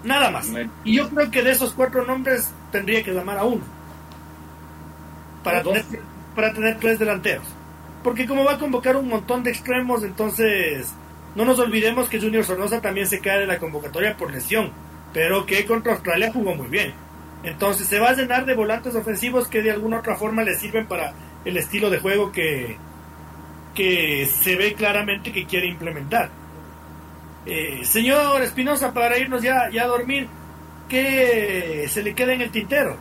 [0.05, 0.51] Nada más.
[0.85, 3.63] Y yo creo que de esos cuatro nombres tendría que llamar a uno.
[5.43, 5.85] Para tener,
[6.35, 7.47] para tener tres delanteros.
[8.03, 10.93] Porque como va a convocar un montón de extremos, entonces
[11.35, 14.73] no nos olvidemos que Junior Sornosa también se cae de la convocatoria por lesión.
[15.13, 16.93] Pero que contra Australia jugó muy bien.
[17.45, 20.87] Entonces se va a llenar de volantes ofensivos que de alguna otra forma le sirven
[20.87, 21.13] para
[21.45, 22.79] el estilo de juego que,
[23.75, 26.31] que se ve claramente que quiere implementar.
[27.45, 30.27] Eh, señor Espinosa, para irnos ya, ya a dormir,
[30.89, 32.97] ¿qué se le queda en el tintero?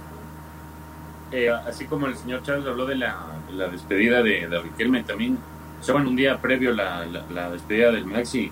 [1.31, 3.17] Eh, así como el señor Chávez habló de la,
[3.51, 5.37] la despedida de, de Riquelme, también
[5.79, 8.51] estaban un día previo la, la, despedida del Maxi,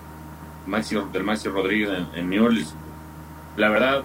[0.66, 2.74] Maxi del Maxi Rodríguez en, en New Orleans.
[3.56, 4.02] La verdad,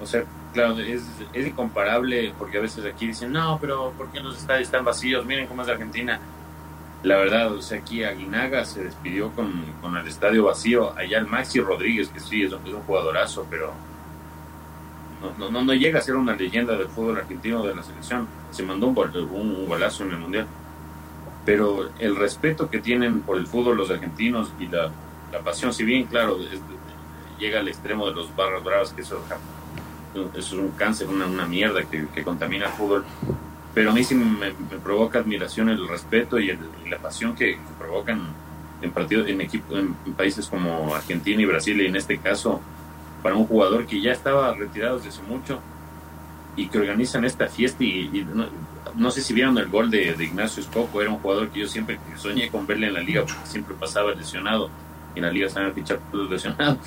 [0.00, 1.02] o sea, claro, es,
[1.32, 5.24] es, incomparable porque a veces aquí dicen, no, pero ¿por qué los estadios están vacíos?
[5.24, 6.20] Miren cómo es Argentina.
[7.02, 10.92] La verdad, o sea, aquí Aguinaga se despidió con, con el estadio vacío.
[10.96, 13.72] Allá el Maxi Rodríguez, que sí, es, un jugadorazo, pero
[15.38, 18.28] no, no, no, llega a ser una leyenda del fútbol argentino de la selección.
[18.50, 20.46] Se mandó un, golazo en el Mundial.
[21.46, 24.90] Pero el respeto que tienen por el fútbol los argentinos y la,
[25.32, 26.36] la pasión, si bien, claro,
[27.38, 29.24] llega al extremo de los barras bravas, que eso,
[30.14, 33.04] eso es un cáncer, una, una mierda que, que, contamina el fútbol.
[33.74, 37.34] Pero a mí sí me, me provoca admiración el respeto y, el, y la pasión
[37.34, 38.20] que, que, provocan
[38.82, 42.60] en partidos, en, equipo, en, en países como Argentina y Brasil, y en este caso
[43.22, 45.60] para un jugador que ya estaba retirado desde hace mucho
[46.56, 48.46] y que organizan esta fiesta y, y no,
[48.96, 51.68] no, sé si vieron el gol de, de, Ignacio Escoco, era un jugador que yo
[51.68, 54.70] siempre soñé con verle en la liga porque siempre pasaba lesionado
[55.14, 56.78] y en la liga estaban fichar todos lesionados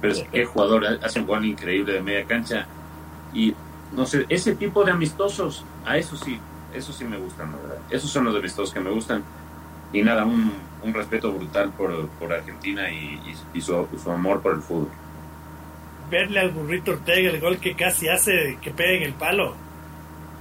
[0.00, 2.66] pero es que jugador hace un gol increíble de media cancha
[3.34, 3.54] y
[3.92, 6.38] no sé, ese tipo de amistosos, a eso sí,
[6.74, 7.78] eso sí me gustan, ¿verdad?
[7.90, 9.22] Esos son los amistosos que me gustan
[9.92, 10.52] y nada, un,
[10.82, 14.88] un respeto brutal por, por Argentina y, y, y su, su amor por el fútbol
[16.10, 19.54] verle al burrito Ortega el gol que casi hace que pegue en el palo.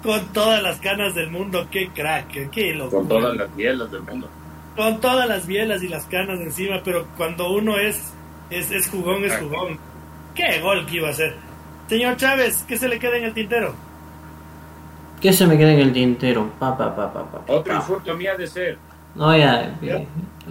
[0.03, 2.99] Con todas las canas del mundo, qué crack, qué locura.
[2.99, 4.29] Con todas las bielas del mundo.
[4.75, 8.13] Con todas las bielas y las canas encima, pero cuando uno es,
[8.49, 9.77] es, es jugón, es jugón.
[10.35, 11.35] Qué gol que iba a hacer.
[11.87, 13.73] Señor Chávez, ¿qué se le queda en el tintero?
[15.21, 16.49] ¿Qué se me queda en el tintero?
[16.59, 17.53] Pa, pa, pa, pa, pa, pa.
[17.53, 18.77] Otro insulto mía de ser.
[19.15, 20.03] No, ya, ya.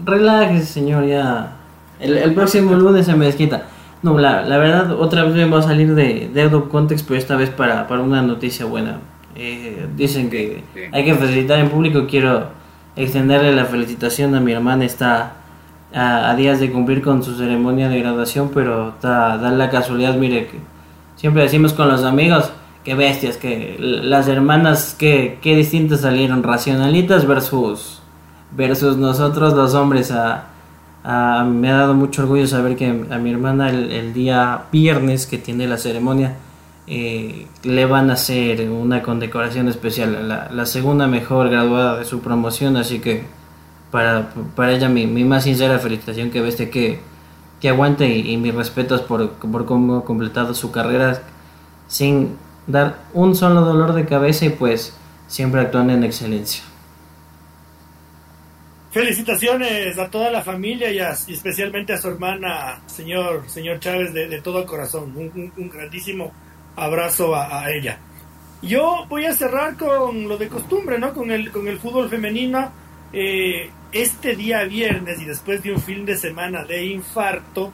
[0.04, 1.56] relájese, señor, ya.
[2.00, 3.68] El, el próximo lunes se me desquita.
[4.02, 7.06] No, la, la, verdad, otra vez me va a salir de, de out of context,
[7.06, 8.98] pero esta vez para, para una noticia buena.
[9.34, 10.80] Eh, dicen que sí.
[10.92, 12.06] hay que felicitar en público.
[12.08, 12.48] Quiero
[12.96, 14.84] extenderle la felicitación a mi hermana.
[14.84, 15.34] Está
[15.96, 20.48] a, a días de cumplir con su ceremonia de graduación, pero da, la casualidad, mire,
[21.16, 22.52] siempre decimos con los amigos,
[22.84, 28.00] que bestias, que las hermanas, que, que distintas salieron, racionalitas versus,
[28.56, 30.50] versus nosotros los hombres a
[31.06, 35.38] Uh, me ha dado mucho orgullo saber que a mi hermana el, día viernes que
[35.38, 36.34] tiene la ceremonia
[36.88, 42.76] eh, le van a hacer una condecoración especial, la, segunda mejor graduada de su promoción,
[42.76, 43.22] así que
[43.96, 47.00] para, para ella mi, mi más sincera felicitación que veste que,
[47.62, 51.22] que aguante y, mis respetos por, por cómo ha completado su carrera
[51.88, 52.36] sin
[52.66, 54.94] dar un solo dolor de cabeza y pues
[55.28, 56.62] siempre actuando en excelencia.
[58.90, 64.12] Felicitaciones a toda la familia y, a, y, especialmente a su hermana, señor, señor Chávez,
[64.12, 65.14] de, todo corazón.
[65.16, 66.34] Un, un, un grandísimo
[66.76, 67.98] abrazo a, a, ella.
[68.60, 71.14] Yo voy a cerrar con lo de costumbre, ¿no?
[71.14, 72.70] Con el, con el fútbol femenino.
[73.10, 77.72] Eh, este día viernes y después de un fin de semana de infarto,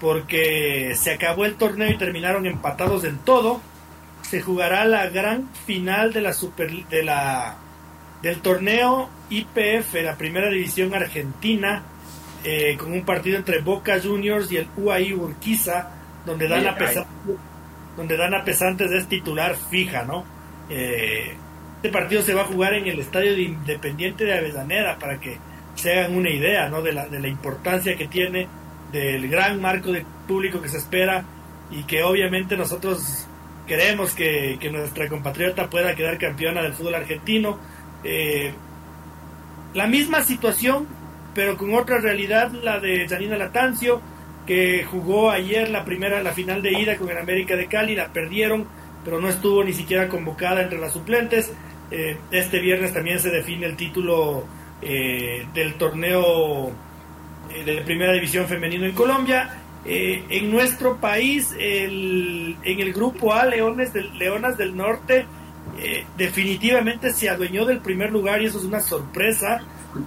[0.00, 3.60] porque se acabó el torneo y terminaron empatados en todo,
[4.22, 7.56] se jugará la gran final de la super de la
[8.22, 11.82] del torneo IPF, la primera división argentina,
[12.44, 15.90] eh, con un partido entre Boca Juniors y el UAI Urquiza,
[16.26, 17.36] donde Dana, Pesantes,
[17.96, 20.24] donde Dana Pesantes es titular fija, ¿no?
[20.68, 21.36] Eh,
[21.78, 25.38] este partido se va a jugar en el estadio de Independiente de Avellaneda, para que
[25.74, 26.82] se hagan una idea, ¿no?
[26.82, 28.48] De la, de la importancia que tiene,
[28.92, 31.24] del gran marco de público que se espera
[31.70, 33.26] y que obviamente nosotros
[33.66, 37.58] queremos que, que nuestra compatriota pueda quedar campeona del fútbol argentino
[38.04, 38.52] eh,
[39.74, 40.86] la misma situación,
[41.34, 44.00] pero con otra realidad, la de Janina Latancio,
[44.46, 48.08] que jugó ayer la primera, la final de ida con el América de Cali, la
[48.12, 48.66] perdieron,
[49.04, 51.52] pero no estuvo ni siquiera convocada entre las suplentes.
[51.90, 54.44] Eh, este viernes también se define el título
[54.82, 56.70] eh, del torneo
[57.50, 59.62] eh, de primera división femenino en Colombia.
[59.84, 65.24] En nuestro país, el, en el grupo A, Leones del, Leonas del Norte,
[66.14, 69.62] definitivamente se adueñó del primer lugar y eso es una sorpresa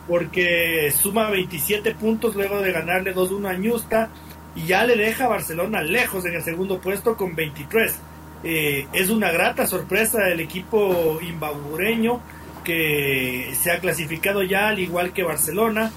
[0.07, 4.09] porque suma 27 puntos luego de ganarle 2-1 a Ñusta
[4.55, 7.99] y ya le deja a Barcelona lejos en el segundo puesto con 23.
[8.43, 12.21] Eh, es una grata sorpresa el equipo imbabureño
[12.63, 15.91] que se ha clasificado ya al igual que Barcelona.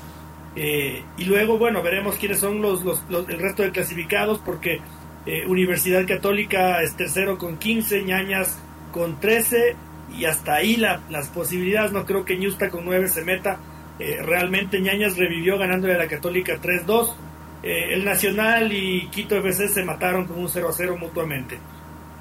[0.57, 4.81] Eh, y luego, bueno, veremos quiénes son los, los, los, el resto de clasificados porque
[5.27, 8.59] eh, Universidad Católica es tercero con 15, Ñañas
[8.93, 9.75] con 13
[10.16, 13.59] y hasta ahí la, las posibilidades, no creo que Ñusta con 9 se meta,
[13.99, 17.15] eh, realmente Ñañas revivió ganándole a la Católica 3-2,
[17.62, 21.59] eh, el Nacional y Quito FC se mataron con un 0-0 mutuamente.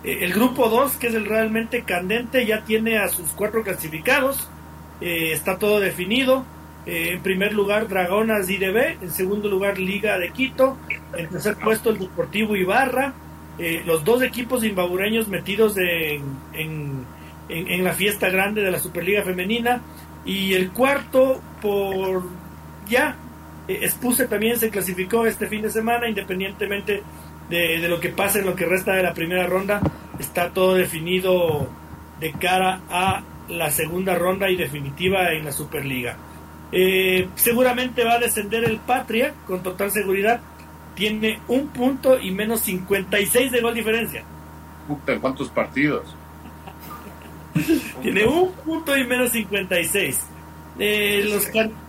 [0.04, 4.50] El grupo 2, que es el realmente candente, ya tiene a sus cuatro clasificados,
[5.02, 6.46] está todo definido,
[6.86, 10.78] en primer lugar Dragonas IDB, en segundo lugar Liga de Quito,
[11.16, 13.14] en tercer puesto el Deportivo Ibarra,
[13.60, 16.24] eh, los dos equipos imbabureños metidos en,
[16.54, 17.06] en,
[17.50, 19.82] en, la fiesta grande de la Superliga Femenina.
[20.26, 22.24] Y el cuarto por
[22.88, 23.16] ya,
[23.68, 27.04] eh, Expuse también se clasificó este fin de semana independientemente
[27.50, 29.82] de, de lo que pase en lo que resta de la primera ronda,
[30.20, 31.68] está todo definido
[32.20, 36.18] de cara a la segunda ronda y definitiva en la Superliga.
[36.72, 40.42] Eh, seguramente va a descender el Patria, con total seguridad.
[40.96, 44.24] Tiene un punto y menos 56 de gol diferencia.
[44.88, 46.16] Puta, ¿cuántos partidos?
[48.02, 50.28] Tiene un punto y menos 56.
[50.80, 51.48] Eh, los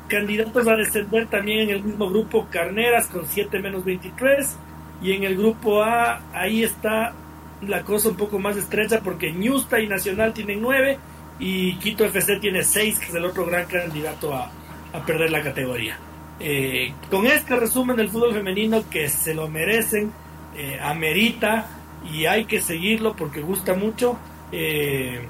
[0.08, 4.56] candidatos a descender también en el mismo grupo Carneras con 7 menos 23.
[5.02, 7.14] Y en el grupo A, ahí está
[7.62, 10.98] la cosa un poco más estrecha porque Ñusta y Nacional tienen 9
[11.38, 14.50] y Quito FC tiene 6, que es el otro gran candidato a,
[14.92, 15.98] a perder la categoría.
[16.40, 20.12] Eh, con este resumen del fútbol femenino que se lo merecen,
[20.56, 21.66] eh, amerita
[22.12, 24.18] y hay que seguirlo porque gusta mucho.
[24.52, 25.26] Eh,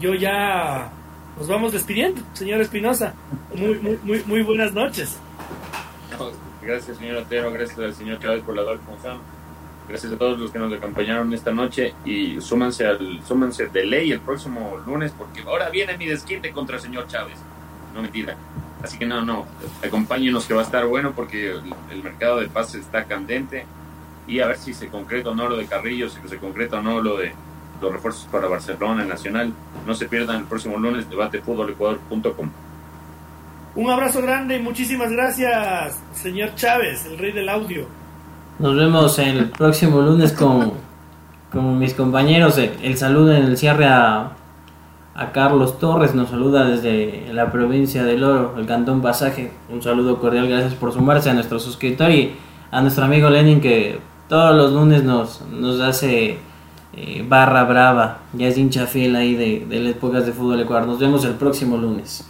[0.00, 0.90] yo ya
[1.38, 3.14] nos vamos despidiendo, señor Espinosa.
[3.54, 5.18] Muy, muy, muy, muy buenas noches.
[6.64, 7.52] Gracias, señor Otero.
[7.52, 9.18] Gracias al señor Chávez por la función.
[9.88, 14.12] Gracias a todos los que nos acompañaron esta noche y súmanse, al, súmanse de ley
[14.12, 17.38] el próximo lunes porque ahora viene mi desquite contra el señor Chávez.
[17.92, 18.36] No mentira.
[18.82, 19.46] Así que no, no,
[19.84, 21.52] acompáñenos que va a estar bueno porque
[21.90, 23.64] el, mercado de pases está candente
[24.26, 26.82] y a ver si se concreta o no lo de Carrillo, si se concreta o
[26.82, 27.32] no lo de
[27.80, 29.52] los refuerzos para Barcelona Nacional.
[29.86, 32.50] No se pierdan el próximo lunes debatefutbolecuador.com.
[33.74, 37.86] Un abrazo grande y muchísimas gracias, señor Chávez, el rey del audio.
[38.58, 40.74] Nos vemos el próximo lunes con,
[41.50, 42.58] con mis compañeros.
[42.58, 44.32] El saludo en el cierre a
[45.14, 49.52] a Carlos Torres, nos saluda desde la provincia del Oro, el Cantón Pasaje.
[49.70, 52.34] Un saludo cordial, gracias por sumarse a nuestro suscriptor y
[52.70, 56.38] a nuestro amigo Lenin que todos los lunes nos, nos hace
[56.94, 58.18] eh, barra brava.
[58.32, 60.88] Ya es hincha fiel ahí de, de las épocas de fútbol Ecuador.
[60.88, 62.26] Nos vemos el próximo lunes.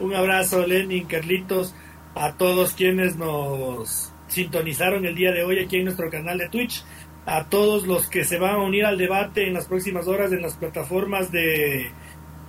[0.00, 1.74] Un abrazo, Lenin, Carlitos,
[2.14, 6.84] a todos quienes nos sintonizaron el día de hoy aquí en nuestro canal de Twitch
[7.26, 10.42] a todos los que se van a unir al debate en las próximas horas en
[10.42, 11.90] las plataformas de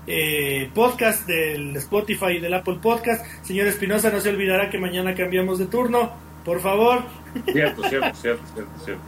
[0.08, 3.26] eh, podcast del Spotify y del Apple Podcast.
[3.44, 6.12] Señor Espinosa, no se olvidará que mañana cambiamos de turno,
[6.46, 7.04] por favor.
[7.52, 8.44] Cierto, cierto, cierto,
[8.84, 9.04] cierto.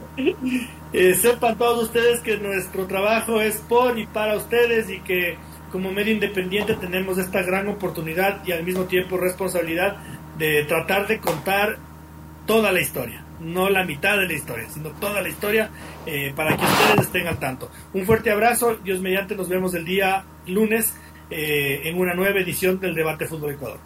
[0.92, 5.36] Eh, sepan todos ustedes que nuestro trabajo es por y para ustedes y que
[5.74, 9.96] como medio independiente tenemos esta gran oportunidad y al mismo tiempo responsabilidad
[10.38, 11.78] de tratar de contar
[12.46, 15.70] toda la historia no la mitad de la historia, sino toda la historia
[16.06, 17.72] eh, para que ustedes estén al tanto.
[17.92, 20.96] Un fuerte abrazo, Dios mediante, nos vemos el día lunes
[21.28, 23.80] eh, en una nueva edición del Debate Fútbol Ecuador.